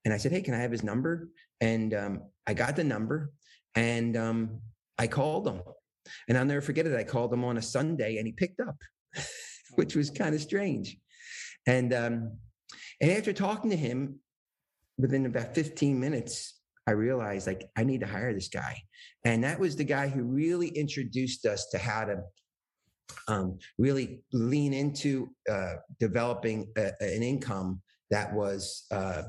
and 0.06 0.13
I 0.13 0.17
said, 0.17 0.32
hey, 0.32 0.41
can 0.41 0.54
I 0.54 0.60
have 0.60 0.71
his 0.71 0.84
number? 0.84 1.30
And 1.62 1.93
um, 1.93 2.21
I 2.45 2.54
got 2.54 2.75
the 2.75 2.84
number 2.84 3.32
and 3.75 4.15
um, 4.15 4.62
I 4.97 5.08
called 5.08 5.47
him. 5.47 5.62
And 6.30 6.38
I'll 6.38 6.45
never 6.45 6.62
forget 6.62 6.86
it. 6.86 6.95
I 6.95 7.04
called 7.04 7.34
him 7.34 7.43
on 7.43 7.58
a 7.58 7.62
Sunday 7.62 8.17
and 8.17 8.28
he 8.28 8.34
picked 8.34 8.60
up, 8.60 8.75
which 9.75 9.95
was 9.95 10.12
kind 10.12 10.36
of 10.36 10.41
strange. 10.41 10.97
And 11.65 11.93
um, 11.93 12.38
and 13.01 13.12
after 13.12 13.34
talking 13.34 13.71
to 13.71 13.75
him, 13.75 14.19
within 14.97 15.25
about 15.25 15.56
15 15.56 15.99
minutes, 15.99 16.54
I 16.88 16.91
realized 16.91 17.48
like 17.48 17.65
I 17.76 17.84
need 17.84 18.02
to 18.02 18.08
hire 18.08 18.34
this 18.34 18.50
guy. 18.50 18.82
And 19.24 19.43
that 19.43 19.60
was 19.60 19.76
the 19.76 19.84
guy 19.84 20.08
who 20.08 20.24
really 20.24 20.69
introduced 20.69 21.45
us 21.45 21.67
to 21.71 21.78
how 21.78 22.06
to 22.06 22.17
um, 23.28 23.58
really 23.78 24.24
lean 24.34 24.74
into 24.74 25.30
uh, 25.50 25.76
developing 26.00 26.67
a, 26.78 26.91
an 27.00 27.24
income 27.24 27.82
that 28.12 28.34
was 28.34 28.86
uh, 28.91 29.24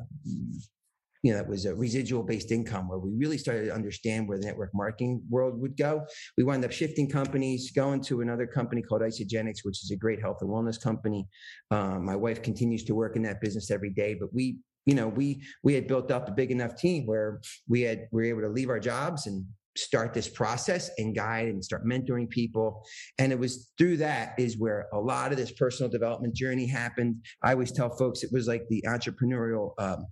you 1.27 1.33
know, 1.33 1.39
that 1.39 1.49
was 1.49 1.67
a 1.67 1.75
residual 1.75 2.23
based 2.23 2.53
income 2.53 2.89
where 2.89 3.01
we 3.01 3.11
really 3.17 3.37
started 3.37 3.65
to 3.65 3.75
understand 3.75 4.29
where 4.29 4.39
the 4.39 4.47
network 4.47 4.71
marketing 4.73 5.21
world 5.29 5.61
would 5.61 5.77
go. 5.77 6.07
We 6.39 6.45
wound 6.45 6.65
up 6.65 6.71
shifting 6.71 7.11
companies, 7.11 7.73
going 7.73 8.01
to 8.03 8.21
another 8.21 8.47
company 8.47 8.81
called 8.81 9.03
Isagenix, 9.03 9.65
which 9.65 9.83
is 9.83 9.91
a 9.91 9.97
great 9.97 10.21
health 10.21 10.39
and 10.41 10.49
wellness 10.49 10.81
company. 10.81 11.27
Um, 11.73 12.05
my 12.05 12.15
wife 12.15 12.45
continues 12.45 12.85
to 12.85 12.95
work 12.95 13.17
in 13.17 13.23
that 13.23 13.41
business 13.41 13.73
every 13.73 13.91
day, 13.91 14.15
but 14.15 14.33
we, 14.33 14.59
you 14.87 14.95
know, 14.95 15.09
we 15.09 15.43
we 15.63 15.75
had 15.75 15.87
built 15.87 16.11
up 16.11 16.29
a 16.29 16.33
big 16.33 16.51
enough 16.51 16.77
team 16.77 17.07
where 17.07 17.41
we 17.69 17.83
had 17.83 18.07
we 18.13 18.23
were 18.23 18.41
able 18.41 18.49
to 18.49 18.55
leave 18.55 18.71
our 18.71 18.81
jobs 18.81 19.27
and 19.27 19.45
start 19.77 20.15
this 20.15 20.29
process 20.29 20.91
and 20.99 21.15
guide 21.15 21.49
and 21.49 21.63
start 21.63 21.85
mentoring 21.85 22.29
people. 22.31 22.83
And 23.19 23.33
it 23.33 23.39
was 23.39 23.73
through 23.77 23.99
that 23.99 24.35
is 24.39 24.59
where 24.59 24.87
a 24.93 24.99
lot 24.99 25.33
of 25.33 25.39
this 25.39 25.53
personal 25.53 25.91
development 25.91 26.35
journey 26.35 26.67
happened. 26.67 27.17
I 27.43 27.53
always 27.53 27.73
tell 27.73 27.95
folks 27.97 28.23
it 28.23 28.31
was 28.33 28.49
like 28.49 28.63
the 28.71 28.83
entrepreneurial 28.87 29.73
um, 29.79 30.07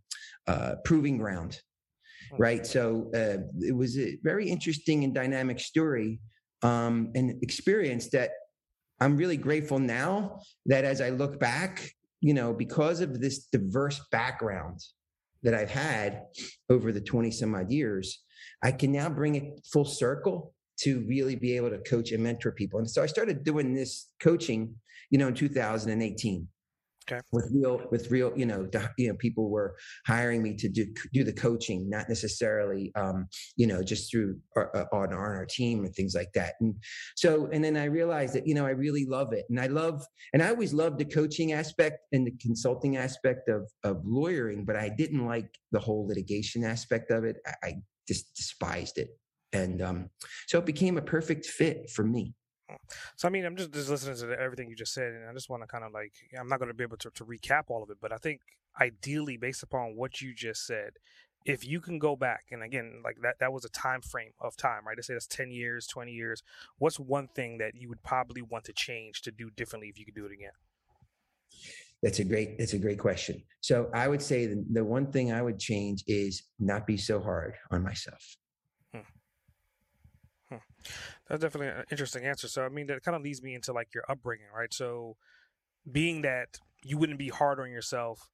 uh, 0.47 0.75
proving 0.85 1.19
ground, 1.19 1.61
hmm. 2.31 2.37
right? 2.43 2.67
So 2.67 3.11
uh, 3.15 3.39
it 3.61 3.75
was 3.75 3.99
a 3.99 4.19
very 4.23 4.49
interesting 4.49 5.05
and 5.05 5.15
dynamic 5.15 5.61
story 5.61 6.21
um, 6.63 7.11
and 7.15 7.43
experience 7.43 8.11
that 8.11 8.31
I'm 9.01 9.17
really 9.17 9.37
grateful 9.37 9.79
now 9.79 10.41
that 10.67 10.85
as 10.85 11.01
I 11.01 11.11
look 11.11 11.39
back, 11.41 11.91
you 12.25 12.33
know, 12.33 12.55
because 12.55 13.01
of 13.01 13.21
this 13.21 13.49
diverse 13.53 14.01
background 14.11 14.81
that 15.43 15.53
I've 15.53 15.71
had 15.71 16.23
over 16.71 16.91
the 16.91 17.03
20 17.03 17.31
some 17.31 17.55
odd 17.55 17.71
years, 17.71 18.25
I 18.63 18.73
can 18.73 18.93
now 18.93 19.11
bring 19.11 19.35
it 19.35 19.61
full 19.71 19.85
circle 19.85 20.55
to 20.79 21.05
really 21.07 21.37
be 21.37 21.55
able 21.55 21.69
to 21.69 21.77
coach 21.81 22.13
and 22.13 22.23
mentor 22.23 22.53
people. 22.53 22.79
And 22.79 22.91
so 22.91 23.03
I 23.03 23.07
started 23.07 23.45
doing 23.45 23.75
this 23.75 24.09
coaching, 24.23 24.75
you 25.11 25.19
know, 25.19 25.29
in 25.29 25.35
2018. 25.35 26.49
Okay. 27.07 27.21
With 27.33 27.51
real, 27.53 27.83
with 27.91 28.11
real, 28.11 28.33
you 28.35 28.47
know, 28.47 28.67
you 28.97 29.09
know, 29.09 29.15
people 29.17 29.51
were 29.51 29.77
hiring 30.07 30.43
me 30.43 30.55
to 30.57 30.71
do 30.71 30.87
do 31.13 31.23
the 31.23 31.35
coaching, 31.35 31.91
not 31.91 32.09
necessarily, 32.09 32.93
um, 32.95 33.27
you 33.57 33.67
know, 33.67 33.83
just 33.83 34.11
through 34.11 34.39
our, 34.57 34.75
uh, 34.75 34.87
on, 34.91 35.13
on 35.13 35.19
our 35.19 35.45
team 35.45 35.85
and 35.85 35.95
things 35.95 36.15
like 36.15 36.33
that. 36.35 36.55
And 36.61 36.75
so, 37.15 37.51
and 37.53 37.63
then 37.63 37.77
I 37.77 37.85
realized 37.85 38.35
that, 38.35 38.47
you 38.47 38.55
know, 38.55 38.65
I 38.65 38.71
really 38.71 39.05
love 39.05 39.35
it, 39.35 39.45
and 39.51 39.61
I 39.61 39.67
love, 39.67 40.03
and 40.33 40.43
I 40.43 40.49
always 40.49 40.73
loved 40.73 40.99
the 40.99 41.05
coaching 41.05 41.53
aspect 41.53 41.99
and 42.13 42.27
the 42.27 42.35
consulting 42.41 42.97
aspect 42.97 43.51
of 43.51 43.71
of 43.83 44.01
lawyering, 44.05 44.65
but 44.65 44.77
I 44.77 44.89
didn't 44.89 45.27
like 45.27 45.51
the 45.73 45.81
whole 45.81 46.07
litigation 46.07 46.65
aspect 46.65 47.11
of 47.11 47.25
it. 47.25 47.37
I, 47.47 47.53
I 47.63 47.73
just 48.09 48.35
despised 48.35 48.97
it, 48.97 49.11
and 49.53 49.83
um, 49.83 50.11
so 50.47 50.59
it 50.59 50.65
became 50.65 50.97
a 50.97 51.03
perfect 51.03 51.45
fit 51.45 51.91
for 51.91 52.05
me. 52.05 52.35
So 53.17 53.29
I 53.29 53.31
mean, 53.31 53.45
I'm 53.45 53.57
just 53.57 53.73
just 53.73 53.89
listening 53.89 54.17
to 54.17 54.41
everything 54.41 54.69
you 54.69 54.77
just 54.77 54.95
said, 54.95 55.13
and 55.13 55.29
I 55.29 55.33
just 55.33 55.51
want 55.51 55.63
to 55.63 55.67
kind 55.67 55.85
of 55.85 55.93
like 55.93 56.13
I'm 56.39 56.49
not 56.49 56.59
going 56.59 56.69
to 56.69 56.75
be 56.75 56.85
able 56.85 56.97
to, 56.99 57.11
to 57.11 57.25
recap 57.25 57.65
all 57.69 57.83
of 57.83 57.91
it, 57.91 57.99
but 58.01 58.13
I 58.13 58.17
think 58.17 58.41
ideally, 58.81 59.37
based 59.37 59.63
upon 59.63 59.97
what 59.97 60.21
you 60.21 60.35
just 60.35 60.67
said, 60.67 60.93
if 61.45 61.67
you 61.67 61.81
can 61.81 61.99
go 61.99 62.17
back 62.17 62.47
and 62.51 62.63
again, 62.63 63.03
like 63.05 63.19
that 63.23 63.39
that 63.41 63.53
was 63.53 63.65
a 63.65 63.69
time 63.69 64.01
frame 64.01 64.33
of 64.41 64.57
time, 64.57 64.87
right? 64.87 64.97
To 64.97 65.03
say 65.03 65.15
that's 65.15 65.27
ten 65.27 65.51
years, 65.51 65.87
twenty 65.87 66.13
years. 66.13 66.43
What's 66.79 66.99
one 66.99 67.29
thing 67.29 67.59
that 67.59 67.75
you 67.75 67.89
would 67.89 68.03
probably 68.03 68.43
want 68.43 68.65
to 68.65 68.73
change 68.73 69.23
to 69.23 69.31
do 69.31 69.51
differently 69.51 69.89
if 69.89 69.99
you 69.99 70.05
could 70.05 70.15
do 70.15 70.27
it 70.27 70.33
again? 70.33 70.53
That's 72.03 72.19
a 72.19 72.25
great. 72.25 72.59
That's 72.59 72.75
a 72.75 72.79
great 72.79 72.99
question. 72.99 73.43
So 73.61 73.91
I 73.95 74.09
would 74.09 74.21
say 74.21 74.47
the, 74.47 74.65
the 74.73 74.85
one 74.85 75.11
thing 75.13 75.33
I 75.33 75.41
would 75.41 75.59
change 75.59 76.05
is 76.07 76.43
not 76.59 76.87
be 76.87 76.97
so 76.97 77.21
hard 77.21 77.55
on 77.71 77.83
myself. 77.83 78.37
That's 81.29 81.43
definitely 81.43 81.69
an 81.69 81.85
interesting 81.91 82.25
answer. 82.25 82.49
So, 82.49 82.65
I 82.65 82.69
mean, 82.69 82.87
that 82.89 83.03
kind 83.03 83.17
of 83.17 83.23
leads 83.23 83.43
me 83.43 83.55
into 83.55 83.73
like 83.73 83.89
your 83.95 84.05
upbringing, 84.09 84.47
right? 84.57 84.73
So, 84.73 85.17
being 85.91 86.23
that 86.23 86.59
you 86.83 86.99
wouldn't 86.99 87.19
be 87.19 87.29
hard 87.29 87.61
on 87.61 87.71
yourself, 87.71 88.31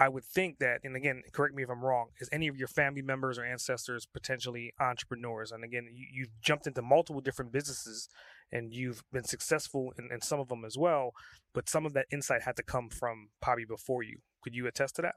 I 0.00 0.08
would 0.08 0.24
think 0.24 0.58
that, 0.60 0.80
and 0.82 0.96
again, 0.96 1.22
correct 1.32 1.54
me 1.54 1.62
if 1.62 1.68
I'm 1.68 1.84
wrong, 1.84 2.06
is 2.20 2.28
any 2.32 2.48
of 2.48 2.56
your 2.56 2.68
family 2.68 3.02
members 3.02 3.38
or 3.38 3.44
ancestors 3.44 4.06
potentially 4.06 4.72
entrepreneurs? 4.80 5.52
And 5.52 5.62
again, 5.62 5.88
you, 5.92 6.06
you've 6.10 6.40
jumped 6.40 6.66
into 6.66 6.80
multiple 6.80 7.20
different 7.20 7.52
businesses 7.52 8.08
and 8.50 8.72
you've 8.72 9.02
been 9.12 9.24
successful 9.24 9.92
in, 9.98 10.08
in 10.10 10.22
some 10.22 10.40
of 10.40 10.48
them 10.48 10.64
as 10.64 10.78
well, 10.78 11.12
but 11.52 11.68
some 11.68 11.84
of 11.84 11.92
that 11.92 12.06
insight 12.10 12.42
had 12.42 12.56
to 12.56 12.62
come 12.62 12.88
from 12.88 13.28
probably 13.42 13.66
before 13.66 14.02
you. 14.02 14.20
Could 14.42 14.54
you 14.54 14.66
attest 14.66 14.96
to 14.96 15.02
that? 15.02 15.16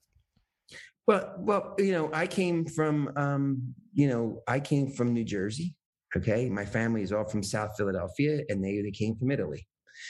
Well, 1.07 1.33
well, 1.37 1.75
you 1.79 1.93
know, 1.93 2.09
I 2.13 2.27
came 2.27 2.65
from, 2.65 3.11
um, 3.15 3.73
you 3.93 4.09
know, 4.09 4.41
I 4.49 4.59
came 4.59 4.91
from 4.91 5.13
New 5.13 5.23
Jersey. 5.23 5.75
Okay. 6.17 6.49
My 6.49 6.65
family 6.65 7.01
is 7.01 7.11
all 7.11 7.27
from 7.27 7.43
South 7.43 7.71
Philadelphia 7.77 8.41
and 8.49 8.63
they, 8.63 8.81
they 8.81 8.91
came 8.91 9.15
from 9.15 9.31
Italy. 9.31 9.65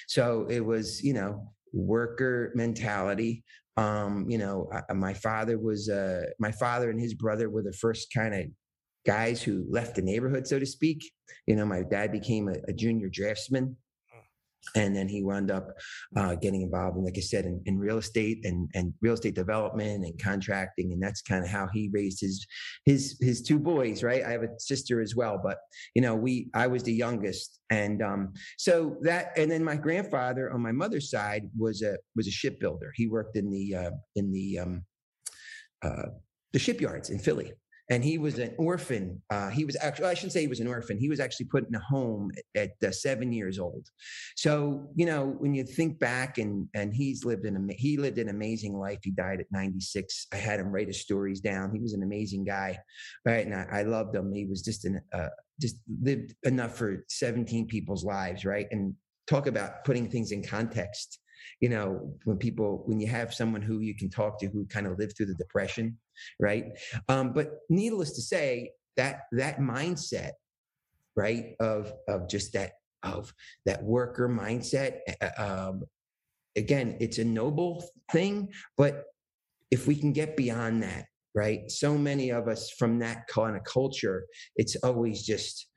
So 0.08 0.48
it 0.50 0.60
was, 0.60 1.04
you 1.04 1.14
know, 1.14 1.48
worker 1.72 2.52
mentality. 2.56 3.44
Um, 3.78 4.26
you 4.30 4.38
know, 4.38 4.70
I, 4.90 4.94
my 4.94 5.14
father 5.14 5.58
was, 5.58 5.90
uh, 5.90 6.24
my 6.40 6.52
father 6.52 6.90
and 6.90 7.00
his 7.00 7.14
brother 7.14 7.50
were 7.50 7.64
the 7.64 7.74
first 7.74 8.08
kind 8.14 8.34
of 8.34 8.46
guys 9.06 9.42
who 9.42 9.66
left 9.70 9.96
the 9.96 10.02
neighborhood, 10.02 10.48
so 10.48 10.60
to 10.60 10.66
speak. 10.66 11.02
You 11.48 11.56
know, 11.56 11.66
my 11.66 11.84
dad 11.84 12.12
became 12.12 12.48
a, 12.48 12.56
a 12.68 12.74
junior 12.74 13.10
draftsman 13.12 13.76
and 14.76 14.96
then 14.96 15.08
he 15.08 15.24
wound 15.24 15.52
up 15.52 15.70
uh, 16.16 16.36
getting 16.36 16.62
involved 16.62 16.98
in 16.98 17.04
like 17.04 17.18
i 17.18 17.22
said 17.22 17.46
in, 17.46 17.62
in, 17.66 17.78
real 17.78 17.98
estate 17.98 18.46
and, 18.46 18.70
and 18.74 18.94
real 19.02 19.14
estate 19.14 19.36
development 19.36 20.06
and 20.06 20.22
contracting. 20.22 20.94
And 20.94 21.02
that's 21.02 21.22
kind 21.22 21.44
of 21.44 21.50
how 21.50 21.68
he 21.74 21.90
raised 21.94 22.22
his 22.22 22.46
his 22.86 23.18
his 23.22 23.42
two 23.42 23.60
boys 23.60 24.04
right? 24.04 24.24
I 24.24 24.32
have 24.32 24.44
a 24.44 24.60
sister 24.60 25.02
as 25.02 25.16
well 25.16 25.40
but 25.44 25.58
you 25.96 26.02
know 26.02 26.16
we 26.16 26.50
i 26.54 26.68
was 26.68 26.84
the 26.84 26.94
youngest. 26.94 27.60
And 27.70 28.04
um, 28.04 28.34
so 28.58 28.98
that 29.02 29.32
and 29.36 29.50
then 29.50 29.64
my 29.64 29.76
grandfather 29.76 30.54
on 30.54 30.62
my 30.62 30.72
mother's 30.72 31.10
side 31.10 31.50
was 31.58 31.82
a 31.82 31.98
was 32.16 32.28
a 32.28 32.32
shipbuilder. 32.32 32.92
He 32.96 33.08
worked 33.08 33.36
in 33.36 33.50
the 33.50 33.76
uh, 33.76 33.92
in 34.16 34.32
the 34.32 34.60
um, 34.60 34.86
uh, 35.82 36.10
the 36.52 36.60
shipyards 36.60 37.10
in 37.10 37.18
philly 37.18 37.52
and 37.90 38.04
he 38.04 38.18
was 38.18 38.40
an 38.40 38.56
orphan. 38.58 39.22
Uh, 39.30 39.50
he 39.50 39.66
was 39.66 39.76
actually, 39.82 40.06
I 40.06 40.14
shouldn't 40.14 40.32
say 40.32 40.42
he 40.42 40.48
was 40.48 40.62
an 40.62 40.68
orphan. 40.68 40.98
He 40.98 41.10
was 41.10 41.20
actually 41.20 41.48
put 41.48 41.68
in 41.68 41.76
a 41.76 41.80
home 41.80 42.32
at, 42.56 42.72
at 42.82 42.90
uh, 42.90 42.92
seven 42.92 43.34
years 43.34 43.60
old. 43.60 43.88
So, 44.38 44.88
you 44.96 45.06
know, 45.06 45.36
when 45.40 45.54
you 45.54 45.66
think 45.66 46.00
back 46.00 46.38
and, 46.38 46.68
and 46.74 46.94
he's 46.94 47.26
lived 47.26 47.46
in—he 47.46 47.98
lived 47.98 48.20
an 48.20 48.30
amazing 48.30 48.78
life. 48.78 49.00
He 49.04 49.12
died 49.12 49.42
at 49.42 49.48
96. 49.52 50.28
I 50.32 50.38
had 50.38 50.60
him 50.60 50.72
write 50.72 50.88
his 50.88 51.02
stories 51.02 51.42
down. 51.42 51.74
He 51.74 51.80
was 51.80 51.94
an 51.94 52.04
amazing 52.04 52.46
guy. 52.46 52.80
Right. 53.26 53.46
And 53.46 53.54
I, 53.54 53.68
I 53.72 53.82
loved 53.84 54.16
him. 54.16 54.32
He 54.34 54.46
was 54.46 54.62
just 54.62 54.86
an, 54.86 55.02
uh, 55.14 55.30
just 55.60 55.78
lived 56.02 56.36
enough 56.44 56.78
for 56.78 57.04
17 57.10 57.68
people's 57.68 58.06
lives. 58.06 58.46
Right. 58.46 58.68
And 58.72 58.96
talk 59.28 59.48
about 59.48 59.84
putting 59.84 60.10
things 60.10 60.32
in 60.32 60.44
context 60.44 61.20
you 61.60 61.70
know 61.70 62.14
when 62.26 62.38
people 62.38 62.84
when 62.86 63.00
you 63.00 63.08
have 63.08 63.34
someone 63.34 63.62
who 63.62 63.80
you 63.80 63.96
can 63.96 64.10
talk 64.10 64.40
to 64.40 64.48
who 64.48 64.66
kind 64.66 64.88
of 64.88 64.98
lived 64.98 65.16
through 65.16 65.26
the 65.26 65.34
depression 65.36 65.98
right? 66.40 66.66
Um, 67.10 67.34
but 67.34 67.60
needless 67.70 68.14
to 68.14 68.22
say 68.22 68.72
that 68.98 69.22
that 69.32 69.60
mindset 69.60 70.32
right 71.16 71.56
of 71.60 71.94
of 72.08 72.30
just 72.30 72.54
that 72.54 72.72
of 73.04 73.34
that 73.66 73.84
worker 73.84 74.30
mindset 74.30 75.00
um, 75.38 75.84
again 76.56 76.98
it's 77.00 77.18
a 77.18 77.24
noble 77.24 77.84
thing 78.12 78.50
but 78.78 79.04
if 79.72 79.88
we 79.88 79.96
can 79.96 80.14
get 80.14 80.38
beyond 80.38 80.82
that 80.84 81.06
right 81.36 81.70
so 81.70 81.98
many 81.98 82.30
of 82.30 82.48
us 82.48 82.72
from 82.78 83.00
that 83.00 83.28
kind 83.28 83.56
of 83.56 83.64
culture 83.64 84.26
it's 84.56 84.76
always 84.84 85.24
just 85.24 85.68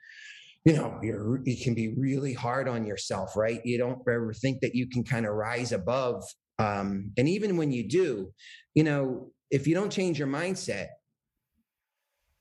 you 0.66 0.72
know 0.72 0.98
you're 1.02 1.40
you 1.44 1.56
can 1.62 1.74
be 1.74 1.94
really 1.96 2.34
hard 2.34 2.68
on 2.68 2.84
yourself 2.84 3.36
right? 3.36 3.60
You 3.64 3.78
don't 3.78 4.00
ever 4.08 4.34
think 4.34 4.60
that 4.60 4.74
you 4.74 4.88
can 4.88 5.04
kind 5.04 5.24
of 5.24 5.32
rise 5.32 5.72
above 5.72 6.24
um, 6.58 7.12
and 7.16 7.28
even 7.28 7.56
when 7.56 7.70
you 7.70 7.88
do 7.88 8.32
you 8.74 8.82
know 8.82 9.30
if 9.50 9.66
you 9.66 9.74
don't 9.74 9.90
change 9.90 10.18
your 10.18 10.28
mindset 10.28 10.88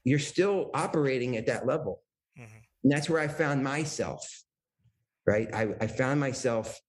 you're 0.04 0.20
still 0.20 0.70
operating 0.74 1.38
at 1.38 1.48
that 1.48 1.66
level 1.66 2.02
mm-hmm. 2.38 2.58
and 2.84 2.92
that's 2.92 3.10
where 3.10 3.20
i 3.20 3.28
found 3.28 3.64
myself 3.64 4.44
right 5.26 5.54
i, 5.54 5.68
I 5.82 5.88
found 5.88 6.20
myself 6.20 6.80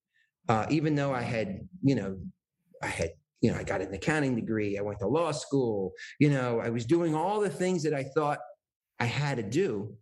uh, 0.48 0.66
even 0.70 0.94
though 0.94 1.12
i 1.12 1.22
had 1.22 1.60
you 1.82 1.94
know 1.94 2.18
i 2.82 2.86
had 2.86 3.10
you 3.40 3.50
know 3.50 3.58
i 3.58 3.64
got 3.64 3.80
an 3.80 3.92
accounting 3.92 4.36
degree 4.36 4.78
i 4.78 4.82
went 4.82 4.98
to 5.00 5.08
law 5.08 5.32
school 5.32 5.92
you 6.18 6.30
know 6.30 6.60
i 6.60 6.68
was 6.68 6.84
doing 6.84 7.14
all 7.14 7.40
the 7.40 7.50
things 7.50 7.82
that 7.82 7.94
i 7.94 8.02
thought 8.02 8.38
i 9.00 9.04
had 9.04 9.36
to 9.36 9.42
do 9.42 9.96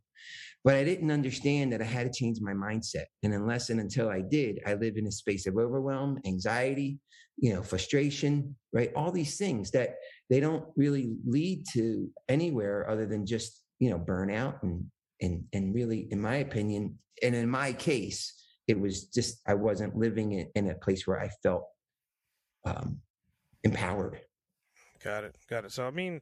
but 0.65 0.77
I 0.77 0.85
didn't 0.85 1.11
understand 1.11 1.73
that 1.73 1.83
I 1.83 1.85
had 1.85 2.11
to 2.11 2.19
change 2.19 2.41
my 2.41 2.53
mindset. 2.53 3.05
And 3.23 3.35
unless 3.35 3.69
and 3.69 3.81
until 3.81 4.09
I 4.09 4.23
did, 4.23 4.61
I 4.67 4.75
lived 4.75 4.97
in 4.97 5.07
a 5.07 5.13
space 5.13 5.47
of 5.47 5.59
overwhelm, 5.59 6.19
anxiety, 6.27 6.99
you 7.37 7.53
know, 7.53 7.63
frustration, 7.63 8.57
right? 8.73 8.91
All 8.97 9.13
these 9.13 9.37
things 9.37 9.71
that 9.73 9.97
they 10.31 10.41
don't 10.41 10.65
really 10.75 11.13
lead 11.27 11.65
to 11.75 12.09
anywhere 12.29 12.89
other 12.89 13.07
than 13.07 13.27
just, 13.27 13.63
you 13.79 13.91
know, 13.91 13.99
burnout 13.99 14.63
and 14.63 14.85
and 15.21 15.45
and 15.53 15.75
really, 15.75 16.09
in 16.11 16.21
my 16.21 16.37
opinion, 16.37 16.99
and 17.23 17.35
in 17.35 17.49
my 17.49 17.73
case, 17.73 18.35
it 18.67 18.81
was 18.81 19.05
just 19.07 19.41
I 19.47 19.55
wasn't 19.55 19.97
living 19.97 20.33
in, 20.33 20.49
in 20.55 20.71
a 20.71 20.75
place 20.75 21.07
where 21.07 21.21
I 21.21 21.29
felt 21.43 21.65
um, 22.65 23.01
empowered. 23.63 24.21
Got 25.03 25.25
it. 25.25 25.37
Got 25.49 25.67
it. 25.67 25.73
So 25.73 25.87
I 25.87 25.91
mean, 25.91 26.21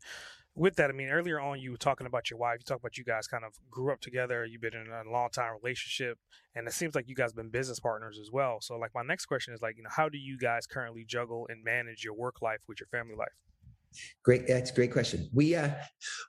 with 0.55 0.77
that, 0.77 0.91
I 0.91 0.93
mean, 0.93 1.09
earlier 1.09 1.41
on, 1.41 1.61
you 1.61 1.71
were 1.71 1.79
talking 1.79 2.07
about 2.07 2.31
your 2.31 2.38
wife. 2.38 2.59
You 2.61 2.65
talked 2.65 2.83
about 2.83 2.99
you 2.99 3.05
guys 3.05 3.27
kind 3.27 3.45
of 3.45 3.53
grew 3.71 3.93
up 3.93 4.01
together. 4.01 4.45
You've 4.45 4.61
been 4.61 4.75
in 4.75 4.88
a 4.88 5.11
long 5.11 5.31
time 5.31 5.53
relationship, 5.62 6.19
and 6.55 6.69
it 6.69 6.75
seems 6.75 6.95
like 6.95 7.09
you 7.09 7.15
guys 7.15 7.33
been 7.33 7.49
business 7.49 7.81
partners 7.81 8.19
as 8.21 8.31
well. 8.31 8.59
So, 8.61 8.77
like, 8.77 8.91
my 8.95 9.03
next 9.03 9.27
question 9.27 9.55
is 9.55 9.62
like, 9.62 9.77
you 9.77 9.83
know, 9.83 9.91
how 9.91 10.09
do 10.09 10.19
you 10.19 10.37
guys 10.37 10.67
currently 10.67 11.05
juggle 11.07 11.47
and 11.49 11.65
manage 11.65 12.05
your 12.05 12.15
work 12.15 12.43
life 12.43 12.61
with 12.69 12.81
your 12.81 12.88
family 12.88 13.15
life? 13.17 13.29
Great, 14.25 14.47
that's 14.47 14.71
a 14.71 14.75
great 14.75 14.93
question. 14.93 15.29
We 15.33 15.55
uh, 15.55 15.71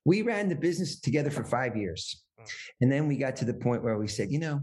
we 0.06 0.22
ran 0.22 0.50
the 0.50 0.56
business 0.56 1.00
together 1.00 1.30
for 1.30 1.44
five 1.44 1.76
years, 1.76 2.24
mm. 2.40 2.50
and 2.82 2.92
then 2.92 3.08
we 3.08 3.18
got 3.18 3.36
to 3.38 3.46
the 3.46 3.54
point 3.54 3.84
where 3.84 3.98
we 3.98 4.08
said, 4.08 4.32
you 4.32 4.40
know, 4.40 4.62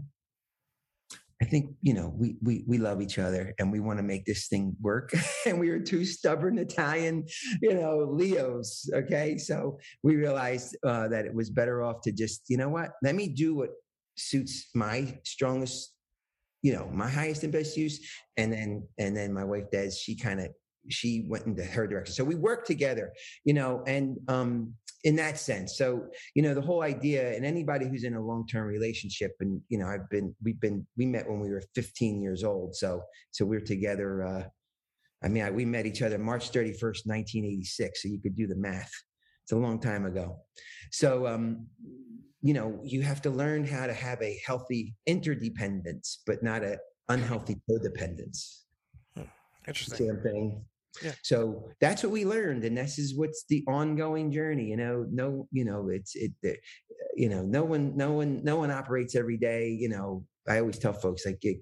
I 1.41 1.45
think 1.45 1.75
you 1.81 1.93
know 1.93 2.13
we 2.15 2.37
we 2.41 2.63
we 2.67 2.77
love 2.77 3.01
each 3.01 3.17
other 3.17 3.53
and 3.57 3.71
we 3.71 3.79
want 3.79 3.97
to 3.97 4.03
make 4.03 4.25
this 4.25 4.47
thing 4.47 4.75
work. 4.79 5.11
and 5.45 5.59
we 5.59 5.71
were 5.71 5.79
two 5.79 6.05
stubborn 6.05 6.59
Italian, 6.59 7.25
you 7.61 7.73
know, 7.73 8.07
Leos. 8.09 8.89
Okay, 8.93 9.37
so 9.37 9.79
we 10.03 10.15
realized 10.15 10.77
uh, 10.85 11.07
that 11.07 11.25
it 11.25 11.33
was 11.33 11.49
better 11.49 11.83
off 11.83 12.01
to 12.03 12.11
just 12.11 12.43
you 12.47 12.57
know 12.57 12.69
what, 12.69 12.91
let 13.01 13.15
me 13.15 13.27
do 13.27 13.55
what 13.55 13.71
suits 14.15 14.69
my 14.75 15.17
strongest, 15.23 15.95
you 16.61 16.73
know, 16.73 16.87
my 16.93 17.09
highest 17.09 17.43
and 17.43 17.51
best 17.51 17.75
use, 17.75 17.99
and 18.37 18.53
then 18.53 18.87
and 18.99 19.17
then 19.17 19.33
my 19.33 19.43
wife 19.43 19.71
Des, 19.71 19.91
she 19.91 20.15
kind 20.15 20.39
of 20.39 20.49
she 20.89 21.25
went 21.27 21.45
into 21.45 21.63
her 21.63 21.87
direction. 21.87 22.13
So 22.13 22.23
we 22.23 22.35
worked 22.35 22.67
together, 22.67 23.13
you 23.43 23.53
know, 23.53 23.83
and 23.85 24.17
um, 24.27 24.73
in 25.03 25.15
that 25.15 25.39
sense. 25.39 25.77
So, 25.77 26.07
you 26.35 26.41
know, 26.41 26.53
the 26.53 26.61
whole 26.61 26.83
idea, 26.83 27.35
and 27.35 27.45
anybody 27.45 27.87
who's 27.87 28.03
in 28.03 28.15
a 28.15 28.21
long 28.21 28.45
term 28.47 28.67
relationship, 28.67 29.35
and 29.39 29.61
you 29.69 29.77
know, 29.77 29.87
I've 29.87 30.09
been, 30.09 30.35
we've 30.43 30.59
been, 30.59 30.85
we 30.97 31.05
met 31.05 31.29
when 31.29 31.39
we 31.39 31.49
were 31.49 31.63
15 31.75 32.21
years 32.21 32.43
old. 32.43 32.75
So, 32.75 33.01
so 33.31 33.45
we 33.45 33.57
are 33.57 33.61
together. 33.61 34.23
Uh, 34.23 34.43
I 35.23 35.27
mean, 35.27 35.43
I, 35.43 35.51
we 35.51 35.65
met 35.65 35.85
each 35.85 36.01
other 36.01 36.17
March 36.17 36.51
31st, 36.51 37.05
1986. 37.05 38.01
So 38.01 38.09
you 38.09 38.19
could 38.19 38.35
do 38.35 38.47
the 38.47 38.55
math. 38.55 38.91
It's 39.43 39.51
a 39.51 39.55
long 39.55 39.79
time 39.79 40.05
ago. 40.05 40.39
So, 40.91 41.27
um, 41.27 41.67
you 42.41 42.53
know, 42.53 42.79
you 42.83 43.01
have 43.01 43.21
to 43.23 43.29
learn 43.29 43.65
how 43.65 43.85
to 43.85 43.93
have 43.93 44.21
a 44.21 44.39
healthy 44.45 44.95
interdependence, 45.05 46.21
but 46.25 46.41
not 46.41 46.63
a 46.63 46.79
unhealthy 47.09 47.57
codependence. 47.69 48.61
Hmm. 49.15 49.23
Interesting. 49.67 49.97
See 49.97 50.03
what 50.05 50.17
I'm 50.17 50.23
saying? 50.23 50.65
So 51.23 51.69
that's 51.79 52.03
what 52.03 52.11
we 52.11 52.25
learned, 52.25 52.63
and 52.63 52.77
this 52.77 52.99
is 52.99 53.15
what's 53.15 53.45
the 53.47 53.63
ongoing 53.67 54.31
journey. 54.31 54.65
You 54.65 54.77
know, 54.77 55.05
no, 55.09 55.47
you 55.51 55.65
know, 55.65 55.89
it's 55.89 56.15
it, 56.15 56.31
it, 56.43 56.59
you 57.15 57.29
know, 57.29 57.43
no 57.43 57.63
one, 57.63 57.95
no 57.95 58.11
one, 58.11 58.43
no 58.43 58.57
one 58.57 58.71
operates 58.71 59.15
every 59.15 59.37
day. 59.37 59.69
You 59.69 59.89
know, 59.89 60.25
I 60.47 60.59
always 60.59 60.79
tell 60.79 60.93
folks 60.93 61.25
like, 61.25 61.39
it, 61.43 61.57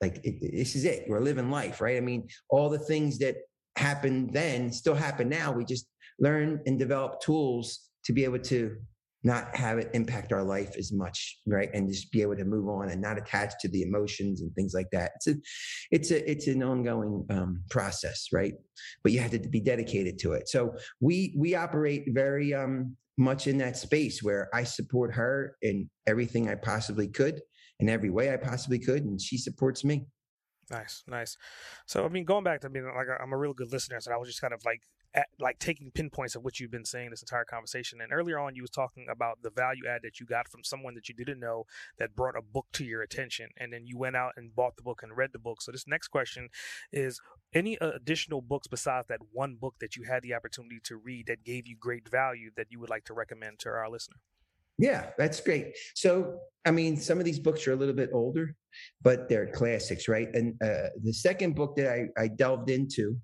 like 0.00 0.20
it, 0.24 0.40
this 0.52 0.76
is 0.76 0.84
it. 0.84 1.04
We're 1.08 1.20
living 1.20 1.50
life, 1.50 1.80
right? 1.80 1.96
I 1.96 2.00
mean, 2.00 2.28
all 2.50 2.68
the 2.68 2.78
things 2.78 3.18
that 3.18 3.36
happened 3.76 4.32
then 4.32 4.70
still 4.72 4.94
happen 4.94 5.28
now. 5.28 5.52
We 5.52 5.64
just 5.64 5.86
learn 6.18 6.60
and 6.66 6.78
develop 6.78 7.20
tools 7.20 7.88
to 8.04 8.12
be 8.12 8.24
able 8.24 8.40
to 8.40 8.76
not 9.24 9.54
have 9.56 9.78
it 9.78 9.90
impact 9.94 10.32
our 10.32 10.42
life 10.42 10.76
as 10.76 10.92
much 10.92 11.38
right? 11.46 11.70
And 11.72 11.88
just 11.88 12.10
be 12.10 12.22
able 12.22 12.36
to 12.36 12.44
move 12.44 12.68
on 12.68 12.90
and 12.90 13.00
not 13.00 13.18
attach 13.18 13.54
to 13.60 13.68
the 13.68 13.82
emotions 13.82 14.40
and 14.40 14.52
things 14.54 14.74
like 14.74 14.90
that. 14.92 15.12
It's 15.16 15.26
a 15.28 15.34
it's 15.90 16.10
a 16.10 16.30
it's 16.30 16.46
an 16.46 16.62
ongoing 16.62 17.26
um, 17.30 17.62
process 17.70 18.28
right? 18.32 18.54
But 19.02 19.12
you 19.12 19.20
have 19.20 19.30
to 19.32 19.38
be 19.38 19.60
dedicated 19.60 20.18
to 20.20 20.32
it. 20.32 20.48
So 20.48 20.74
we 21.00 21.34
we 21.36 21.54
operate 21.54 22.04
very 22.08 22.54
um 22.54 22.96
much 23.18 23.46
in 23.46 23.58
that 23.58 23.76
space 23.76 24.22
where 24.22 24.48
i 24.54 24.64
support 24.64 25.14
her 25.14 25.54
in 25.60 25.88
everything 26.06 26.48
i 26.48 26.54
possibly 26.54 27.06
could 27.06 27.42
in 27.78 27.90
every 27.90 28.08
way 28.08 28.32
i 28.32 28.38
possibly 28.38 28.78
could 28.78 29.04
and 29.04 29.20
she 29.20 29.36
supports 29.36 29.84
me. 29.84 30.06
Nice, 30.70 31.02
nice. 31.06 31.36
So 31.86 32.04
I 32.04 32.08
mean, 32.08 32.24
going 32.24 32.44
back 32.44 32.60
to 32.62 32.70
mean, 32.70 32.84
like 32.84 33.08
I'm 33.20 33.32
a 33.32 33.36
real 33.36 33.52
good 33.52 33.70
listener, 33.72 34.00
so 34.00 34.12
I 34.12 34.16
was 34.16 34.28
just 34.28 34.40
kind 34.40 34.54
of 34.54 34.64
like 34.64 34.80
at, 35.14 35.26
like 35.38 35.58
taking 35.58 35.90
pinpoints 35.90 36.34
of 36.34 36.42
what 36.42 36.58
you've 36.58 36.70
been 36.70 36.84
saying 36.84 37.10
this 37.10 37.22
entire 37.22 37.44
conversation. 37.44 38.00
And 38.00 38.12
earlier 38.12 38.38
on, 38.38 38.54
you 38.54 38.62
was 38.62 38.70
talking 38.70 39.06
about 39.10 39.42
the 39.42 39.50
value 39.50 39.86
add 39.88 40.02
that 40.02 40.20
you 40.20 40.26
got 40.26 40.48
from 40.48 40.64
someone 40.64 40.94
that 40.94 41.08
you 41.08 41.14
didn't 41.14 41.40
know 41.40 41.64
that 41.98 42.16
brought 42.16 42.36
a 42.36 42.42
book 42.42 42.66
to 42.74 42.84
your 42.84 43.02
attention, 43.02 43.48
and 43.56 43.72
then 43.72 43.86
you 43.86 43.98
went 43.98 44.16
out 44.16 44.32
and 44.36 44.54
bought 44.54 44.76
the 44.76 44.82
book 44.82 45.02
and 45.02 45.16
read 45.16 45.30
the 45.32 45.38
book. 45.38 45.62
So 45.62 45.72
this 45.72 45.86
next 45.86 46.08
question 46.08 46.48
is: 46.92 47.20
any 47.54 47.76
additional 47.80 48.40
books 48.40 48.66
besides 48.66 49.08
that 49.08 49.20
one 49.32 49.56
book 49.56 49.74
that 49.80 49.96
you 49.96 50.04
had 50.04 50.22
the 50.22 50.34
opportunity 50.34 50.80
to 50.84 50.96
read 50.96 51.26
that 51.26 51.44
gave 51.44 51.66
you 51.66 51.76
great 51.78 52.08
value 52.08 52.50
that 52.56 52.68
you 52.70 52.80
would 52.80 52.90
like 52.90 53.04
to 53.04 53.14
recommend 53.14 53.58
to 53.60 53.68
our 53.68 53.90
listener? 53.90 54.16
Yeah, 54.78 55.10
that's 55.18 55.40
great. 55.40 55.76
So, 55.94 56.38
I 56.64 56.70
mean, 56.70 56.96
some 56.96 57.18
of 57.18 57.24
these 57.24 57.38
books 57.38 57.66
are 57.68 57.72
a 57.72 57.76
little 57.76 57.94
bit 57.94 58.10
older, 58.12 58.56
but 59.02 59.28
they're 59.28 59.46
classics, 59.46 60.08
right? 60.08 60.28
And 60.34 60.54
uh, 60.62 60.88
the 61.02 61.12
second 61.12 61.54
book 61.54 61.76
that 61.76 61.92
I, 61.92 62.22
I 62.22 62.28
delved 62.28 62.70
into 62.70 63.16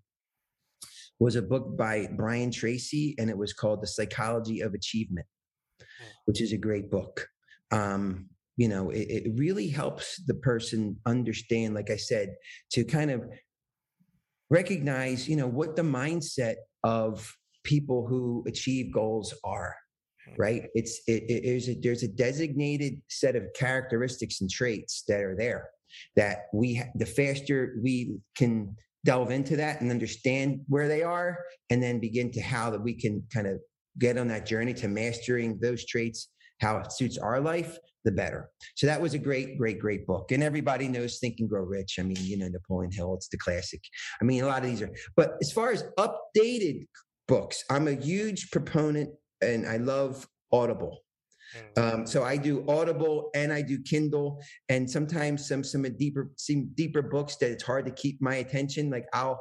was 1.19 1.37
a 1.37 1.43
book 1.43 1.77
by 1.77 2.09
Brian 2.17 2.51
Tracy, 2.51 3.15
and 3.19 3.29
it 3.29 3.37
was 3.37 3.53
called 3.53 3.83
The 3.83 3.87
Psychology 3.87 4.61
of 4.61 4.75
Achievement, 4.75 5.27
hmm. 5.81 5.85
which 6.27 6.41
is 6.41 6.53
a 6.53 6.59
great 6.59 6.91
book. 6.91 7.29
Um, 7.71 8.29
you 8.57 8.69
know, 8.69 8.91
it, 8.91 9.09
it 9.09 9.33
really 9.37 9.69
helps 9.69 10.21
the 10.27 10.35
person 10.35 10.97
understand, 11.07 11.75
like 11.75 11.91
I 11.91 11.97
said, 11.97 12.35
to 12.73 12.85
kind 12.85 13.11
of 13.11 13.25
recognize, 14.51 15.29
you 15.29 15.37
know, 15.37 15.47
what 15.47 15.77
the 15.77 15.83
mindset 15.83 16.57
of 16.83 17.33
people 17.65 18.07
who 18.07 18.45
achieve 18.47 18.93
goals 18.93 19.35
are 19.45 19.75
hmm. 20.25 20.33
right 20.39 20.63
it's 20.75 21.03
it, 21.07 21.25
it 21.29 21.45
is 21.45 21.69
a, 21.69 21.75
there's 21.75 22.03
a 22.03 22.09
designated 22.09 22.95
set 23.09 23.37
of 23.37 23.43
characteristics 23.55 24.41
and 24.41 24.49
traits 24.49 25.03
that 25.09 25.21
are 25.21 25.37
there 25.37 25.69
that 26.17 26.47
we 26.55 26.83
the 26.95 27.05
faster 27.05 27.79
we 27.83 28.17
can 28.37 28.75
delve 29.09 29.31
into 29.31 29.57
that 29.57 29.81
and 29.81 29.91
understand 29.91 30.61
where 30.69 30.87
they 30.87 31.03
are 31.03 31.39
and 31.71 31.83
then 31.83 31.99
begin 31.99 32.31
to 32.31 32.43
how 32.43 32.69
that 32.69 32.83
we 32.83 32.93
can 32.93 33.23
kind 33.33 33.47
of 33.47 33.59
get 33.99 34.19
on 34.19 34.29
that 34.29 34.45
journey 34.45 34.75
to 34.75 34.87
mastering 34.87 35.59
those 35.63 35.87
traits 35.87 36.29
how 36.61 36.77
it 36.77 36.93
suits 36.93 37.17
our 37.17 37.41
life 37.41 37.79
the 38.05 38.13
better. 38.13 38.51
So 38.77 38.87
that 38.87 39.01
was 39.01 39.15
a 39.15 39.19
great 39.19 39.57
great 39.57 39.79
great 39.79 40.07
book. 40.07 40.31
And 40.31 40.43
everybody 40.43 40.89
knows 40.89 41.21
think 41.21 41.37
and 41.39 41.49
grow 41.49 41.63
rich. 41.63 41.97
I 41.99 42.03
mean 42.03 42.19
you 42.21 42.37
know 42.37 42.49
napoleon 42.49 42.93
hill 42.93 43.15
it's 43.15 43.31
the 43.31 43.39
classic. 43.39 43.81
I 44.21 44.25
mean 44.27 44.43
a 44.45 44.47
lot 44.47 44.63
of 44.63 44.69
these 44.69 44.83
are 44.83 44.91
but 45.17 45.39
as 45.41 45.53
far 45.53 45.73
as 45.73 45.85
updated 45.99 46.87
books 47.29 47.65
i'm 47.71 47.89
a 47.89 47.93
huge 47.93 48.51
proponent 48.51 49.11
and 49.41 49.67
i 49.67 49.79
love 49.79 50.29
audible. 50.53 50.99
Um, 51.77 52.07
so 52.07 52.25
I 52.25 52.37
do 52.37 52.65
Audible 52.69 53.31
and 53.35 53.53
I 53.53 53.63
do 53.63 53.81
Kindle, 53.83 54.43
and 54.69 54.89
sometimes 54.91 55.47
some 55.49 55.65
some 55.65 55.83
deeper 55.97 56.31
some 56.37 56.71
deeper 56.75 57.03
books 57.03 57.37
that 57.37 57.51
it's 57.51 57.63
hard 57.63 57.87
to 57.87 57.93
keep 57.93 58.21
my 58.21 58.37
attention. 58.37 58.91
Like 58.91 59.07
I'll 59.13 59.41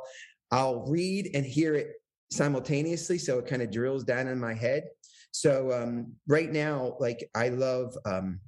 I'll 0.52 0.86
read 0.88 1.32
and 1.34 1.46
hear 1.46 1.76
it 1.76 1.89
simultaneously, 2.32 3.17
so 3.17 3.39
it 3.39 3.48
kind 3.48 3.62
of 3.62 3.72
drills 3.72 4.04
down 4.04 4.28
in 4.28 4.39
my 4.39 4.54
head. 4.54 4.84
So 5.32 5.72
um, 5.72 6.13
right 6.28 6.52
now, 6.52 6.96
like 7.00 7.30
I 7.36 7.50
love, 7.50 7.96
um, 8.06 8.39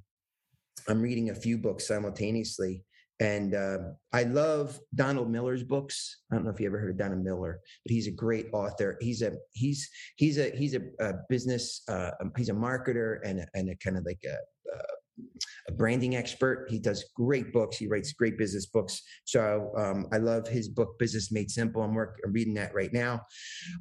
I'm 0.88 1.00
reading 1.00 1.30
a 1.30 1.34
few 1.34 1.58
books 1.58 1.86
simultaneously. 1.86 2.84
And 3.20 3.54
uh, 3.54 3.78
I 4.14 4.22
love 4.22 4.80
Donald 4.94 5.30
Miller's 5.30 5.62
books. 5.62 6.22
I 6.32 6.34
don't 6.34 6.44
know 6.44 6.50
if 6.50 6.58
you 6.58 6.66
ever 6.66 6.78
heard 6.78 6.90
of 6.90 6.98
Donald 6.98 7.22
Miller, 7.22 7.60
but 7.84 7.92
he's 7.92 8.06
a 8.06 8.12
great 8.12 8.46
author. 8.52 8.96
He's 9.00 9.20
a 9.20 9.32
he's 9.52 9.88
he's 10.16 10.38
a 10.38 10.50
he's 10.56 10.74
a, 10.74 10.80
a 11.00 11.12
business. 11.28 11.82
Uh, 11.86 12.12
um, 12.20 12.32
he's 12.36 12.48
a 12.48 12.54
marketer 12.54 13.18
and 13.22 13.40
a, 13.40 13.46
and 13.54 13.68
a 13.68 13.76
kind 13.76 13.98
of 13.98 14.06
like 14.06 14.20
a, 14.24 14.72
a, 15.68 15.72
branding 15.72 16.16
expert. 16.16 16.66
He 16.70 16.78
does 16.78 17.04
great 17.14 17.52
books. 17.52 17.76
He 17.76 17.86
writes 17.86 18.12
great 18.14 18.38
business 18.38 18.66
books. 18.66 19.02
So 19.24 19.70
um, 19.76 20.06
I 20.12 20.16
love 20.16 20.48
his 20.48 20.68
book, 20.68 20.98
Business 20.98 21.30
Made 21.30 21.50
Simple. 21.50 21.82
I'm 21.82 21.94
work 21.94 22.18
I'm 22.24 22.32
reading 22.32 22.54
that 22.54 22.74
right 22.74 22.92
now. 22.92 23.20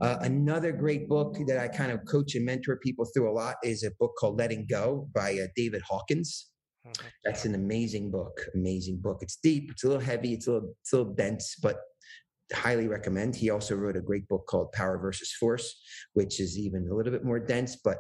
Uh, 0.02 0.18
another 0.22 0.74
great 0.74 1.08
book 1.08 1.38
that 1.48 1.58
I 1.58 1.70
kind 1.70 1.94
of 1.94 2.02
coach 2.06 2.36
and 2.36 2.46
mentor 2.46 2.78
people 2.84 3.06
through 3.06 3.32
a 3.32 3.34
lot 3.34 3.56
is 3.64 3.84
a 3.84 3.92
book 4.00 4.12
called 4.20 4.38
Letting 4.38 4.68
Go 4.70 5.08
by 5.16 5.40
uh, 5.42 5.48
David 5.56 5.82
Hawkins. 5.88 6.50
Mm-hmm. 6.90 7.08
That's 7.24 7.46
an 7.46 7.56
amazing 7.56 8.12
book. 8.12 8.40
Amazing 8.56 9.00
book. 9.02 9.20
It's 9.22 9.38
deep. 9.38 9.72
It's 9.72 9.84
a 9.84 9.88
little 9.88 10.02
heavy. 10.02 10.34
It's 10.34 10.48
a 10.48 10.54
little, 10.54 10.76
it's 10.82 10.94
a 10.94 10.98
little 10.98 11.14
dense, 11.14 11.56
but 11.62 11.78
highly 12.54 12.88
recommend. 12.88 13.36
He 13.36 13.50
also 13.50 13.76
wrote 13.76 13.96
a 13.96 14.02
great 14.02 14.28
book 14.28 14.48
called 14.48 14.72
Power 14.72 14.98
versus 14.98 15.34
Force, 15.40 15.82
which 16.14 16.40
is 16.40 16.58
even 16.58 16.88
a 16.90 16.96
little 16.96 17.12
bit 17.12 17.24
more 17.24 17.40
dense, 17.40 17.78
but 17.84 18.00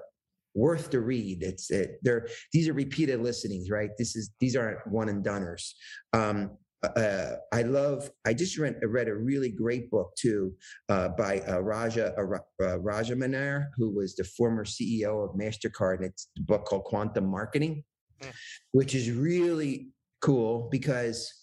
worth 0.55 0.89
to 0.91 1.01
read. 1.01 1.43
It's 1.43 1.69
it, 1.71 1.99
they're 2.01 2.27
these 2.53 2.67
are 2.67 2.73
repeated 2.73 3.21
listenings, 3.21 3.69
right? 3.69 3.91
This 3.97 4.15
is 4.15 4.31
these 4.39 4.55
aren't 4.55 4.85
one 4.87 5.09
and 5.09 5.23
doneers. 5.23 5.73
Um, 6.13 6.57
uh, 6.81 7.35
I 7.51 7.63
love. 7.63 8.09
I 8.25 8.33
just 8.33 8.57
read, 8.57 8.77
read 8.83 9.09
a 9.09 9.15
really 9.15 9.49
great 9.49 9.91
book 9.91 10.15
too 10.17 10.53
uh, 10.87 11.09
by 11.09 11.41
uh, 11.41 11.59
Raja 11.59 12.13
uh, 12.17 12.63
uh 12.63 12.77
Rajamannar, 12.77 13.67
who 13.75 13.93
was 13.93 14.15
the 14.15 14.23
former 14.23 14.63
CEO 14.63 15.23
of 15.23 15.35
Mastercard. 15.35 15.97
And 15.97 16.05
it's 16.05 16.29
a 16.37 16.41
book 16.43 16.65
called 16.65 16.85
Quantum 16.85 17.25
Marketing. 17.29 17.83
Mm. 18.21 18.31
which 18.71 18.95
is 18.95 19.11
really 19.11 19.89
cool 20.21 20.67
because 20.71 21.39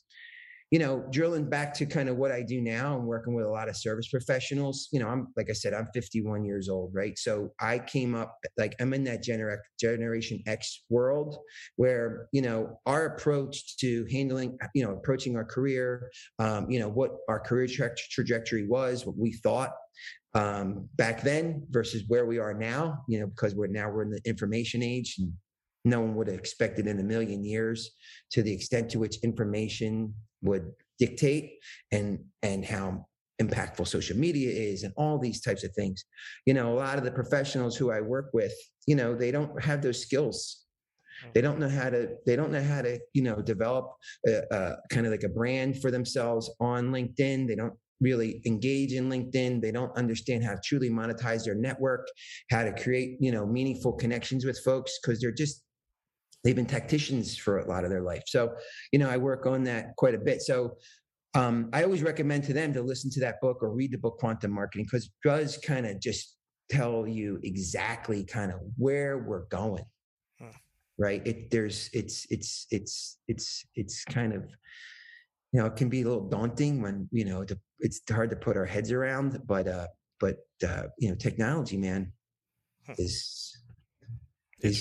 you 0.72 0.80
know, 0.80 1.04
drilling 1.10 1.48
back 1.48 1.72
to 1.74 1.86
kind 1.86 2.08
of 2.08 2.16
what 2.16 2.32
I 2.32 2.42
do 2.42 2.60
now, 2.60 2.96
I'm 2.96 3.06
working 3.06 3.34
with 3.34 3.46
a 3.46 3.48
lot 3.48 3.68
of 3.68 3.76
service 3.76 4.08
professionals. 4.08 4.88
You 4.90 4.98
know, 4.98 5.08
I'm 5.08 5.28
like 5.36 5.48
I 5.48 5.52
said, 5.52 5.72
I'm 5.72 5.86
51 5.94 6.44
years 6.44 6.68
old, 6.68 6.90
right? 6.92 7.16
So 7.16 7.52
I 7.60 7.78
came 7.78 8.16
up 8.16 8.36
like 8.58 8.74
I'm 8.80 8.92
in 8.92 9.04
that 9.04 9.22
gener- 9.22 9.58
generation 9.78 10.42
X 10.46 10.84
world 10.90 11.38
where 11.76 12.28
you 12.32 12.42
know 12.42 12.80
our 12.84 13.06
approach 13.06 13.76
to 13.78 14.06
handling, 14.10 14.58
you 14.74 14.84
know, 14.84 14.92
approaching 14.92 15.36
our 15.36 15.44
career, 15.44 16.10
um, 16.40 16.68
you 16.68 16.80
know, 16.80 16.88
what 16.88 17.12
our 17.28 17.38
career 17.38 17.68
tra- 17.68 17.94
trajectory 18.10 18.66
was, 18.66 19.06
what 19.06 19.16
we 19.16 19.34
thought 19.34 19.70
um, 20.34 20.88
back 20.96 21.22
then 21.22 21.64
versus 21.70 22.02
where 22.08 22.26
we 22.26 22.38
are 22.40 22.54
now. 22.54 23.04
You 23.08 23.20
know, 23.20 23.26
because 23.28 23.54
we're 23.54 23.68
now 23.68 23.88
we're 23.88 24.02
in 24.02 24.10
the 24.10 24.20
information 24.24 24.82
age 24.82 25.14
and 25.20 25.32
no 25.86 26.00
one 26.00 26.14
would 26.16 26.26
have 26.26 26.38
expected 26.38 26.86
in 26.86 26.98
a 26.98 27.02
million 27.02 27.44
years 27.44 27.92
to 28.32 28.42
the 28.42 28.52
extent 28.52 28.90
to 28.90 28.98
which 28.98 29.18
information 29.22 30.12
would 30.42 30.72
dictate 30.98 31.58
and 31.92 32.18
and 32.42 32.64
how 32.64 33.06
impactful 33.40 33.86
social 33.86 34.16
media 34.16 34.50
is 34.50 34.82
and 34.82 34.92
all 34.96 35.18
these 35.18 35.40
types 35.40 35.62
of 35.62 35.72
things. 35.74 36.04
You 36.44 36.54
know 36.54 36.72
a 36.72 36.78
lot 36.78 36.98
of 36.98 37.04
the 37.04 37.10
professionals 37.10 37.76
who 37.76 37.90
i 37.90 38.00
work 38.00 38.30
with 38.34 38.54
you 38.86 38.96
know 38.96 39.14
they 39.14 39.30
don't 39.30 39.62
have 39.62 39.80
those 39.80 40.02
skills. 40.02 40.64
Mm. 41.24 41.34
They 41.34 41.40
don't 41.40 41.60
know 41.60 41.68
how 41.68 41.90
to 41.90 42.16
they 42.26 42.34
don't 42.34 42.50
know 42.50 42.62
how 42.62 42.82
to 42.82 42.98
you 43.14 43.22
know 43.22 43.36
develop 43.36 43.92
a, 44.26 44.42
a 44.50 44.76
kind 44.90 45.06
of 45.06 45.12
like 45.12 45.22
a 45.22 45.28
brand 45.28 45.80
for 45.80 45.90
themselves 45.92 46.50
on 46.60 46.90
linkedin. 46.90 47.46
They 47.46 47.54
don't 47.54 47.74
really 48.00 48.42
engage 48.44 48.92
in 48.92 49.08
linkedin. 49.08 49.62
They 49.62 49.72
don't 49.72 49.96
understand 49.96 50.44
how 50.44 50.54
to 50.54 50.60
truly 50.64 50.90
monetize 50.90 51.44
their 51.44 51.54
network 51.54 52.08
how 52.50 52.64
to 52.64 52.72
create 52.72 53.18
you 53.20 53.30
know 53.30 53.46
meaningful 53.46 53.92
connections 53.92 54.44
with 54.44 54.58
folks 54.64 54.98
because 54.98 55.20
they're 55.20 55.30
just 55.44 55.62
they've 56.44 56.56
been 56.56 56.66
tacticians 56.66 57.36
for 57.36 57.58
a 57.58 57.68
lot 57.68 57.84
of 57.84 57.90
their 57.90 58.02
life. 58.02 58.22
So, 58.26 58.54
you 58.92 58.98
know, 58.98 59.10
I 59.10 59.16
work 59.16 59.46
on 59.46 59.64
that 59.64 59.96
quite 59.96 60.14
a 60.14 60.18
bit. 60.18 60.42
So, 60.42 60.76
um, 61.34 61.68
I 61.72 61.82
always 61.82 62.02
recommend 62.02 62.44
to 62.44 62.54
them 62.54 62.72
to 62.72 62.82
listen 62.82 63.10
to 63.10 63.20
that 63.20 63.40
book 63.42 63.58
or 63.60 63.70
read 63.70 63.92
the 63.92 63.98
book 63.98 64.18
Quantum 64.18 64.52
Marketing 64.52 64.86
because 64.86 65.06
it 65.06 65.12
does 65.22 65.58
kind 65.58 65.86
of 65.86 66.00
just 66.00 66.36
tell 66.70 67.06
you 67.06 67.38
exactly 67.42 68.24
kind 68.24 68.50
of 68.50 68.60
where 68.76 69.18
we're 69.18 69.44
going. 69.46 69.84
Hmm. 70.38 70.48
Right. 70.98 71.26
It 71.26 71.50
there's 71.50 71.90
it's 71.92 72.26
it's 72.30 72.66
it's 72.70 73.18
it's 73.28 73.66
it's 73.74 74.04
kind 74.04 74.32
of 74.32 74.44
you 75.52 75.60
know 75.60 75.66
it 75.66 75.76
can 75.76 75.90
be 75.90 76.02
a 76.02 76.08
little 76.08 76.28
daunting 76.28 76.80
when 76.80 77.08
you 77.12 77.26
know 77.26 77.44
to, 77.44 77.58
it's 77.80 78.00
hard 78.10 78.30
to 78.30 78.36
put 78.36 78.56
our 78.56 78.64
heads 78.64 78.90
around, 78.90 79.40
but 79.46 79.68
uh 79.68 79.88
but 80.18 80.36
uh 80.66 80.84
you 80.98 81.10
know 81.10 81.14
technology 81.16 81.76
man 81.76 82.12
hmm. 82.86 82.92
is 82.92 83.56
is 83.58 83.65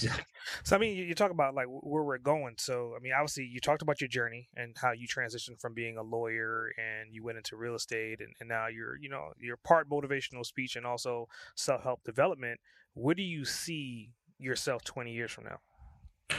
so 0.64 0.76
I 0.76 0.78
mean, 0.78 0.96
you, 0.96 1.04
you, 1.04 1.16
talk 1.16 1.32
about 1.32 1.54
like 1.54 1.68
where 1.68 2.04
we're 2.04 2.18
going. 2.18 2.56
So 2.58 2.94
I 2.96 3.02
mean, 3.02 3.12
obviously, 3.14 3.44
you 3.44 3.60
talked 3.60 3.82
about 3.82 4.00
your 4.00 4.08
journey 4.08 4.48
and 4.56 4.76
how 4.80 4.94
you 4.94 5.06
transitioned 5.06 5.60
from 5.60 5.74
being 5.74 5.98
a 5.98 6.02
lawyer 6.02 6.72
and 6.78 7.14
you 7.14 7.24
went 7.24 7.38
into 7.38 7.58
real 7.58 7.76
estate, 7.76 8.22
and, 8.22 8.34
and 8.40 8.48
now 8.48 8.68
you're 8.68 8.98
you 8.98 9.10
know 9.10 9.34
you're 9.38 9.58
part 9.58 9.90
motivational 9.90 10.46
speech 10.46 10.78
and 10.78 10.86
also 10.86 11.28
self 11.56 11.84
help 11.84 12.04
development. 12.04 12.60
Where 12.94 13.16
do 13.16 13.24
you 13.24 13.44
see 13.44 14.12
yourself 14.40 14.84
twenty 14.86 15.12
years 15.12 15.32
from 15.32 15.46
now? 15.46 16.38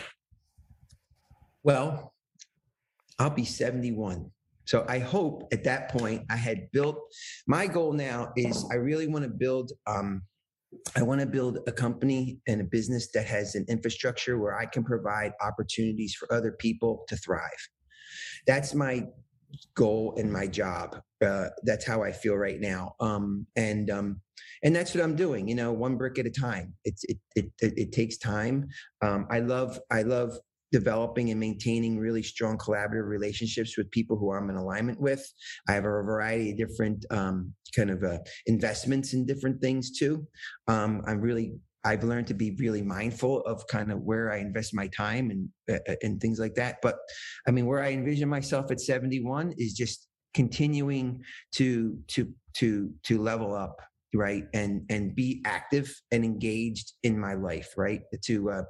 Well, 1.62 2.14
I'll 3.18 3.30
be 3.30 3.44
seventy 3.44 3.92
one. 3.92 4.30
So 4.64 4.84
I 4.88 4.98
hope 4.98 5.46
at 5.52 5.62
that 5.64 5.90
point 5.90 6.24
I 6.30 6.36
had 6.36 6.70
built. 6.72 6.98
My 7.46 7.66
goal 7.66 7.92
now 7.92 8.32
is 8.34 8.64
I 8.72 8.76
really 8.76 9.08
want 9.08 9.24
to 9.24 9.30
build. 9.30 9.72
Um, 9.86 10.22
I 10.96 11.02
want 11.02 11.20
to 11.20 11.26
build 11.26 11.58
a 11.66 11.72
company 11.72 12.38
and 12.46 12.60
a 12.60 12.64
business 12.64 13.08
that 13.12 13.26
has 13.26 13.54
an 13.54 13.64
infrastructure 13.68 14.38
where 14.38 14.56
I 14.56 14.66
can 14.66 14.84
provide 14.84 15.32
opportunities 15.40 16.14
for 16.14 16.32
other 16.32 16.52
people 16.52 17.04
to 17.08 17.16
thrive. 17.16 17.68
That's 18.46 18.74
my 18.74 19.06
goal 19.74 20.14
and 20.18 20.32
my 20.32 20.46
job. 20.46 21.00
Uh, 21.24 21.48
that's 21.62 21.86
how 21.86 22.02
I 22.02 22.12
feel 22.12 22.34
right 22.34 22.60
now. 22.60 22.94
Um, 23.00 23.46
and 23.56 23.90
um, 23.90 24.20
and 24.62 24.74
that's 24.74 24.94
what 24.94 25.02
I'm 25.02 25.16
doing. 25.16 25.48
You 25.48 25.54
know, 25.54 25.72
one 25.72 25.96
brick 25.96 26.18
at 26.18 26.26
a 26.26 26.30
time. 26.30 26.74
It's 26.84 27.04
it 27.04 27.18
it 27.34 27.46
it, 27.60 27.72
it 27.76 27.92
takes 27.92 28.16
time. 28.18 28.68
Um, 29.02 29.26
I 29.30 29.40
love 29.40 29.78
I 29.90 30.02
love 30.02 30.38
developing 30.72 31.30
and 31.30 31.40
maintaining 31.40 31.98
really 31.98 32.22
strong 32.22 32.58
collaborative 32.58 33.08
relationships 33.08 33.76
with 33.76 33.90
people 33.90 34.16
who 34.16 34.32
I'm 34.32 34.50
in 34.50 34.56
alignment 34.56 35.00
with. 35.00 35.24
I 35.68 35.72
have 35.72 35.84
a 35.84 35.88
variety 35.88 36.50
of 36.52 36.58
different 36.58 37.04
um, 37.10 37.52
kind 37.74 37.90
of 37.90 38.02
uh, 38.02 38.18
investments 38.46 39.14
in 39.14 39.26
different 39.26 39.60
things 39.60 39.96
too. 39.98 40.26
Um, 40.68 41.02
I'm 41.06 41.20
really 41.20 41.54
I've 41.84 42.02
learned 42.02 42.26
to 42.26 42.34
be 42.34 42.56
really 42.58 42.82
mindful 42.82 43.42
of 43.42 43.64
kind 43.68 43.92
of 43.92 44.00
where 44.00 44.32
I 44.32 44.38
invest 44.38 44.74
my 44.74 44.88
time 44.88 45.30
and 45.30 45.48
uh, 45.70 45.78
uh 45.88 45.96
and 46.02 46.20
things 46.20 46.40
like 46.40 46.54
that. 46.54 46.78
But 46.82 46.96
I 47.46 47.52
mean, 47.52 47.66
where 47.66 47.82
I 47.82 47.92
envision 47.92 48.28
myself 48.28 48.70
at 48.72 48.80
71 48.80 49.54
is 49.56 49.72
just 49.72 50.08
continuing 50.34 51.22
to 51.54 51.96
to 52.08 52.28
to 52.54 52.90
to 53.04 53.22
level 53.22 53.54
up 53.54 53.80
right 54.16 54.44
and 54.54 54.84
and 54.90 55.14
be 55.14 55.42
active 55.44 55.94
and 56.10 56.24
engaged 56.24 56.94
in 57.02 57.18
my 57.18 57.34
life 57.34 57.74
right 57.76 58.02
to 58.22 58.50
uh 58.50 58.62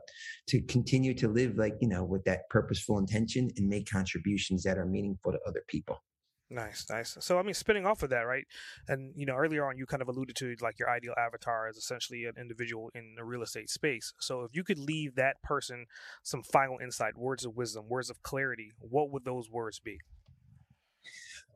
to 0.47 0.61
continue 0.63 1.15
to 1.15 1.29
live 1.29 1.57
like 1.57 1.75
you 1.81 1.89
know 1.89 2.05
with 2.05 2.25
that 2.25 2.49
purposeful 2.51 2.99
intention 2.99 3.51
and 3.57 3.69
make 3.69 3.89
contributions 3.91 4.63
that 4.63 4.79
are 4.79 4.87
meaningful 4.87 5.33
to 5.33 5.39
other 5.47 5.63
people 5.69 6.03
Nice, 6.49 6.87
nice. 6.89 7.17
So, 7.19 7.41
I 7.41 7.43
mean, 7.43 7.55
spinning 7.55 7.87
off 7.87 8.05
of 8.05 8.11
that, 8.11 8.21
right? 8.21 8.47
And 8.87 9.13
you 9.17 9.27
know, 9.27 9.35
earlier 9.35 9.67
on, 9.67 9.77
you 9.77 9.85
kind 9.85 10.01
of 10.01 10.09
alluded 10.09 10.37
to 10.37 10.55
like 10.61 10.79
your 10.79 10.89
ideal 10.89 11.15
avatar 11.19 11.69
is 11.69 11.77
essentially 11.77 12.25
an 12.25 12.35
individual 12.39 12.89
in 12.95 13.15
the 13.17 13.25
real 13.25 13.43
estate 13.43 13.69
space. 13.69 14.13
So, 14.21 14.43
if 14.43 14.55
you 14.55 14.63
could 14.63 14.79
leave 14.79 15.17
that 15.17 15.43
person 15.43 15.87
some 16.23 16.45
final 16.45 16.79
insight, 16.79 17.17
words 17.17 17.45
of 17.45 17.57
wisdom, 17.57 17.89
words 17.89 18.11
of 18.11 18.23
clarity, 18.23 18.71
what 18.79 19.11
would 19.11 19.25
those 19.25 19.51
words 19.51 19.81
be? 19.81 19.99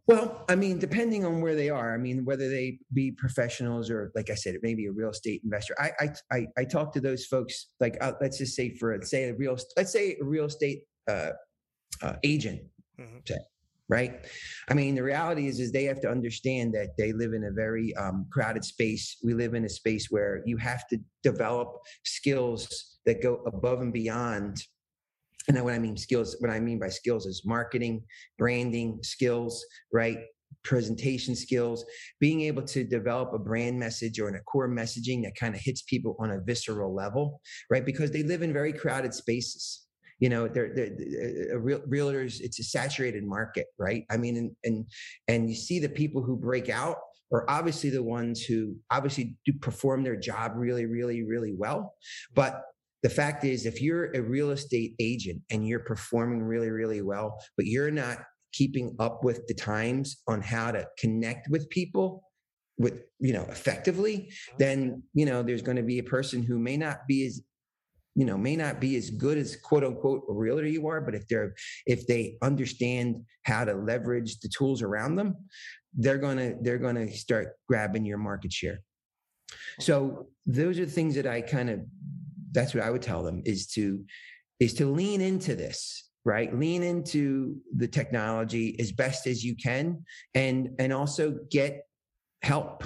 Well, 0.07 0.45
I 0.49 0.57
mean, 0.57 0.79
depending 0.79 1.25
on 1.25 1.41
where 1.41 1.55
they 1.55 1.71
are, 1.71 1.95
I 1.95 1.99
mean, 1.99 2.25
whether 2.25 2.49
they 2.49 2.79
be 2.93 3.13
professionals 3.13 3.91
or, 3.91 4.11
like 4.15 4.31
I 4.31 4.35
said, 4.35 4.55
it 4.55 4.63
may 4.63 4.75
be 4.75 4.87
a 4.87 4.93
real 4.93 5.11
estate 5.11 5.43
investor. 5.45 5.75
I 5.79 5.91
I 6.01 6.37
I, 6.37 6.47
I 6.59 6.65
talk 6.65 6.93
to 6.95 7.01
those 7.01 7.27
folks. 7.27 7.69
Like, 7.79 7.97
uh, 8.01 8.13
let's 8.21 8.39
just 8.39 8.57
say 8.57 8.75
for 8.75 8.99
say 9.03 9.29
a 9.29 9.35
real 9.35 9.57
let's 9.77 9.93
say 9.93 10.17
a 10.21 10.25
real 10.25 10.47
estate 10.47 10.83
uh, 11.09 11.31
uh, 12.03 12.15
agent, 12.25 12.63
mm-hmm. 12.99 13.19
say, 13.25 13.39
right? 13.89 14.27
I 14.69 14.75
mean, 14.75 14.95
the 14.95 15.03
reality 15.03 15.47
is 15.47 15.61
is 15.61 15.71
they 15.71 15.85
have 15.85 16.01
to 16.01 16.11
understand 16.11 16.75
that 16.75 16.97
they 16.99 17.13
live 17.13 17.33
in 17.33 17.45
a 17.45 17.53
very 17.53 17.95
um, 17.97 18.27
crowded 18.31 18.65
space. 18.65 19.17
We 19.23 19.35
live 19.35 19.55
in 19.55 19.65
a 19.65 19.69
space 19.69 20.09
where 20.11 20.43
you 20.45 20.57
have 20.57 20.89
to 20.89 20.99
develop 21.23 21.77
skills 22.05 22.99
that 23.07 23.23
go 23.23 23.43
above 23.47 23.81
and 23.81 23.93
beyond 23.93 24.57
and 25.49 25.57
then 25.57 25.65
what 25.65 25.75
I 25.75 25.79
mean 25.79 25.97
skills, 25.97 26.37
what 26.41 26.51
I 26.51 26.61
mean 26.61 26.79
by 26.79 26.89
skills 26.89 27.27
is 27.27 27.43
marketing, 27.45 28.03
branding 28.39 28.99
skills, 29.03 29.65
right? 29.93 30.19
Presentation 30.63 31.35
skills, 31.35 31.85
being 32.19 32.43
able 32.43 32.63
to 32.65 32.85
develop 32.85 33.33
a 33.33 33.39
brand 33.39 33.79
message 33.79 34.21
or 34.21 34.29
a 34.29 34.43
core 34.43 34.69
messaging 34.69 35.23
that 35.25 35.35
kind 35.39 35.55
of 35.55 35.61
hits 35.61 35.83
people 35.83 36.17
on 36.21 36.31
a 36.31 36.41
visceral 36.41 36.95
level, 36.95 37.41
right? 37.71 37.87
Because 37.87 38.11
they 38.11 38.23
live 38.23 38.43
in 38.43 38.53
very 38.53 38.73
crowded 38.73 39.15
spaces. 39.15 39.87
You 40.19 40.29
know, 40.29 40.49
they're, 40.49 40.75
they're, 40.75 40.91
they're 40.99 41.59
real, 41.59 41.81
realtors. 41.81 42.41
It's 42.41 42.61
a 42.61 42.65
saturated 42.65 43.25
market, 43.25 43.67
right? 43.79 44.05
I 44.11 44.19
mean, 44.19 44.37
and 44.37 44.51
and 44.65 44.85
and 45.29 45.49
you 45.49 45.57
see 45.57 45.79
the 45.79 45.89
people 45.89 46.23
who 46.23 46.37
break 46.37 46.69
out 46.69 46.97
are 47.33 47.49
obviously 47.49 47.89
the 47.89 48.03
ones 48.03 48.43
who 48.43 48.77
obviously 48.91 49.37
do 49.47 49.53
perform 49.61 50.03
their 50.03 50.17
job 50.17 50.53
really, 50.57 50.85
really, 50.85 51.23
really 51.23 51.55
well. 51.57 51.95
But 52.35 52.61
the 53.03 53.11
fact 53.11 53.45
is 53.45 53.67
if 53.67 53.81
you're 53.81 54.13
a 54.13 54.21
real 54.21 54.51
estate 54.51 54.95
agent 55.01 55.41
and 55.51 55.67
you're 55.67 55.81
performing 55.81 56.43
really 56.43 56.71
really 56.71 57.03
well 57.03 57.39
but 57.57 57.67
you're 57.67 57.91
not 57.91 58.19
keeping 58.53 58.95
up 58.99 59.23
with 59.23 59.47
the 59.47 59.55
times 59.55 60.23
on 60.27 60.43
how 60.43 60.71
to 60.71 60.87
connect 60.99 61.49
with 61.49 61.69
people 61.71 62.25
with 62.79 63.03
you 63.19 63.33
know 63.33 63.47
effectively 63.49 64.33
then 64.59 65.03
you 65.15 65.27
know 65.27 65.43
there's 65.43 65.63
going 65.63 65.77
to 65.77 65.83
be 65.83 65.99
a 65.99 66.05
person 66.05 66.43
who 66.43 66.59
may 66.59 66.77
not 66.77 67.07
be 67.07 67.27
as 67.27 67.43
you 68.17 68.25
know 68.25 68.37
may 68.37 68.57
not 68.57 68.81
be 68.81 68.97
as 68.97 69.11
good 69.11 69.39
as 69.39 69.57
quote 69.57 69.85
unquote 69.85 70.23
a 70.29 70.33
realtor 70.33 70.67
you 70.67 70.89
are 70.89 71.01
but 71.01 71.15
if 71.15 71.27
they're 71.29 71.55
if 71.87 72.07
they 72.07 72.37
understand 72.43 73.17
how 73.45 73.65
to 73.65 73.73
leverage 73.73 74.41
the 74.41 74.49
tools 74.49 74.83
around 74.83 75.15
them 75.15 75.37
they're 75.95 76.19
going 76.19 76.37
to 76.37 76.57
they're 76.61 76.79
going 76.79 76.95
to 76.95 77.11
start 77.13 77.57
grabbing 77.69 78.05
your 78.05 78.19
market 78.19 78.53
share. 78.53 78.81
So 79.81 80.29
those 80.47 80.79
are 80.79 80.87
things 80.87 81.15
that 81.17 81.27
i 81.27 81.41
kind 81.41 81.71
of 81.71 81.81
that's 82.53 82.75
what 82.75 82.85
I 82.85 82.91
would 82.91 83.03
tell 83.03 83.23
them 83.23 83.43
is 83.45 83.67
to 83.69 84.05
is 84.59 84.75
to 84.75 84.87
lean 84.87 85.21
into 85.21 85.55
this 85.55 86.07
right? 86.23 86.55
Lean 86.55 86.83
into 86.83 87.57
the 87.75 87.89
technology 87.89 88.79
as 88.79 88.93
best 88.93 89.27
as 89.27 89.43
you 89.43 89.57
can 89.57 90.05
and 90.35 90.69
and 90.79 90.93
also 90.93 91.39
get 91.51 91.87
help 92.43 92.85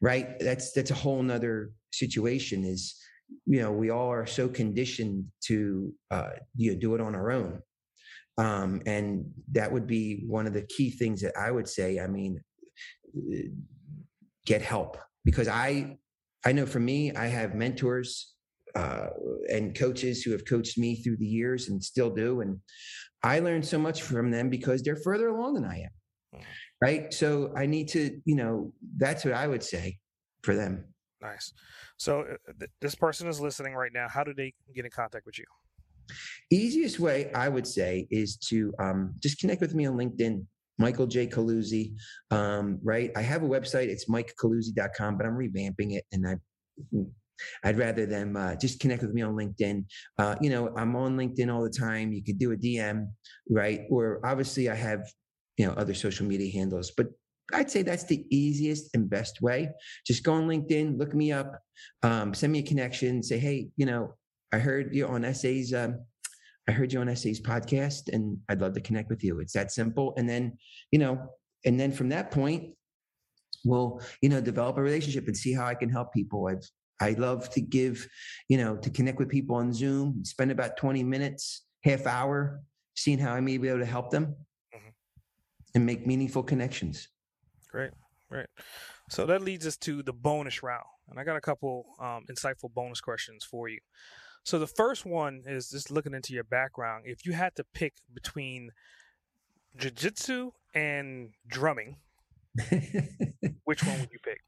right? 0.00 0.38
That's 0.38 0.72
that's 0.72 0.90
a 0.90 0.94
whole 0.94 1.22
nother 1.22 1.72
situation 1.92 2.64
is 2.64 2.96
you 3.46 3.60
know 3.60 3.70
we 3.70 3.90
all 3.90 4.10
are 4.10 4.26
so 4.26 4.48
conditioned 4.48 5.26
to 5.42 5.92
uh 6.10 6.30
you 6.56 6.72
know 6.72 6.78
do 6.78 6.94
it 6.94 7.00
on 7.00 7.14
our 7.14 7.30
own. 7.30 7.60
Um 8.38 8.82
and 8.86 9.30
that 9.52 9.70
would 9.70 9.86
be 9.86 10.24
one 10.26 10.46
of 10.46 10.52
the 10.52 10.62
key 10.62 10.90
things 10.90 11.20
that 11.22 11.36
i 11.36 11.50
would 11.50 11.68
say 11.68 12.00
i 12.00 12.06
mean 12.06 12.40
get 14.46 14.62
help. 14.62 14.96
Because 15.24 15.48
i 15.48 15.98
i 16.44 16.52
know 16.52 16.66
for 16.66 16.80
me 16.80 17.14
i 17.14 17.26
have 17.26 17.54
mentors 17.54 18.34
uh, 18.74 19.08
and 19.50 19.74
coaches 19.74 20.22
who 20.22 20.32
have 20.32 20.44
coached 20.44 20.78
me 20.78 20.96
through 20.96 21.16
the 21.16 21.26
years 21.26 21.68
and 21.68 21.82
still 21.82 22.10
do. 22.10 22.40
And 22.40 22.58
I 23.22 23.40
learned 23.40 23.66
so 23.66 23.78
much 23.78 24.02
from 24.02 24.30
them 24.30 24.48
because 24.48 24.82
they're 24.82 24.96
further 24.96 25.28
along 25.28 25.54
than 25.54 25.64
I 25.64 25.80
am. 25.80 25.90
Mm-hmm. 26.34 26.44
Right. 26.82 27.12
So 27.12 27.52
I 27.56 27.66
need 27.66 27.88
to, 27.88 28.20
you 28.24 28.36
know, 28.36 28.72
that's 28.96 29.24
what 29.24 29.34
I 29.34 29.46
would 29.46 29.62
say 29.62 29.98
for 30.42 30.54
them. 30.54 30.84
Nice. 31.20 31.52
So 31.98 32.20
uh, 32.20 32.52
th- 32.58 32.70
this 32.80 32.94
person 32.94 33.28
is 33.28 33.40
listening 33.40 33.74
right 33.74 33.92
now. 33.92 34.08
How 34.08 34.24
do 34.24 34.32
they 34.32 34.54
get 34.74 34.86
in 34.86 34.90
contact 34.90 35.26
with 35.26 35.38
you? 35.38 35.44
Easiest 36.50 36.98
way 36.98 37.30
I 37.34 37.48
would 37.48 37.66
say 37.66 38.06
is 38.10 38.36
to 38.48 38.72
um, 38.80 39.14
just 39.20 39.38
connect 39.38 39.60
with 39.60 39.74
me 39.74 39.86
on 39.86 39.96
LinkedIn. 39.96 40.44
Michael 40.78 41.06
J. 41.06 41.26
Caluzzi, 41.26 41.92
um, 42.30 42.78
right? 42.82 43.10
I 43.14 43.20
have 43.20 43.42
a 43.42 43.46
website. 43.46 43.88
It's 43.88 44.06
mikecaluzzi.com, 44.06 45.18
but 45.18 45.26
I'm 45.26 45.36
revamping 45.36 45.92
it 45.92 46.06
and 46.10 46.26
I 46.26 46.36
I'd 47.64 47.78
rather 47.78 48.06
them 48.06 48.36
uh, 48.36 48.54
just 48.56 48.80
connect 48.80 49.02
with 49.02 49.12
me 49.12 49.22
on 49.22 49.34
LinkedIn. 49.34 49.84
Uh, 50.18 50.36
you 50.40 50.50
know, 50.50 50.72
I'm 50.76 50.96
on 50.96 51.16
LinkedIn 51.16 51.52
all 51.52 51.62
the 51.62 51.70
time. 51.70 52.12
You 52.12 52.22
could 52.22 52.38
do 52.38 52.52
a 52.52 52.56
DM, 52.56 53.08
right? 53.48 53.82
Or 53.90 54.20
obviously, 54.24 54.68
I 54.68 54.74
have 54.74 55.10
you 55.56 55.66
know 55.66 55.72
other 55.72 55.94
social 55.94 56.26
media 56.26 56.52
handles, 56.52 56.92
but 56.96 57.08
I'd 57.52 57.70
say 57.70 57.82
that's 57.82 58.04
the 58.04 58.24
easiest 58.30 58.94
and 58.94 59.08
best 59.08 59.42
way. 59.42 59.70
Just 60.06 60.24
go 60.24 60.32
on 60.34 60.48
LinkedIn, 60.48 60.98
look 60.98 61.14
me 61.14 61.32
up, 61.32 61.60
um, 62.02 62.34
send 62.34 62.52
me 62.52 62.60
a 62.60 62.62
connection, 62.62 63.22
say, 63.22 63.38
hey, 63.38 63.68
you 63.76 63.86
know, 63.86 64.14
I 64.52 64.58
heard 64.58 64.94
you 64.94 65.06
on 65.06 65.22
SA's. 65.34 65.72
Um, 65.72 66.00
I 66.68 66.72
heard 66.72 66.92
you 66.92 67.00
on 67.00 67.14
SA's 67.16 67.40
podcast, 67.40 68.12
and 68.12 68.38
I'd 68.48 68.60
love 68.60 68.74
to 68.74 68.80
connect 68.80 69.10
with 69.10 69.24
you. 69.24 69.40
It's 69.40 69.54
that 69.54 69.72
simple. 69.72 70.14
And 70.16 70.28
then, 70.28 70.56
you 70.92 70.98
know, 70.98 71.18
and 71.64 71.78
then 71.80 71.90
from 71.90 72.10
that 72.10 72.30
point, 72.30 72.74
we'll 73.64 74.00
you 74.22 74.28
know 74.28 74.40
develop 74.40 74.78
a 74.78 74.82
relationship 74.82 75.26
and 75.26 75.36
see 75.36 75.52
how 75.52 75.66
I 75.66 75.74
can 75.74 75.90
help 75.90 76.12
people. 76.12 76.48
I've 76.48 76.68
I 77.00 77.12
love 77.12 77.50
to 77.50 77.60
give, 77.60 78.06
you 78.48 78.58
know, 78.58 78.76
to 78.76 78.90
connect 78.90 79.18
with 79.18 79.28
people 79.28 79.56
on 79.56 79.72
Zoom, 79.72 80.24
spend 80.24 80.50
about 80.50 80.76
20 80.76 81.02
minutes, 81.02 81.62
half 81.82 82.06
hour, 82.06 82.60
seeing 82.94 83.18
how 83.18 83.32
I 83.32 83.40
may 83.40 83.56
be 83.56 83.68
able 83.68 83.80
to 83.80 83.86
help 83.86 84.10
them 84.10 84.36
mm-hmm. 84.74 84.88
and 85.74 85.86
make 85.86 86.06
meaningful 86.06 86.42
connections. 86.42 87.08
Great, 87.70 87.92
Right. 88.30 88.46
So 89.08 89.26
that 89.26 89.42
leads 89.42 89.66
us 89.66 89.76
to 89.78 90.02
the 90.02 90.12
bonus 90.12 90.62
round. 90.62 90.84
And 91.08 91.18
I 91.18 91.24
got 91.24 91.36
a 91.36 91.40
couple 91.40 91.86
um, 91.98 92.24
insightful 92.30 92.72
bonus 92.72 93.00
questions 93.00 93.44
for 93.44 93.68
you. 93.68 93.80
So 94.44 94.58
the 94.58 94.66
first 94.66 95.04
one 95.04 95.42
is 95.46 95.68
just 95.70 95.90
looking 95.90 96.14
into 96.14 96.32
your 96.32 96.44
background. 96.44 97.04
If 97.06 97.26
you 97.26 97.32
had 97.32 97.56
to 97.56 97.64
pick 97.74 97.94
between 98.14 98.70
jiu-jitsu 99.76 100.52
and 100.74 101.30
drumming, 101.48 101.96
which 103.64 103.84
one 103.84 104.00
would 104.00 104.10
you 104.12 104.18
pick? 104.24 104.40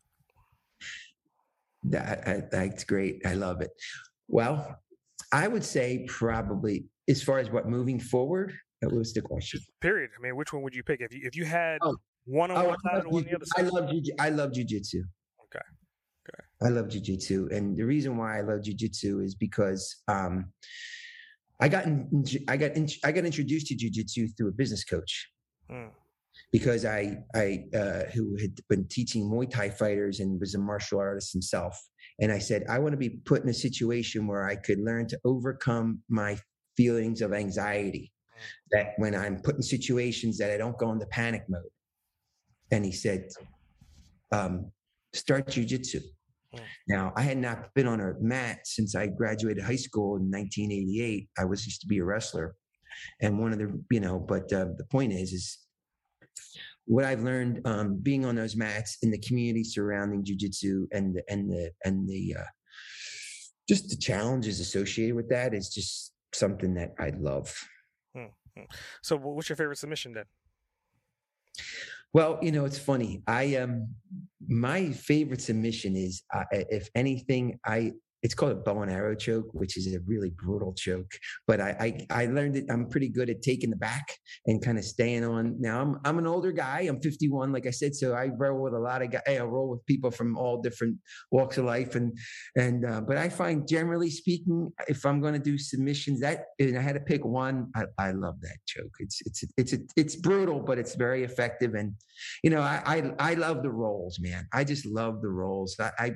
That, 1.84 2.50
that's 2.50 2.84
great. 2.84 3.26
I 3.26 3.34
love 3.34 3.60
it. 3.60 3.70
Well, 4.28 4.78
I 5.32 5.48
would 5.48 5.64
say 5.64 6.04
probably 6.08 6.84
as 7.08 7.22
far 7.22 7.38
as 7.38 7.50
what 7.50 7.68
moving 7.68 7.98
forward. 7.98 8.54
That 8.80 8.92
was 8.92 9.12
the 9.12 9.22
question. 9.22 9.60
Period. 9.80 10.10
I 10.18 10.22
mean, 10.22 10.36
which 10.36 10.52
one 10.52 10.62
would 10.62 10.74
you 10.74 10.82
pick 10.82 11.00
if 11.00 11.14
you 11.14 11.20
if 11.22 11.36
you 11.36 11.44
had 11.44 11.78
oh. 11.82 11.96
one 12.24 12.50
on 12.50 12.64
oh, 12.64 12.68
one 12.70 12.78
side 12.80 13.02
and 13.02 13.12
one 13.12 13.22
on 13.22 13.30
the 13.30 13.36
other 13.36 13.44
side? 13.44 13.66
I 13.66 13.68
love 13.68 13.90
jiu- 13.90 14.14
I 14.18 14.28
love 14.30 14.50
jujitsu. 14.50 15.02
Okay. 15.44 15.64
Okay. 16.28 16.44
I 16.62 16.68
love 16.68 16.86
jujitsu, 16.86 17.52
and 17.52 17.76
the 17.76 17.84
reason 17.84 18.16
why 18.16 18.38
I 18.38 18.40
love 18.40 18.62
jujitsu 18.62 19.24
is 19.24 19.36
because 19.36 20.02
um, 20.08 20.46
I 21.60 21.68
got 21.68 21.84
in, 21.84 22.24
I 22.48 22.56
got 22.56 22.72
in, 22.72 22.88
I 23.04 23.12
got 23.12 23.24
introduced 23.24 23.68
to 23.68 23.76
jujitsu 23.76 24.36
through 24.36 24.48
a 24.48 24.52
business 24.52 24.82
coach. 24.82 25.28
Hmm 25.70 25.90
because 26.52 26.84
I 26.84 27.16
I 27.34 27.64
uh, 27.74 28.04
who 28.14 28.36
had 28.36 28.52
been 28.68 28.86
teaching 28.88 29.24
Muay 29.24 29.50
Thai 29.50 29.70
fighters 29.70 30.20
and 30.20 30.38
was 30.38 30.54
a 30.54 30.58
martial 30.58 31.00
artist 31.00 31.32
himself, 31.32 31.76
and 32.20 32.30
I 32.30 32.38
said 32.38 32.64
I 32.68 32.78
want 32.78 32.92
to 32.92 32.98
be 32.98 33.08
put 33.08 33.42
in 33.42 33.48
a 33.48 33.54
situation 33.54 34.26
where 34.26 34.44
I 34.44 34.56
could 34.56 34.78
learn 34.78 35.08
to 35.08 35.18
overcome 35.24 36.00
my 36.08 36.38
feelings 36.76 37.22
of 37.22 37.32
anxiety. 37.32 38.12
That 38.72 38.92
when 38.96 39.14
I'm 39.14 39.40
put 39.40 39.56
in 39.56 39.62
situations 39.62 40.36
that 40.38 40.50
I 40.50 40.56
don't 40.56 40.76
go 40.76 40.92
into 40.92 41.06
panic 41.06 41.44
mode. 41.48 41.62
And 42.70 42.84
he 42.84 42.92
said, 42.92 43.28
um, 44.32 44.72
"Start 45.14 45.46
jujitsu." 45.46 46.00
Mm. 46.54 46.60
Now, 46.88 47.12
I 47.16 47.22
had 47.22 47.38
not 47.38 47.72
been 47.74 47.86
on 47.86 48.00
a 48.00 48.14
mat 48.20 48.66
since 48.66 48.94
I 48.94 49.06
graduated 49.06 49.62
high 49.62 49.76
school 49.76 50.16
in 50.16 50.30
1988. 50.30 51.28
I 51.38 51.44
was 51.44 51.64
used 51.64 51.80
to 51.82 51.86
be 51.86 51.98
a 51.98 52.04
wrestler, 52.04 52.56
and 53.20 53.38
one 53.38 53.52
of 53.52 53.58
the 53.58 53.80
you 53.90 54.00
know, 54.00 54.18
but 54.18 54.52
uh, 54.52 54.66
the 54.76 54.86
point 54.90 55.12
is, 55.12 55.32
is 55.32 55.58
what 56.86 57.04
I've 57.04 57.22
learned 57.22 57.60
um, 57.64 57.96
being 57.96 58.24
on 58.24 58.34
those 58.34 58.56
mats 58.56 58.98
in 59.02 59.10
the 59.10 59.18
community 59.18 59.64
surrounding 59.64 60.24
jujitsu 60.24 60.86
and 60.92 61.14
the, 61.14 61.22
and 61.28 61.50
the 61.50 61.70
and 61.84 62.08
the 62.08 62.36
uh, 62.38 62.50
just 63.68 63.88
the 63.88 63.96
challenges 63.96 64.60
associated 64.60 65.14
with 65.14 65.28
that 65.30 65.54
is 65.54 65.68
just 65.68 66.12
something 66.34 66.74
that 66.74 66.94
I 66.98 67.12
love. 67.18 67.54
Hmm. 68.14 68.64
So, 69.02 69.16
what's 69.16 69.48
your 69.48 69.56
favorite 69.56 69.78
submission 69.78 70.12
then? 70.12 70.24
Well, 72.12 72.38
you 72.42 72.52
know, 72.52 72.64
it's 72.64 72.78
funny. 72.78 73.22
I 73.26 73.56
um, 73.56 73.88
my 74.46 74.90
favorite 74.90 75.40
submission 75.40 75.96
is, 75.96 76.22
uh, 76.34 76.44
if 76.50 76.90
anything, 76.94 77.58
I 77.64 77.92
it's 78.22 78.34
called 78.34 78.52
a 78.52 78.56
bow 78.56 78.82
and 78.82 78.90
arrow 78.90 79.14
choke, 79.14 79.48
which 79.52 79.76
is 79.76 79.92
a 79.92 80.00
really 80.06 80.30
brutal 80.30 80.72
choke. 80.74 81.10
But 81.46 81.60
I, 81.60 82.06
I, 82.10 82.22
I 82.22 82.26
learned 82.26 82.54
that 82.54 82.70
I'm 82.70 82.88
pretty 82.88 83.08
good 83.08 83.28
at 83.30 83.42
taking 83.42 83.70
the 83.70 83.76
back 83.76 84.16
and 84.46 84.62
kind 84.62 84.78
of 84.78 84.84
staying 84.84 85.24
on. 85.24 85.60
Now 85.60 85.80
I'm 85.80 85.98
I'm 86.04 86.18
an 86.18 86.26
older 86.26 86.52
guy. 86.52 86.82
I'm 86.82 87.00
51, 87.00 87.52
like 87.52 87.66
I 87.66 87.70
said, 87.70 87.94
so 87.94 88.14
I 88.14 88.26
roll 88.26 88.62
with 88.62 88.74
a 88.74 88.78
lot 88.78 89.02
of 89.02 89.10
guys. 89.10 89.22
I 89.26 89.38
roll 89.40 89.70
with 89.70 89.84
people 89.86 90.10
from 90.10 90.36
all 90.38 90.62
different 90.62 90.96
walks 91.30 91.58
of 91.58 91.64
life, 91.64 91.96
and 91.96 92.16
and 92.56 92.84
uh, 92.84 93.00
but 93.00 93.16
I 93.16 93.28
find 93.28 93.66
generally 93.66 94.10
speaking, 94.10 94.72
if 94.88 95.04
I'm 95.04 95.20
going 95.20 95.34
to 95.34 95.40
do 95.40 95.58
submissions, 95.58 96.20
that 96.20 96.44
and 96.58 96.78
I 96.78 96.80
had 96.80 96.94
to 96.94 97.00
pick 97.00 97.24
one, 97.24 97.70
I, 97.74 97.84
I 97.98 98.10
love 98.12 98.40
that 98.42 98.58
choke. 98.66 98.94
It's 99.00 99.20
it's 99.26 99.44
it's 99.56 99.72
it's, 99.72 99.92
it's 99.96 100.16
brutal, 100.16 100.60
but 100.60 100.78
it's 100.78 100.94
very 100.94 101.24
effective, 101.24 101.74
and 101.74 101.94
you 102.42 102.50
know 102.50 102.60
I 102.60 102.82
I, 102.86 103.30
I 103.32 103.34
love 103.34 103.62
the 103.62 103.70
rolls, 103.70 104.18
man. 104.20 104.46
I 104.52 104.64
just 104.64 104.86
love 104.86 105.22
the 105.22 105.28
rolls. 105.28 105.76
I, 105.80 105.90
I 105.98 106.14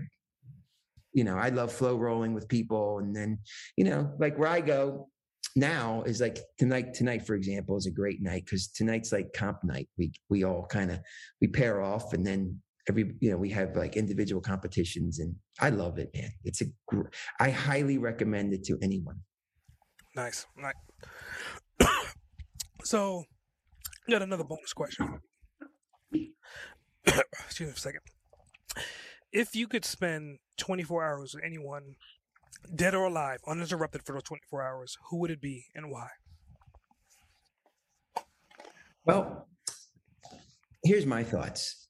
you 1.16 1.24
know, 1.24 1.38
I 1.38 1.48
love 1.48 1.72
flow 1.72 1.96
rolling 1.96 2.34
with 2.34 2.46
people. 2.46 2.98
And 2.98 3.16
then, 3.16 3.38
you 3.78 3.84
know, 3.84 4.12
like 4.18 4.38
where 4.38 4.50
I 4.50 4.60
go 4.60 5.08
now 5.56 6.02
is 6.02 6.20
like 6.20 6.38
tonight, 6.58 6.92
tonight, 6.92 7.26
for 7.26 7.34
example, 7.34 7.78
is 7.78 7.86
a 7.86 7.90
great 7.90 8.20
night 8.20 8.44
because 8.44 8.68
tonight's 8.68 9.12
like 9.12 9.32
comp 9.32 9.64
night. 9.64 9.88
We, 9.96 10.12
we 10.28 10.44
all 10.44 10.66
kind 10.66 10.90
of, 10.90 11.00
we 11.40 11.48
pair 11.48 11.80
off 11.80 12.12
and 12.12 12.24
then 12.24 12.60
every, 12.86 13.14
you 13.20 13.30
know, 13.30 13.38
we 13.38 13.48
have 13.48 13.74
like 13.74 13.96
individual 13.96 14.42
competitions 14.42 15.18
and 15.18 15.34
I 15.58 15.70
love 15.70 15.98
it, 15.98 16.10
man. 16.14 16.30
It's 16.44 16.60
a, 16.60 16.66
gr- 16.86 17.08
I 17.40 17.48
highly 17.48 17.96
recommend 17.96 18.52
it 18.52 18.62
to 18.64 18.78
anyone. 18.82 19.20
Nice. 20.14 20.46
Nice. 20.58 21.88
so, 22.84 23.24
got 24.10 24.20
another 24.20 24.44
bonus 24.44 24.74
question. 24.74 25.20
Excuse 27.06 27.60
me 27.60 27.66
for 27.72 27.72
a 27.72 27.80
second 27.80 28.00
if 29.32 29.54
you 29.54 29.66
could 29.66 29.84
spend 29.84 30.38
24 30.56 31.04
hours 31.04 31.34
with 31.34 31.44
anyone, 31.44 31.96
dead 32.74 32.94
or 32.94 33.04
alive, 33.04 33.38
uninterrupted 33.46 34.02
for 34.02 34.12
those 34.12 34.22
24 34.24 34.62
hours, 34.62 34.98
who 35.08 35.18
would 35.18 35.30
it 35.30 35.40
be 35.40 35.66
and 35.74 35.90
why? 35.90 36.08
Well, 39.04 39.48
here's 40.84 41.06
my 41.06 41.22
thoughts 41.22 41.88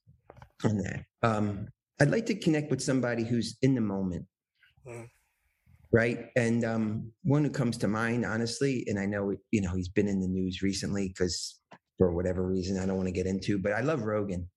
on 0.63 0.77
that. 0.77 1.03
Um, 1.23 1.67
I'd 1.99 2.11
like 2.11 2.27
to 2.27 2.35
connect 2.35 2.69
with 2.69 2.81
somebody 2.81 3.23
who's 3.23 3.57
in 3.61 3.73
the 3.73 3.81
moment. 3.81 4.25
Mm. 4.87 5.09
Right. 5.91 6.27
And 6.35 6.63
um, 6.65 7.11
one 7.23 7.43
who 7.43 7.49
comes 7.49 7.77
to 7.77 7.87
mind, 7.87 8.25
honestly, 8.25 8.83
and 8.87 8.99
I 8.99 9.05
know, 9.05 9.33
you 9.51 9.61
know, 9.61 9.73
he's 9.73 9.87
been 9.87 10.07
in 10.07 10.19
the 10.19 10.27
news 10.27 10.61
recently 10.61 11.07
because 11.07 11.59
for 11.97 12.11
whatever 12.11 12.45
reason 12.45 12.77
I 12.77 12.85
don't 12.85 12.97
want 12.97 13.07
to 13.07 13.13
get 13.13 13.25
into, 13.25 13.57
but 13.57 13.71
I 13.71 13.81
love 13.81 14.03
Rogan 14.03 14.47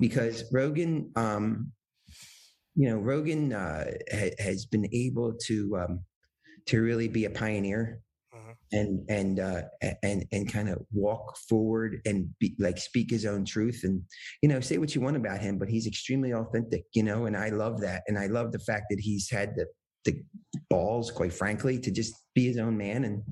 because 0.00 0.44
Rogan, 0.52 1.10
um, 1.16 1.72
you 2.74 2.88
know, 2.88 2.96
Rogan 2.96 3.52
uh, 3.52 3.84
ha- 4.12 4.34
has 4.38 4.66
been 4.66 4.88
able 4.92 5.34
to 5.46 5.76
um, 5.76 6.00
to 6.66 6.80
really 6.80 7.08
be 7.08 7.24
a 7.24 7.30
pioneer 7.30 8.00
uh-huh. 8.32 8.54
and 8.72 9.04
and 9.08 9.40
uh, 9.40 9.62
and 10.02 10.24
and 10.32 10.52
kind 10.52 10.68
of 10.68 10.78
walk 10.92 11.36
forward 11.48 12.00
and 12.06 12.28
be, 12.38 12.54
like 12.58 12.78
speak 12.78 13.10
his 13.10 13.26
own 13.26 13.44
truth 13.44 13.80
and 13.84 14.02
you 14.42 14.48
know 14.48 14.60
say 14.60 14.78
what 14.78 14.94
you 14.94 15.00
want 15.00 15.16
about 15.16 15.40
him, 15.40 15.58
but 15.58 15.68
he's 15.68 15.86
extremely 15.86 16.32
authentic, 16.32 16.84
you 16.94 17.02
know, 17.02 17.26
and 17.26 17.36
I 17.36 17.50
love 17.50 17.80
that, 17.82 18.02
and 18.06 18.18
I 18.18 18.26
love 18.26 18.52
the 18.52 18.58
fact 18.60 18.86
that 18.90 19.00
he's 19.00 19.30
had 19.30 19.54
the 19.56 19.66
the 20.04 20.22
balls, 20.68 21.10
quite 21.10 21.32
frankly, 21.32 21.78
to 21.78 21.90
just 21.90 22.14
be 22.34 22.46
his 22.46 22.58
own 22.58 22.76
man, 22.76 23.04
and 23.04 23.22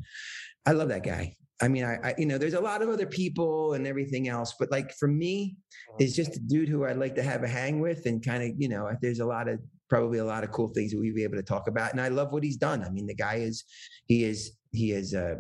I 0.67 0.73
love 0.73 0.89
that 0.89 1.05
guy. 1.05 1.37
I 1.63 1.69
mean, 1.69 1.85
I, 1.85 1.99
I, 2.03 2.15
you 2.17 2.27
know, 2.27 2.39
there's 2.39 2.55
a 2.55 2.61
lot 2.61 2.83
of 2.83 2.89
other 2.89 3.07
people 3.07 3.75
and 3.75 3.87
everything 3.87 4.29
else, 4.29 4.55
but 4.59 4.71
like 4.71 4.93
for 4.95 5.09
me, 5.09 5.57
it's 5.99 6.15
just 6.15 6.37
a 6.37 6.41
dude 6.41 6.69
who 6.69 6.85
I'd 6.85 6.97
like 6.97 7.15
to 7.17 7.23
have 7.23 7.43
a 7.43 7.49
hang 7.49 7.81
with 7.81 8.07
and 8.07 8.25
kind 8.25 8.43
of, 8.43 8.51
you 8.59 8.69
know, 8.69 8.91
there's 9.03 9.21
a 9.21 9.27
lot 9.27 9.49
of 9.49 9.61
probably 9.89 10.19
a 10.19 10.25
lot 10.25 10.43
of 10.45 10.53
cool 10.53 10.69
things 10.69 10.93
that 10.93 10.99
we'd 10.99 11.15
be 11.15 11.25
able 11.25 11.37
to 11.37 11.43
talk 11.43 11.69
about. 11.69 11.93
And 11.93 12.01
I 12.01 12.09
love 12.09 12.33
what 12.33 12.45
he's 12.45 12.57
done. 12.57 12.83
I 12.83 12.89
mean, 12.89 13.07
the 13.07 13.15
guy 13.15 13.37
is, 13.37 13.65
he 14.07 14.25
is, 14.25 14.53
he 14.73 14.93
is, 14.93 15.15
uh, 15.15 15.35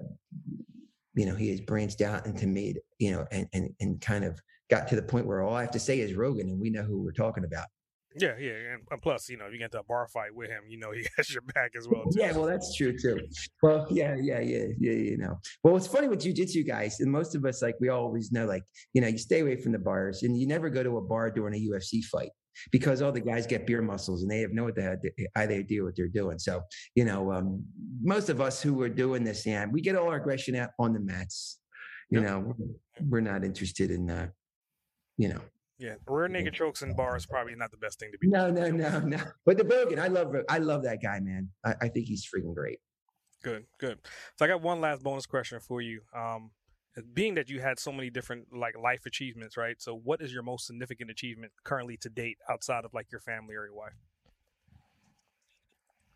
you 1.14 1.26
know, 1.26 1.34
he 1.34 1.50
has 1.50 1.60
branched 1.60 2.02
out 2.02 2.26
into 2.26 2.46
made, 2.46 2.80
you 2.98 3.10
know, 3.12 3.26
and 3.30 3.46
and 3.52 3.70
and 3.80 4.00
kind 4.00 4.24
of 4.24 4.40
got 4.70 4.88
to 4.88 4.96
the 4.96 5.02
point 5.02 5.26
where 5.26 5.42
all 5.42 5.54
I 5.54 5.62
have 5.62 5.70
to 5.72 5.80
say 5.80 6.00
is 6.00 6.14
Rogan, 6.14 6.48
and 6.48 6.60
we 6.60 6.70
know 6.70 6.82
who 6.82 7.02
we're 7.02 7.12
talking 7.12 7.44
about. 7.44 7.66
Yeah, 8.16 8.34
yeah, 8.40 8.76
and 8.90 9.02
plus, 9.02 9.28
you 9.28 9.36
know, 9.36 9.46
if 9.46 9.52
you 9.52 9.58
get 9.58 9.66
into 9.66 9.78
a 9.78 9.84
bar 9.84 10.08
fight 10.08 10.34
with 10.34 10.50
him, 10.50 10.62
you 10.68 10.78
know 10.78 10.90
he 10.90 11.06
has 11.16 11.30
your 11.32 11.42
back 11.42 11.72
as 11.78 11.86
well. 11.88 12.04
Too. 12.04 12.20
Yeah, 12.20 12.32
well, 12.32 12.46
that's 12.46 12.76
true 12.76 12.96
too. 12.98 13.20
Well, 13.62 13.86
yeah, 13.90 14.16
yeah, 14.20 14.40
yeah, 14.40 14.64
yeah. 14.78 14.92
You 14.92 15.18
know, 15.18 15.38
well, 15.62 15.76
it's 15.76 15.86
funny 15.86 16.08
with 16.08 16.20
jujitsu 16.20 16.66
guys, 16.66 16.98
and 17.00 17.10
most 17.10 17.34
of 17.36 17.44
us, 17.44 17.62
like, 17.62 17.76
we 17.80 17.88
always 17.88 18.32
know, 18.32 18.46
like, 18.46 18.64
you 18.94 19.00
know, 19.00 19.06
you 19.06 19.18
stay 19.18 19.40
away 19.40 19.56
from 19.56 19.72
the 19.72 19.78
bars, 19.78 20.24
and 20.24 20.36
you 20.36 20.46
never 20.46 20.70
go 20.70 20.82
to 20.82 20.96
a 20.96 21.00
bar 21.00 21.30
during 21.30 21.54
a 21.54 21.68
UFC 21.70 22.04
fight 22.04 22.30
because 22.72 23.02
all 23.02 23.12
the 23.12 23.20
guys 23.20 23.46
get 23.46 23.66
beer 23.66 23.82
muscles 23.82 24.22
and 24.22 24.30
they 24.30 24.40
have 24.40 24.52
no 24.52 24.70
idea 25.36 25.82
what 25.82 25.96
they're 25.96 26.08
doing. 26.08 26.38
So, 26.38 26.62
you 26.94 27.04
know, 27.04 27.32
um, 27.32 27.64
most 28.02 28.28
of 28.28 28.40
us 28.40 28.60
who 28.60 28.80
are 28.82 28.88
doing 28.88 29.24
this, 29.24 29.46
yeah, 29.46 29.66
we 29.66 29.80
get 29.80 29.96
all 29.96 30.08
our 30.08 30.16
aggression 30.16 30.56
out 30.56 30.70
on 30.78 30.92
the 30.92 31.00
mats. 31.00 31.58
You 32.10 32.20
yep. 32.20 32.30
know, 32.30 32.54
we're 33.08 33.20
not 33.20 33.44
interested 33.44 33.90
in, 33.90 34.10
uh, 34.10 34.28
you 35.16 35.28
know, 35.28 35.40
yeah, 35.80 35.94
rear 36.06 36.28
naked 36.28 36.52
chokes 36.52 36.82
in 36.82 36.94
bars 36.94 37.24
probably 37.24 37.54
not 37.54 37.70
the 37.70 37.78
best 37.78 37.98
thing 37.98 38.12
to 38.12 38.18
be. 38.18 38.28
No, 38.28 38.50
no, 38.50 38.70
no, 38.70 39.00
no. 39.00 39.18
But 39.46 39.56
the 39.56 39.64
Rogan, 39.64 39.98
I 39.98 40.08
love, 40.08 40.34
I 40.48 40.58
love 40.58 40.82
that 40.84 41.02
guy, 41.02 41.20
man. 41.20 41.48
I, 41.64 41.74
I, 41.80 41.88
think 41.88 42.06
he's 42.06 42.24
freaking 42.24 42.54
great. 42.54 42.78
Good, 43.42 43.64
good. 43.78 43.98
So 44.38 44.44
I 44.44 44.48
got 44.48 44.60
one 44.60 44.82
last 44.82 45.02
bonus 45.02 45.24
question 45.24 45.58
for 45.58 45.80
you. 45.80 46.02
Um, 46.14 46.50
being 47.14 47.34
that 47.36 47.48
you 47.48 47.60
had 47.60 47.78
so 47.78 47.92
many 47.92 48.10
different 48.10 48.48
like 48.52 48.76
life 48.76 49.06
achievements, 49.06 49.56
right? 49.56 49.80
So 49.80 49.96
what 50.04 50.20
is 50.20 50.34
your 50.34 50.42
most 50.42 50.66
significant 50.66 51.10
achievement 51.10 51.52
currently 51.64 51.96
to 51.98 52.10
date 52.10 52.36
outside 52.50 52.84
of 52.84 52.92
like 52.92 53.10
your 53.10 53.22
family 53.22 53.54
or 53.54 53.64
your 53.64 53.74
wife? 53.74 53.94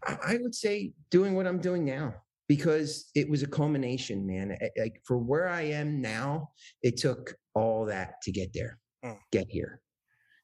I 0.07 0.37
would 0.43 0.55
say 0.55 0.93
doing 1.11 1.35
what 1.35 1.47
I'm 1.47 1.59
doing 1.59 1.87
now 1.87 2.15
because 2.47 3.11
it 3.15 3.31
was 3.31 3.43
a 3.43 3.47
culmination, 3.47 4.27
man. 4.27 4.59
Like 4.77 5.01
for 5.05 5.17
where 5.17 5.49
I 5.49 5.63
am 5.63 6.03
now, 6.03 6.51
it 6.83 6.99
took 6.99 7.35
all 7.55 7.87
that 7.87 8.21
to 8.23 8.33
get 8.33 8.53
there 8.53 8.79
mm. 9.05 9.19
get 9.33 9.47
here. 9.49 9.81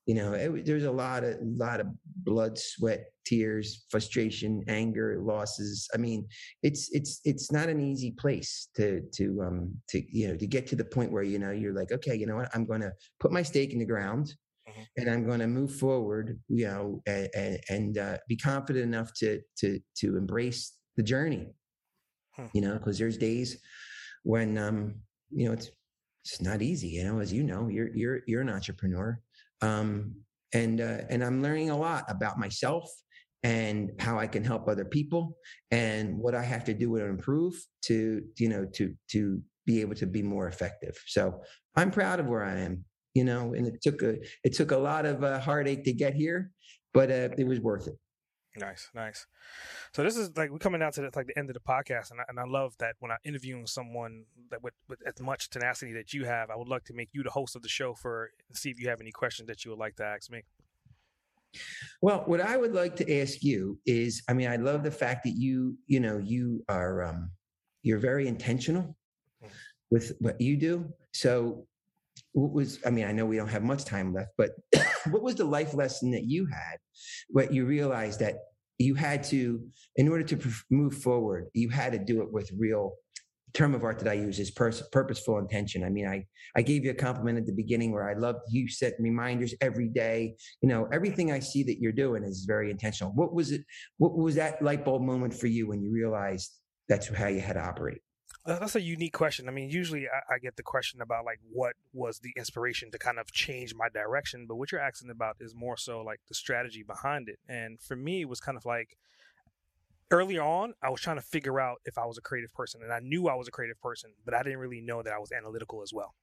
You 0.07 0.15
know, 0.15 0.33
it, 0.33 0.65
there's 0.65 0.85
a 0.85 0.91
lot 0.91 1.25
of 1.25 1.37
lot 1.43 1.81
of 1.81 1.87
blood, 2.25 2.59
sweat, 2.59 3.05
tears, 3.25 3.85
frustration, 3.91 4.63
anger, 4.67 5.21
losses. 5.23 5.89
I 5.95 5.99
mean, 5.99 6.27
it's 6.63 6.89
it's 6.93 7.21
it's 7.25 7.53
not 7.53 7.69
an 7.69 7.81
easy 7.81 8.13
place 8.13 8.69
to 8.77 9.03
to 9.15 9.43
um 9.43 9.75
to 9.91 10.03
you 10.11 10.29
know 10.29 10.37
to 10.37 10.47
get 10.47 10.67
to 10.69 10.77
the 10.77 10.85
point 10.85 11.13
where 11.13 11.23
you 11.23 11.39
know 11.39 11.51
you're 11.51 11.75
like, 11.75 11.93
okay, 11.93 12.17
you 12.17 12.27
know 12.27 12.37
what, 12.37 12.49
I'm 12.55 12.65
going 12.65 12.81
to 12.81 12.93
put 13.21 13.31
my 13.31 13.43
stake 13.43 13.73
in 13.73 13.79
the 13.79 13.87
ground. 13.87 14.35
Mm-hmm. 14.69 14.83
And 14.99 15.11
I'm 15.11 15.27
going 15.27 15.41
to 15.41 15.47
move 15.49 15.75
forward, 15.75 16.39
you 16.49 16.67
know, 16.67 17.03
and, 17.07 17.59
and 17.69 17.99
uh, 17.99 18.19
be 18.29 18.37
confident 18.37 18.85
enough 18.85 19.13
to 19.15 19.41
to 19.59 19.81
to 19.99 20.17
embrace 20.17 20.77
the 20.97 21.03
journey, 21.03 21.49
hmm. 22.37 22.47
you 22.53 22.61
know, 22.61 22.75
because 22.75 22.99
there's 22.99 23.17
days 23.17 23.61
when 24.23 24.59
um, 24.59 24.95
you 25.31 25.47
know 25.47 25.53
it's 25.53 25.71
it's 26.25 26.41
not 26.41 26.63
easy, 26.63 26.89
you 26.89 27.05
know, 27.05 27.21
as 27.21 27.33
you 27.33 27.43
know, 27.43 27.69
you're 27.69 27.95
you're 27.95 28.21
you're 28.27 28.43
an 28.43 28.51
entrepreneur. 28.51 29.19
Um, 29.63 30.15
and 30.53 30.81
uh, 30.81 31.03
and 31.09 31.23
I'm 31.23 31.43
learning 31.43 31.71
a 31.71 31.79
lot 31.79 32.05
about 32.09 32.39
myself 32.39 32.91
and 33.43 33.93
how 33.99 34.19
I 34.19 34.27
can 34.27 34.45
help 34.45 34.69
other 34.69 34.85
people 34.85 35.37
and 35.71 36.19
what 36.19 36.35
I 36.35 36.43
have 36.43 36.65
to 36.65 36.75
do 36.75 36.99
to 36.99 37.07
improve 37.07 37.55
to 37.83 38.23
you 38.39 38.49
know 38.49 38.67
to 38.75 38.95
to 39.13 39.43
be 39.67 39.81
able 39.81 39.95
to 39.95 40.07
be 40.07 40.23
more 40.23 40.49
effective. 40.49 40.99
So 41.07 41.43
I'm 41.77 41.91
proud 41.91 42.21
of 42.21 42.27
where 42.27 42.45
I 42.45 42.59
am, 42.59 42.85
you 43.15 43.25
know, 43.25 43.55
and 43.55 43.67
it 43.67 43.81
took 43.83 44.03
a 44.03 44.17
it 44.45 44.55
took 44.55 44.73
a 44.73 44.77
lot 44.77 45.07
of 45.07 45.23
uh, 45.23 45.41
heartache 45.41 45.85
to 45.85 45.93
get 45.93 46.15
here, 46.15 46.51
but 46.93 47.11
uh, 47.11 47.29
it 47.39 47.47
was 47.47 47.61
worth 47.61 47.87
it. 47.87 47.97
Nice, 48.61 48.91
nice. 48.95 49.27
So 49.95 50.03
this 50.03 50.17
is 50.17 50.37
like 50.37 50.51
we're 50.51 50.59
coming 50.59 50.81
down 50.81 50.93
to 50.93 51.01
the, 51.01 51.11
like 51.15 51.27
the 51.27 51.39
end 51.39 51.51
of 51.51 51.55
the 51.55 51.61
podcast, 51.61 52.11
and 52.11 52.21
I, 52.21 52.25
and 52.29 52.39
I 52.39 52.45
love 52.45 52.77
that 52.79 52.97
when 53.01 53.11
I'm 53.11 53.19
interviewing 53.25 53.67
someone 53.67 54.25
that 54.51 54.63
with, 54.63 54.75
with 54.89 55.01
as 55.07 55.21
much 55.21 55.51
tenacity 55.51 55.93
that 55.95 56.13
you 56.13 56.25
have, 56.25 56.51
I 56.51 56.57
would 56.57 56.69
like 56.69 56.85
to 56.85 56.93
make 56.93 57.09
you 57.13 57.23
the 57.23 57.31
host 57.31 57.57
of 57.57 57.63
the 57.63 57.69
show 57.69 57.95
for 57.95 58.31
see 58.53 58.71
if 58.71 58.81
you 58.81 58.89
have 58.89 59.01
any 59.01 59.13
questions 59.13 59.49
that 59.49 59.65
you 59.65 59.71
would 59.71 59.81
like 59.81 59.97
to 59.97 60.05
ask 60.05 60.31
me. 60.31 60.43
Well, 62.03 62.23
what 62.27 62.41
I 62.41 62.57
would 62.57 62.75
like 62.75 62.97
to 62.97 63.21
ask 63.21 63.43
you 63.43 63.79
is, 63.87 64.23
I 64.29 64.35
mean, 64.35 64.49
I 64.49 64.57
love 64.57 64.83
the 64.83 64.91
fact 64.91 65.25
that 65.25 65.35
you, 65.37 65.77
you 65.87 66.01
know, 66.01 66.19
you 66.19 66.65
are, 66.69 67.03
um, 67.03 67.31
you're 67.83 67.99
very 67.99 68.29
intentional 68.29 68.97
mm. 69.45 69.49
with 69.91 70.13
what 70.21 70.41
you 70.41 70.57
do. 70.57 70.93
So, 71.13 71.67
what 72.33 72.53
was, 72.53 72.79
I 72.87 72.91
mean, 72.91 73.07
I 73.07 73.13
know 73.13 73.27
we 73.27 73.37
don't 73.37 73.49
have 73.49 73.65
much 73.65 73.85
time 73.85 74.15
left, 74.15 74.31
but 74.39 74.51
what 75.11 75.23
was 75.23 75.35
the 75.35 75.45
life 75.45 75.75
lesson 75.75 76.13
that 76.13 76.25
you 76.25 76.47
had? 76.47 76.77
What 77.31 77.53
you 77.53 77.67
realized 77.67 78.21
that 78.21 78.37
you 78.81 78.95
had 78.95 79.23
to, 79.25 79.63
in 79.97 80.09
order 80.09 80.25
to 80.25 80.51
move 80.71 80.95
forward, 80.95 81.47
you 81.53 81.69
had 81.69 81.93
to 81.93 81.99
do 81.99 82.23
it 82.23 82.33
with 82.33 82.51
real 82.59 82.95
term 83.53 83.75
of 83.75 83.83
art 83.83 83.99
that 83.99 84.09
I 84.09 84.15
use 84.15 84.39
is 84.39 84.51
pers- 84.51 84.83
purposeful 84.93 85.39
intention. 85.39 85.85
I 85.85 85.91
mean, 85.91 86.07
I 86.07 86.25
I 86.57 86.63
gave 86.63 86.85
you 86.85 86.93
a 86.93 86.95
compliment 86.95 87.39
at 87.39 87.47
the 87.47 87.53
beginning 87.53 87.93
where 87.93 88.09
I 88.09 88.15
love 88.15 88.37
you 88.49 88.69
set 88.69 88.95
reminders 88.99 89.55
every 89.61 89.89
day. 89.89 90.37
You 90.63 90.69
know, 90.69 90.89
everything 90.93 91.33
I 91.33 91.41
see 91.41 91.63
that 91.65 91.81
you're 91.81 91.93
doing 91.93 92.25
is 92.25 92.45
very 92.47 92.71
intentional. 92.71 93.13
What 93.13 93.35
was 93.35 93.51
it? 93.51 93.63
What 93.99 94.17
was 94.17 94.37
that 94.37 94.63
light 94.63 94.85
bulb 94.85 95.03
moment 95.03 95.35
for 95.35 95.47
you 95.47 95.69
when 95.69 95.83
you 95.83 95.93
realized 95.93 96.51
that's 96.89 97.09
how 97.09 97.29
you 97.29 97.41
had 97.41 97.55
to 97.55 97.65
operate? 97.65 98.01
That's 98.47 98.75
a 98.75 98.81
unique 98.81 99.13
question. 99.13 99.49
I 99.49 99.53
mean, 99.53 99.69
usually 99.69 100.07
I, 100.09 100.35
I, 100.35 100.39
get 100.39 100.57
the 100.57 100.63
question 100.63 101.03
about 101.03 101.27
like 101.27 101.41
what 101.53 101.75
was 101.93 102.21
the 102.21 102.33
inspiration 102.39 102.91
to 102.91 102.99
kind 102.99 103.19
of 103.19 103.31
change 103.33 103.75
my 103.75 103.89
direction, 103.91 104.47
but 104.49 104.57
what 104.57 104.73
you're 104.73 104.81
asking 104.81 105.11
about 105.11 105.37
is 105.41 105.55
more 105.55 105.77
so 105.77 106.01
like 106.01 106.21
the 106.27 106.35
strategy 106.35 106.83
behind 106.83 107.29
it. 107.29 107.39
And 107.49 107.81
for 107.83 107.97
me, 107.97 108.23
it 108.23 108.29
was 108.31 108.41
kind 108.41 108.57
of 108.57 108.65
like 108.65 108.97
early 110.11 110.39
on, 110.39 110.75
I 110.83 110.89
was 110.91 111.01
trying 111.01 111.17
to 111.17 111.23
figure 111.23 111.61
out 111.61 111.79
if 111.85 111.99
I 111.99 112.07
was 112.07 112.19
a 112.19 112.23
creative 112.23 112.53
person, 112.55 112.81
and 112.83 112.93
I 112.93 113.01
knew 113.01 113.29
I 113.29 113.35
was 113.35 113.47
a 113.47 113.51
creative 113.51 113.81
person, 113.81 114.13
but 114.25 114.35
I 114.35 114.43
didn't 114.43 114.59
really 114.59 114.81
know 114.81 115.03
that 115.03 115.13
I 115.13 115.19
was 115.19 115.33
analytical 115.33 115.83
as 115.83 115.93
well. 115.93 116.15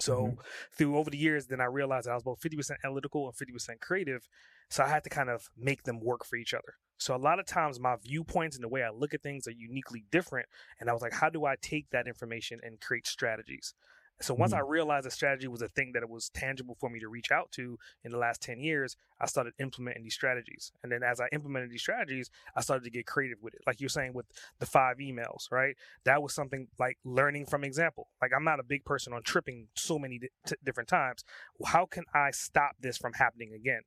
So 0.00 0.22
mm-hmm. 0.22 0.40
through 0.76 0.96
over 0.96 1.10
the 1.10 1.18
years, 1.18 1.46
then 1.46 1.60
I 1.60 1.64
realized 1.64 2.08
I 2.08 2.14
was 2.14 2.22
both 2.22 2.40
50% 2.40 2.70
analytical 2.84 3.28
and 3.28 3.34
50% 3.36 3.80
creative. 3.80 4.28
So 4.68 4.82
I 4.82 4.88
had 4.88 5.04
to 5.04 5.10
kind 5.10 5.28
of 5.28 5.48
make 5.56 5.82
them 5.84 6.00
work 6.00 6.24
for 6.24 6.36
each 6.36 6.54
other. 6.54 6.74
So 6.98 7.14
a 7.14 7.18
lot 7.18 7.40
of 7.40 7.46
times 7.46 7.80
my 7.80 7.96
viewpoints 7.96 8.56
and 8.56 8.64
the 8.64 8.68
way 8.68 8.82
I 8.82 8.90
look 8.90 9.12
at 9.12 9.22
things 9.22 9.46
are 9.48 9.52
uniquely 9.52 10.04
different. 10.10 10.46
And 10.80 10.88
I 10.88 10.92
was 10.92 11.02
like, 11.02 11.12
how 11.12 11.30
do 11.30 11.44
I 11.44 11.56
take 11.60 11.90
that 11.90 12.06
information 12.06 12.60
and 12.62 12.80
create 12.80 13.06
strategies? 13.06 13.74
So 14.20 14.34
once 14.34 14.52
mm-hmm. 14.52 14.64
I 14.64 14.68
realized 14.68 15.06
that 15.06 15.12
strategy 15.12 15.48
was 15.48 15.62
a 15.62 15.68
thing 15.68 15.92
that 15.94 16.02
it 16.02 16.08
was 16.08 16.28
tangible 16.30 16.76
for 16.78 16.88
me 16.88 17.00
to 17.00 17.08
reach 17.08 17.32
out 17.32 17.50
to 17.52 17.78
in 18.04 18.12
the 18.12 18.18
last 18.18 18.40
10 18.42 18.60
years, 18.60 18.96
I 19.20 19.26
started 19.26 19.54
implementing 19.58 20.04
these 20.04 20.14
strategies. 20.14 20.72
And 20.82 20.92
then 20.92 21.02
as 21.02 21.20
I 21.20 21.28
implemented 21.32 21.70
these 21.70 21.80
strategies, 21.80 22.30
I 22.56 22.60
started 22.60 22.84
to 22.84 22.90
get 22.90 23.06
creative 23.06 23.42
with 23.42 23.54
it. 23.54 23.62
Like 23.66 23.80
you're 23.80 23.88
saying 23.88 24.12
with 24.14 24.26
the 24.60 24.66
five 24.66 24.98
emails, 24.98 25.50
right? 25.50 25.76
That 26.04 26.22
was 26.22 26.34
something 26.34 26.68
like 26.78 26.98
learning 27.04 27.46
from 27.46 27.64
example. 27.64 28.08
Like 28.20 28.32
I'm 28.36 28.44
not 28.44 28.60
a 28.60 28.64
big 28.64 28.84
person 28.84 29.12
on 29.12 29.22
tripping 29.22 29.68
so 29.74 29.98
many 29.98 30.18
t- 30.18 30.54
different 30.64 30.88
times. 30.88 31.24
how 31.64 31.86
can 31.86 32.04
I 32.14 32.30
stop 32.30 32.76
this 32.80 32.96
from 32.96 33.14
happening 33.14 33.54
again? 33.54 33.82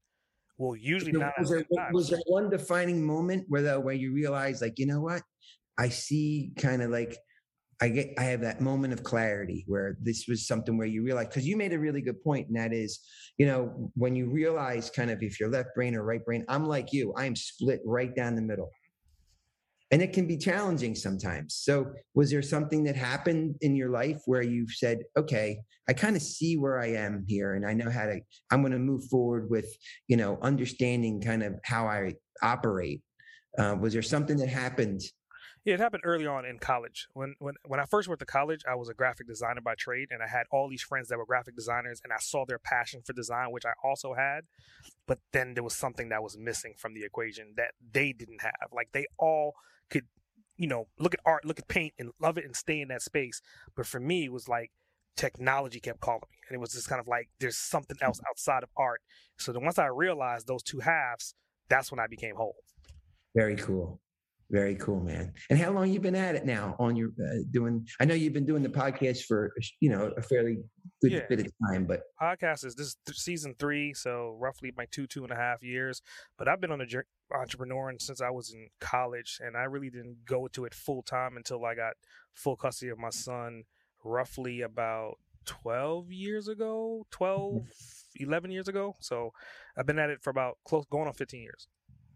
Well, 0.57 0.75
usually 0.75 1.11
not. 1.11 1.33
Was 1.37 1.49
there, 1.49 1.65
was 1.91 2.09
there 2.09 2.19
one 2.27 2.49
defining 2.49 3.05
moment 3.05 3.45
where 3.49 3.61
that, 3.63 3.83
where 3.83 3.93
you 3.93 4.13
realize, 4.13 4.61
like, 4.61 4.79
you 4.79 4.85
know 4.85 5.01
what? 5.01 5.21
I 5.77 5.89
see 5.89 6.53
kind 6.57 6.81
of 6.81 6.91
like 6.91 7.17
I 7.81 7.89
get 7.89 8.13
I 8.17 8.23
have 8.23 8.41
that 8.41 8.61
moment 8.61 8.93
of 8.93 9.03
clarity 9.03 9.65
where 9.67 9.97
this 10.01 10.27
was 10.27 10.47
something 10.47 10.77
where 10.77 10.87
you 10.87 11.03
realize 11.03 11.27
because 11.27 11.45
you 11.45 11.57
made 11.57 11.73
a 11.73 11.79
really 11.79 12.01
good 12.01 12.23
point, 12.23 12.47
and 12.47 12.55
that 12.55 12.73
is, 12.73 12.99
you 13.37 13.45
know, 13.45 13.91
when 13.95 14.15
you 14.15 14.29
realize 14.29 14.89
kind 14.89 15.11
of 15.11 15.21
if 15.21 15.39
you're 15.39 15.49
left 15.49 15.75
brain 15.75 15.95
or 15.95 16.03
right 16.03 16.23
brain, 16.23 16.45
I'm 16.47 16.65
like 16.65 16.93
you, 16.93 17.13
I'm 17.17 17.35
split 17.35 17.81
right 17.85 18.15
down 18.15 18.35
the 18.35 18.41
middle. 18.41 18.69
And 19.91 20.01
it 20.01 20.13
can 20.13 20.25
be 20.25 20.37
challenging 20.37 20.95
sometimes. 20.95 21.55
So, 21.55 21.91
was 22.15 22.31
there 22.31 22.41
something 22.41 22.83
that 22.85 22.95
happened 22.95 23.55
in 23.61 23.75
your 23.75 23.89
life 23.89 24.21
where 24.25 24.41
you 24.41 24.67
said, 24.67 25.03
okay, 25.17 25.59
I 25.87 25.93
kind 25.93 26.15
of 26.15 26.21
see 26.21 26.57
where 26.57 26.79
I 26.79 26.87
am 26.87 27.23
here 27.27 27.53
and 27.53 27.65
I 27.65 27.73
know 27.73 27.91
how 27.91 28.05
to, 28.05 28.19
I'm 28.51 28.61
going 28.61 28.73
to 28.73 28.79
move 28.79 29.03
forward 29.05 29.49
with, 29.49 29.67
you 30.07 30.17
know, 30.17 30.39
understanding 30.41 31.21
kind 31.21 31.43
of 31.43 31.55
how 31.63 31.87
I 31.87 32.13
operate? 32.41 33.01
Uh, 33.59 33.75
was 33.79 33.93
there 33.93 34.01
something 34.01 34.37
that 34.37 34.49
happened 34.49 35.01
yeah, 35.65 35.73
it 35.73 35.79
happened 35.79 36.03
early 36.05 36.27
on 36.27 36.45
in 36.45 36.59
college. 36.59 37.07
When 37.13 37.33
when 37.39 37.55
when 37.65 37.79
I 37.79 37.85
first 37.85 38.07
went 38.07 38.19
to 38.19 38.25
college, 38.25 38.61
I 38.69 38.75
was 38.75 38.87
a 38.87 38.93
graphic 38.93 39.27
designer 39.27 39.61
by 39.61 39.73
trade, 39.73 40.09
and 40.11 40.21
I 40.21 40.27
had 40.27 40.45
all 40.51 40.69
these 40.69 40.83
friends 40.83 41.09
that 41.09 41.17
were 41.17 41.25
graphic 41.25 41.55
designers, 41.55 41.99
and 42.03 42.13
I 42.13 42.19
saw 42.19 42.45
their 42.45 42.59
passion 42.59 43.01
for 43.03 43.13
design, 43.13 43.51
which 43.51 43.65
I 43.65 43.73
also 43.83 44.13
had. 44.13 44.41
But 45.07 45.19
then 45.33 45.55
there 45.55 45.63
was 45.63 45.75
something 45.75 46.09
that 46.09 46.21
was 46.21 46.37
missing 46.37 46.75
from 46.77 46.93
the 46.93 47.03
equation 47.03 47.53
that 47.57 47.71
they 47.93 48.13
didn't 48.13 48.43
have. 48.43 48.69
Like 48.71 48.89
they 48.93 49.07
all 49.17 49.53
could, 49.89 50.05
you 50.55 50.67
know, 50.67 50.87
look 50.99 51.15
at 51.15 51.19
art, 51.25 51.45
look 51.45 51.57
at 51.57 51.67
paint, 51.67 51.95
and 51.97 52.11
love 52.21 52.37
it, 52.37 52.45
and 52.45 52.55
stay 52.55 52.79
in 52.79 52.89
that 52.89 53.01
space. 53.01 53.41
But 53.75 53.87
for 53.87 53.99
me, 53.99 54.25
it 54.25 54.31
was 54.31 54.47
like 54.47 54.69
technology 55.17 55.79
kept 55.79 55.99
calling 55.99 56.21
me, 56.29 56.37
and 56.47 56.55
it 56.55 56.59
was 56.59 56.73
just 56.73 56.87
kind 56.87 57.01
of 57.01 57.07
like 57.07 57.29
there's 57.39 57.57
something 57.57 57.97
else 58.01 58.19
mm-hmm. 58.19 58.29
outside 58.29 58.61
of 58.61 58.69
art. 58.77 59.01
So 59.39 59.51
then 59.51 59.65
once 59.65 59.79
I 59.79 59.87
realized 59.87 60.45
those 60.45 60.61
two 60.61 60.81
halves, 60.81 61.33
that's 61.69 61.89
when 61.89 61.99
I 61.99 62.05
became 62.05 62.35
whole. 62.35 62.57
Very 63.33 63.55
cool. 63.55 63.99
Very 64.51 64.75
cool, 64.75 64.99
man. 64.99 65.33
And 65.49 65.57
how 65.57 65.71
long 65.71 65.91
you 65.91 65.99
been 65.99 66.15
at 66.15 66.35
it 66.35 66.45
now 66.45 66.75
on 66.77 66.95
your 66.95 67.09
uh, 67.19 67.43
doing? 67.49 67.87
I 67.99 68.05
know 68.05 68.13
you've 68.13 68.33
been 68.33 68.45
doing 68.45 68.61
the 68.61 68.69
podcast 68.69 69.23
for 69.23 69.51
you 69.79 69.89
know 69.89 70.11
a 70.15 70.21
fairly 70.21 70.57
good 71.01 71.13
yeah. 71.13 71.21
bit 71.27 71.39
of 71.39 71.51
time, 71.67 71.85
but 71.85 72.01
podcast 72.21 72.63
is 72.63 72.75
this 72.75 72.95
is 73.07 73.23
season 73.23 73.55
three, 73.57 73.93
so 73.93 74.37
roughly 74.39 74.71
my 74.77 74.85
two 74.91 75.07
two 75.07 75.23
and 75.23 75.31
a 75.31 75.35
half 75.35 75.63
years. 75.63 76.01
But 76.37 76.47
I've 76.47 76.61
been 76.61 76.71
on 76.71 76.79
a 76.79 76.85
journey 76.85 77.05
entrepreneur 77.33 77.91
since 77.99 78.21
I 78.21 78.29
was 78.29 78.53
in 78.53 78.67
college, 78.79 79.39
and 79.41 79.57
I 79.57 79.63
really 79.63 79.89
didn't 79.89 80.25
go 80.25 80.47
to 80.49 80.65
it 80.65 80.75
full 80.75 81.01
time 81.01 81.37
until 81.37 81.65
I 81.65 81.73
got 81.73 81.93
full 82.33 82.55
custody 82.55 82.91
of 82.91 82.99
my 82.99 83.09
son, 83.09 83.63
roughly 84.03 84.61
about 84.61 85.17
12 85.45 86.11
years 86.11 86.47
ago, 86.47 87.05
12, 87.11 87.63
11 88.17 88.51
years 88.51 88.67
ago. 88.67 88.95
So 88.99 89.31
I've 89.77 89.85
been 89.85 89.99
at 89.99 90.09
it 90.09 90.21
for 90.21 90.29
about 90.29 90.57
close, 90.65 90.85
going 90.89 91.07
on 91.07 91.13
15 91.13 91.41
years. 91.41 91.67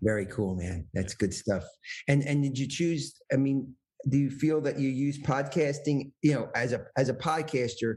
Very 0.01 0.25
cool, 0.27 0.55
man. 0.55 0.87
That's 0.93 1.13
good 1.13 1.33
stuff. 1.33 1.63
And 2.07 2.23
and 2.23 2.43
did 2.43 2.57
you 2.57 2.67
choose? 2.67 3.19
I 3.33 3.35
mean, 3.35 3.73
do 4.07 4.17
you 4.17 4.29
feel 4.29 4.61
that 4.61 4.79
you 4.79 4.89
use 4.89 5.19
podcasting? 5.21 6.11
You 6.21 6.33
know, 6.33 6.49
as 6.55 6.73
a 6.73 6.85
as 6.97 7.09
a 7.09 7.13
podcaster, 7.13 7.95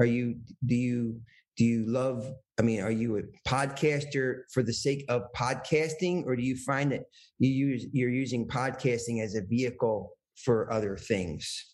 are 0.00 0.06
you 0.06 0.36
do 0.66 0.74
you 0.74 1.20
do 1.56 1.64
you 1.64 1.84
love? 1.86 2.28
I 2.58 2.62
mean, 2.62 2.80
are 2.80 2.90
you 2.90 3.18
a 3.18 3.48
podcaster 3.48 4.42
for 4.52 4.62
the 4.62 4.72
sake 4.72 5.04
of 5.08 5.22
podcasting, 5.36 6.24
or 6.26 6.36
do 6.36 6.42
you 6.42 6.56
find 6.56 6.90
that 6.92 7.02
you 7.38 7.50
use 7.50 7.86
you're 7.92 8.10
using 8.10 8.46
podcasting 8.48 9.22
as 9.22 9.36
a 9.36 9.42
vehicle 9.42 10.10
for 10.44 10.72
other 10.72 10.96
things? 10.96 11.73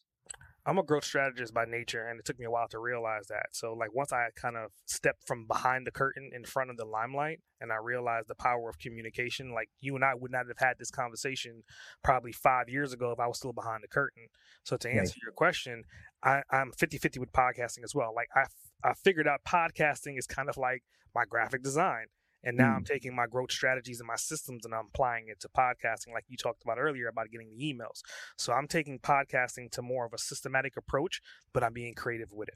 I'm 0.66 0.78
a 0.78 0.82
growth 0.82 1.04
strategist 1.04 1.54
by 1.54 1.64
nature, 1.64 2.06
and 2.06 2.18
it 2.18 2.26
took 2.26 2.38
me 2.38 2.44
a 2.44 2.50
while 2.50 2.68
to 2.68 2.78
realize 2.78 3.26
that. 3.28 3.46
So, 3.52 3.72
like, 3.72 3.94
once 3.94 4.12
I 4.12 4.28
kind 4.36 4.56
of 4.56 4.70
stepped 4.84 5.26
from 5.26 5.46
behind 5.46 5.86
the 5.86 5.90
curtain 5.90 6.30
in 6.34 6.44
front 6.44 6.70
of 6.70 6.76
the 6.76 6.84
limelight, 6.84 7.40
and 7.60 7.72
I 7.72 7.76
realized 7.76 8.28
the 8.28 8.34
power 8.34 8.68
of 8.68 8.78
communication, 8.78 9.54
like, 9.54 9.70
you 9.80 9.94
and 9.94 10.04
I 10.04 10.14
would 10.14 10.30
not 10.30 10.46
have 10.48 10.58
had 10.58 10.78
this 10.78 10.90
conversation 10.90 11.62
probably 12.04 12.32
five 12.32 12.68
years 12.68 12.92
ago 12.92 13.10
if 13.10 13.20
I 13.20 13.26
was 13.26 13.38
still 13.38 13.54
behind 13.54 13.82
the 13.82 13.88
curtain. 13.88 14.28
So, 14.64 14.76
to 14.76 14.88
answer 14.88 15.14
right. 15.16 15.22
your 15.22 15.32
question, 15.32 15.84
I, 16.22 16.42
I'm 16.50 16.72
50 16.72 16.98
50 16.98 17.20
with 17.20 17.32
podcasting 17.32 17.84
as 17.84 17.94
well. 17.94 18.12
Like, 18.14 18.28
I, 18.34 18.44
I 18.84 18.92
figured 18.94 19.26
out 19.26 19.40
podcasting 19.48 20.18
is 20.18 20.26
kind 20.26 20.48
of 20.48 20.58
like 20.58 20.82
my 21.14 21.24
graphic 21.24 21.62
design. 21.62 22.06
And 22.44 22.56
now 22.56 22.72
mm. 22.72 22.76
I'm 22.76 22.84
taking 22.84 23.14
my 23.14 23.26
growth 23.26 23.52
strategies 23.52 24.00
and 24.00 24.06
my 24.06 24.16
systems 24.16 24.64
and 24.64 24.74
I'm 24.74 24.86
applying 24.92 25.28
it 25.28 25.40
to 25.40 25.48
podcasting, 25.48 26.12
like 26.14 26.24
you 26.28 26.36
talked 26.36 26.62
about 26.62 26.78
earlier 26.78 27.08
about 27.08 27.30
getting 27.30 27.50
the 27.50 27.62
emails. 27.62 28.00
So 28.38 28.52
I'm 28.52 28.66
taking 28.66 28.98
podcasting 28.98 29.70
to 29.72 29.82
more 29.82 30.06
of 30.06 30.12
a 30.12 30.18
systematic 30.18 30.76
approach, 30.76 31.20
but 31.52 31.62
I'm 31.62 31.72
being 31.72 31.94
creative 31.94 32.32
with 32.32 32.48
it. 32.48 32.54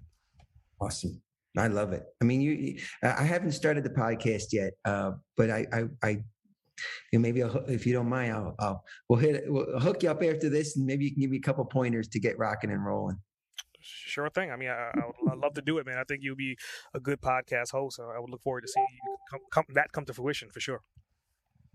Awesome. 0.81 1.21
I 1.57 1.69
love 1.69 1.93
it. 1.93 2.05
I 2.21 2.25
mean, 2.25 2.41
you, 2.41 2.81
I 3.03 3.23
haven't 3.23 3.53
started 3.53 3.85
the 3.85 3.91
podcast 3.91 4.53
yet, 4.53 4.73
uh, 4.85 5.13
but 5.37 5.51
I, 5.51 5.67
I, 5.73 5.85
I 6.03 6.09
you 7.13 7.19
know, 7.19 7.21
maybe 7.21 7.43
I'll, 7.43 7.57
if 7.69 7.87
you 7.87 7.93
don't 7.93 8.09
mind, 8.09 8.33
I'll, 8.33 8.55
I'll 8.59 8.85
we'll 9.09 9.21
hit 9.21 9.37
it, 9.37 9.45
we'll 9.47 9.79
hook 9.79 10.03
you 10.03 10.11
up 10.11 10.23
after 10.23 10.49
this, 10.49 10.77
and 10.77 10.85
maybe 10.85 11.05
you 11.05 11.13
can 11.13 11.21
give 11.21 11.31
me 11.31 11.37
a 11.37 11.41
couple 11.41 11.65
pointers 11.65 12.09
to 12.09 12.19
get 12.19 12.39
rocking 12.39 12.71
and 12.71 12.85
rolling. 12.85 13.19
Sure 13.85 14.29
thing. 14.31 14.51
I 14.51 14.57
mean, 14.57 14.71
I, 14.71 14.91
I 14.95 15.07
would 15.07 15.33
I'd 15.33 15.39
love 15.39 15.55
to 15.55 15.63
do 15.63 15.79
it, 15.79 15.87
man. 15.87 15.99
I 15.99 16.05
think 16.05 16.23
you'll 16.23 16.37
be 16.37 16.57
a 16.95 17.01
good 17.01 17.21
podcast 17.21 17.73
host. 17.73 18.01
I 18.01 18.19
would 18.19 18.31
look 18.31 18.43
forward 18.43 18.63
to 18.63 18.69
seeing 18.69 18.87
you 18.91 19.17
come, 19.31 19.41
come, 19.51 19.65
that 19.75 19.93
come 19.93 20.05
to 20.07 20.15
fruition 20.15 20.51
for 20.51 20.61
sure. 20.61 20.81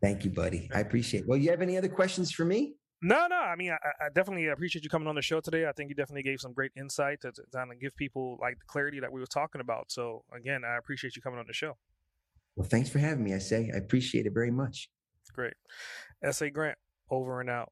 Thank 0.02 0.24
you, 0.24 0.32
buddy. 0.32 0.70
I 0.74 0.80
appreciate 0.80 1.22
it. 1.22 1.28
Well, 1.28 1.38
you 1.38 1.50
have 1.52 1.62
any 1.62 1.78
other 1.78 1.90
questions 1.90 2.32
for 2.32 2.46
me? 2.46 2.76
No, 3.02 3.28
no. 3.28 3.38
I 3.38 3.56
mean, 3.56 3.72
I, 3.72 4.06
I, 4.06 4.10
definitely 4.14 4.48
appreciate 4.48 4.84
you 4.84 4.90
coming 4.90 5.08
on 5.08 5.16
the 5.16 5.22
show 5.22 5.40
today. 5.40 5.68
I 5.68 5.72
think 5.72 5.90
you 5.90 5.96
definitely 5.96 6.24
gave 6.24 6.42
some 6.42 6.52
great 6.52 6.72
insight 6.76 7.22
to, 7.22 7.32
to 7.32 7.44
kind 7.54 7.72
of 7.72 7.80
give 7.80 7.96
people 7.96 8.38
like 8.42 8.60
the 8.60 8.66
clarity 8.66 9.00
that 9.00 9.12
we 9.12 9.22
were 9.22 9.28
talking 9.28 9.62
about. 9.62 9.92
So 9.92 10.24
again, 10.36 10.64
I 10.66 10.78
appreciate 10.78 11.16
you 11.16 11.22
coming 11.22 11.40
on 11.40 11.46
the 11.48 11.54
show. 11.54 11.78
Well, 12.56 12.68
thanks 12.68 12.90
for 12.90 13.00
having 13.00 13.24
me. 13.24 13.34
I 13.34 13.40
say 13.40 13.72
I 13.74 13.78
appreciate 13.78 14.26
it 14.26 14.34
very 14.34 14.52
much. 14.52 14.90
Great. 15.34 15.54
S.A. 16.24 16.50
Grant, 16.50 16.78
over 17.10 17.40
and 17.40 17.50
out. 17.50 17.72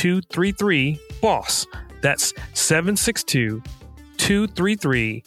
233 0.00 0.98
BOSS. 1.20 1.66
That's 2.00 2.32
762 2.54 3.62
233 4.16 5.22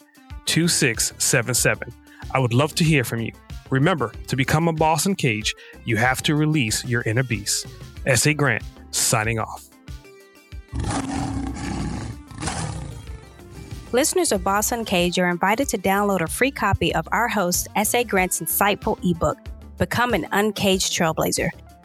2677. 0.46 1.94
I 2.32 2.38
would 2.40 2.52
love 2.52 2.74
to 2.74 2.82
hear 2.82 3.04
from 3.04 3.20
you. 3.20 3.30
Remember, 3.70 4.10
to 4.26 4.34
become 4.34 4.66
a 4.66 4.72
boss 4.72 5.06
Uncaged, 5.06 5.54
you 5.84 5.96
have 5.96 6.24
to 6.24 6.34
release 6.34 6.84
your 6.84 7.02
inner 7.02 7.22
beast. 7.22 7.68
S.A. 8.04 8.34
Grant, 8.34 8.64
signing 8.90 9.38
off. 9.38 9.68
Listeners 13.92 14.32
of 14.32 14.42
Boss 14.42 14.72
Uncaged 14.72 15.20
are 15.20 15.30
invited 15.30 15.68
to 15.68 15.78
download 15.78 16.20
a 16.20 16.26
free 16.26 16.50
copy 16.50 16.92
of 16.96 17.06
our 17.12 17.28
host, 17.28 17.68
S.A. 17.76 18.02
Grant's 18.02 18.40
insightful 18.40 18.98
ebook, 19.08 19.38
Become 19.78 20.14
an 20.14 20.26
Uncaged 20.32 20.92
Trailblazer. 20.92 21.50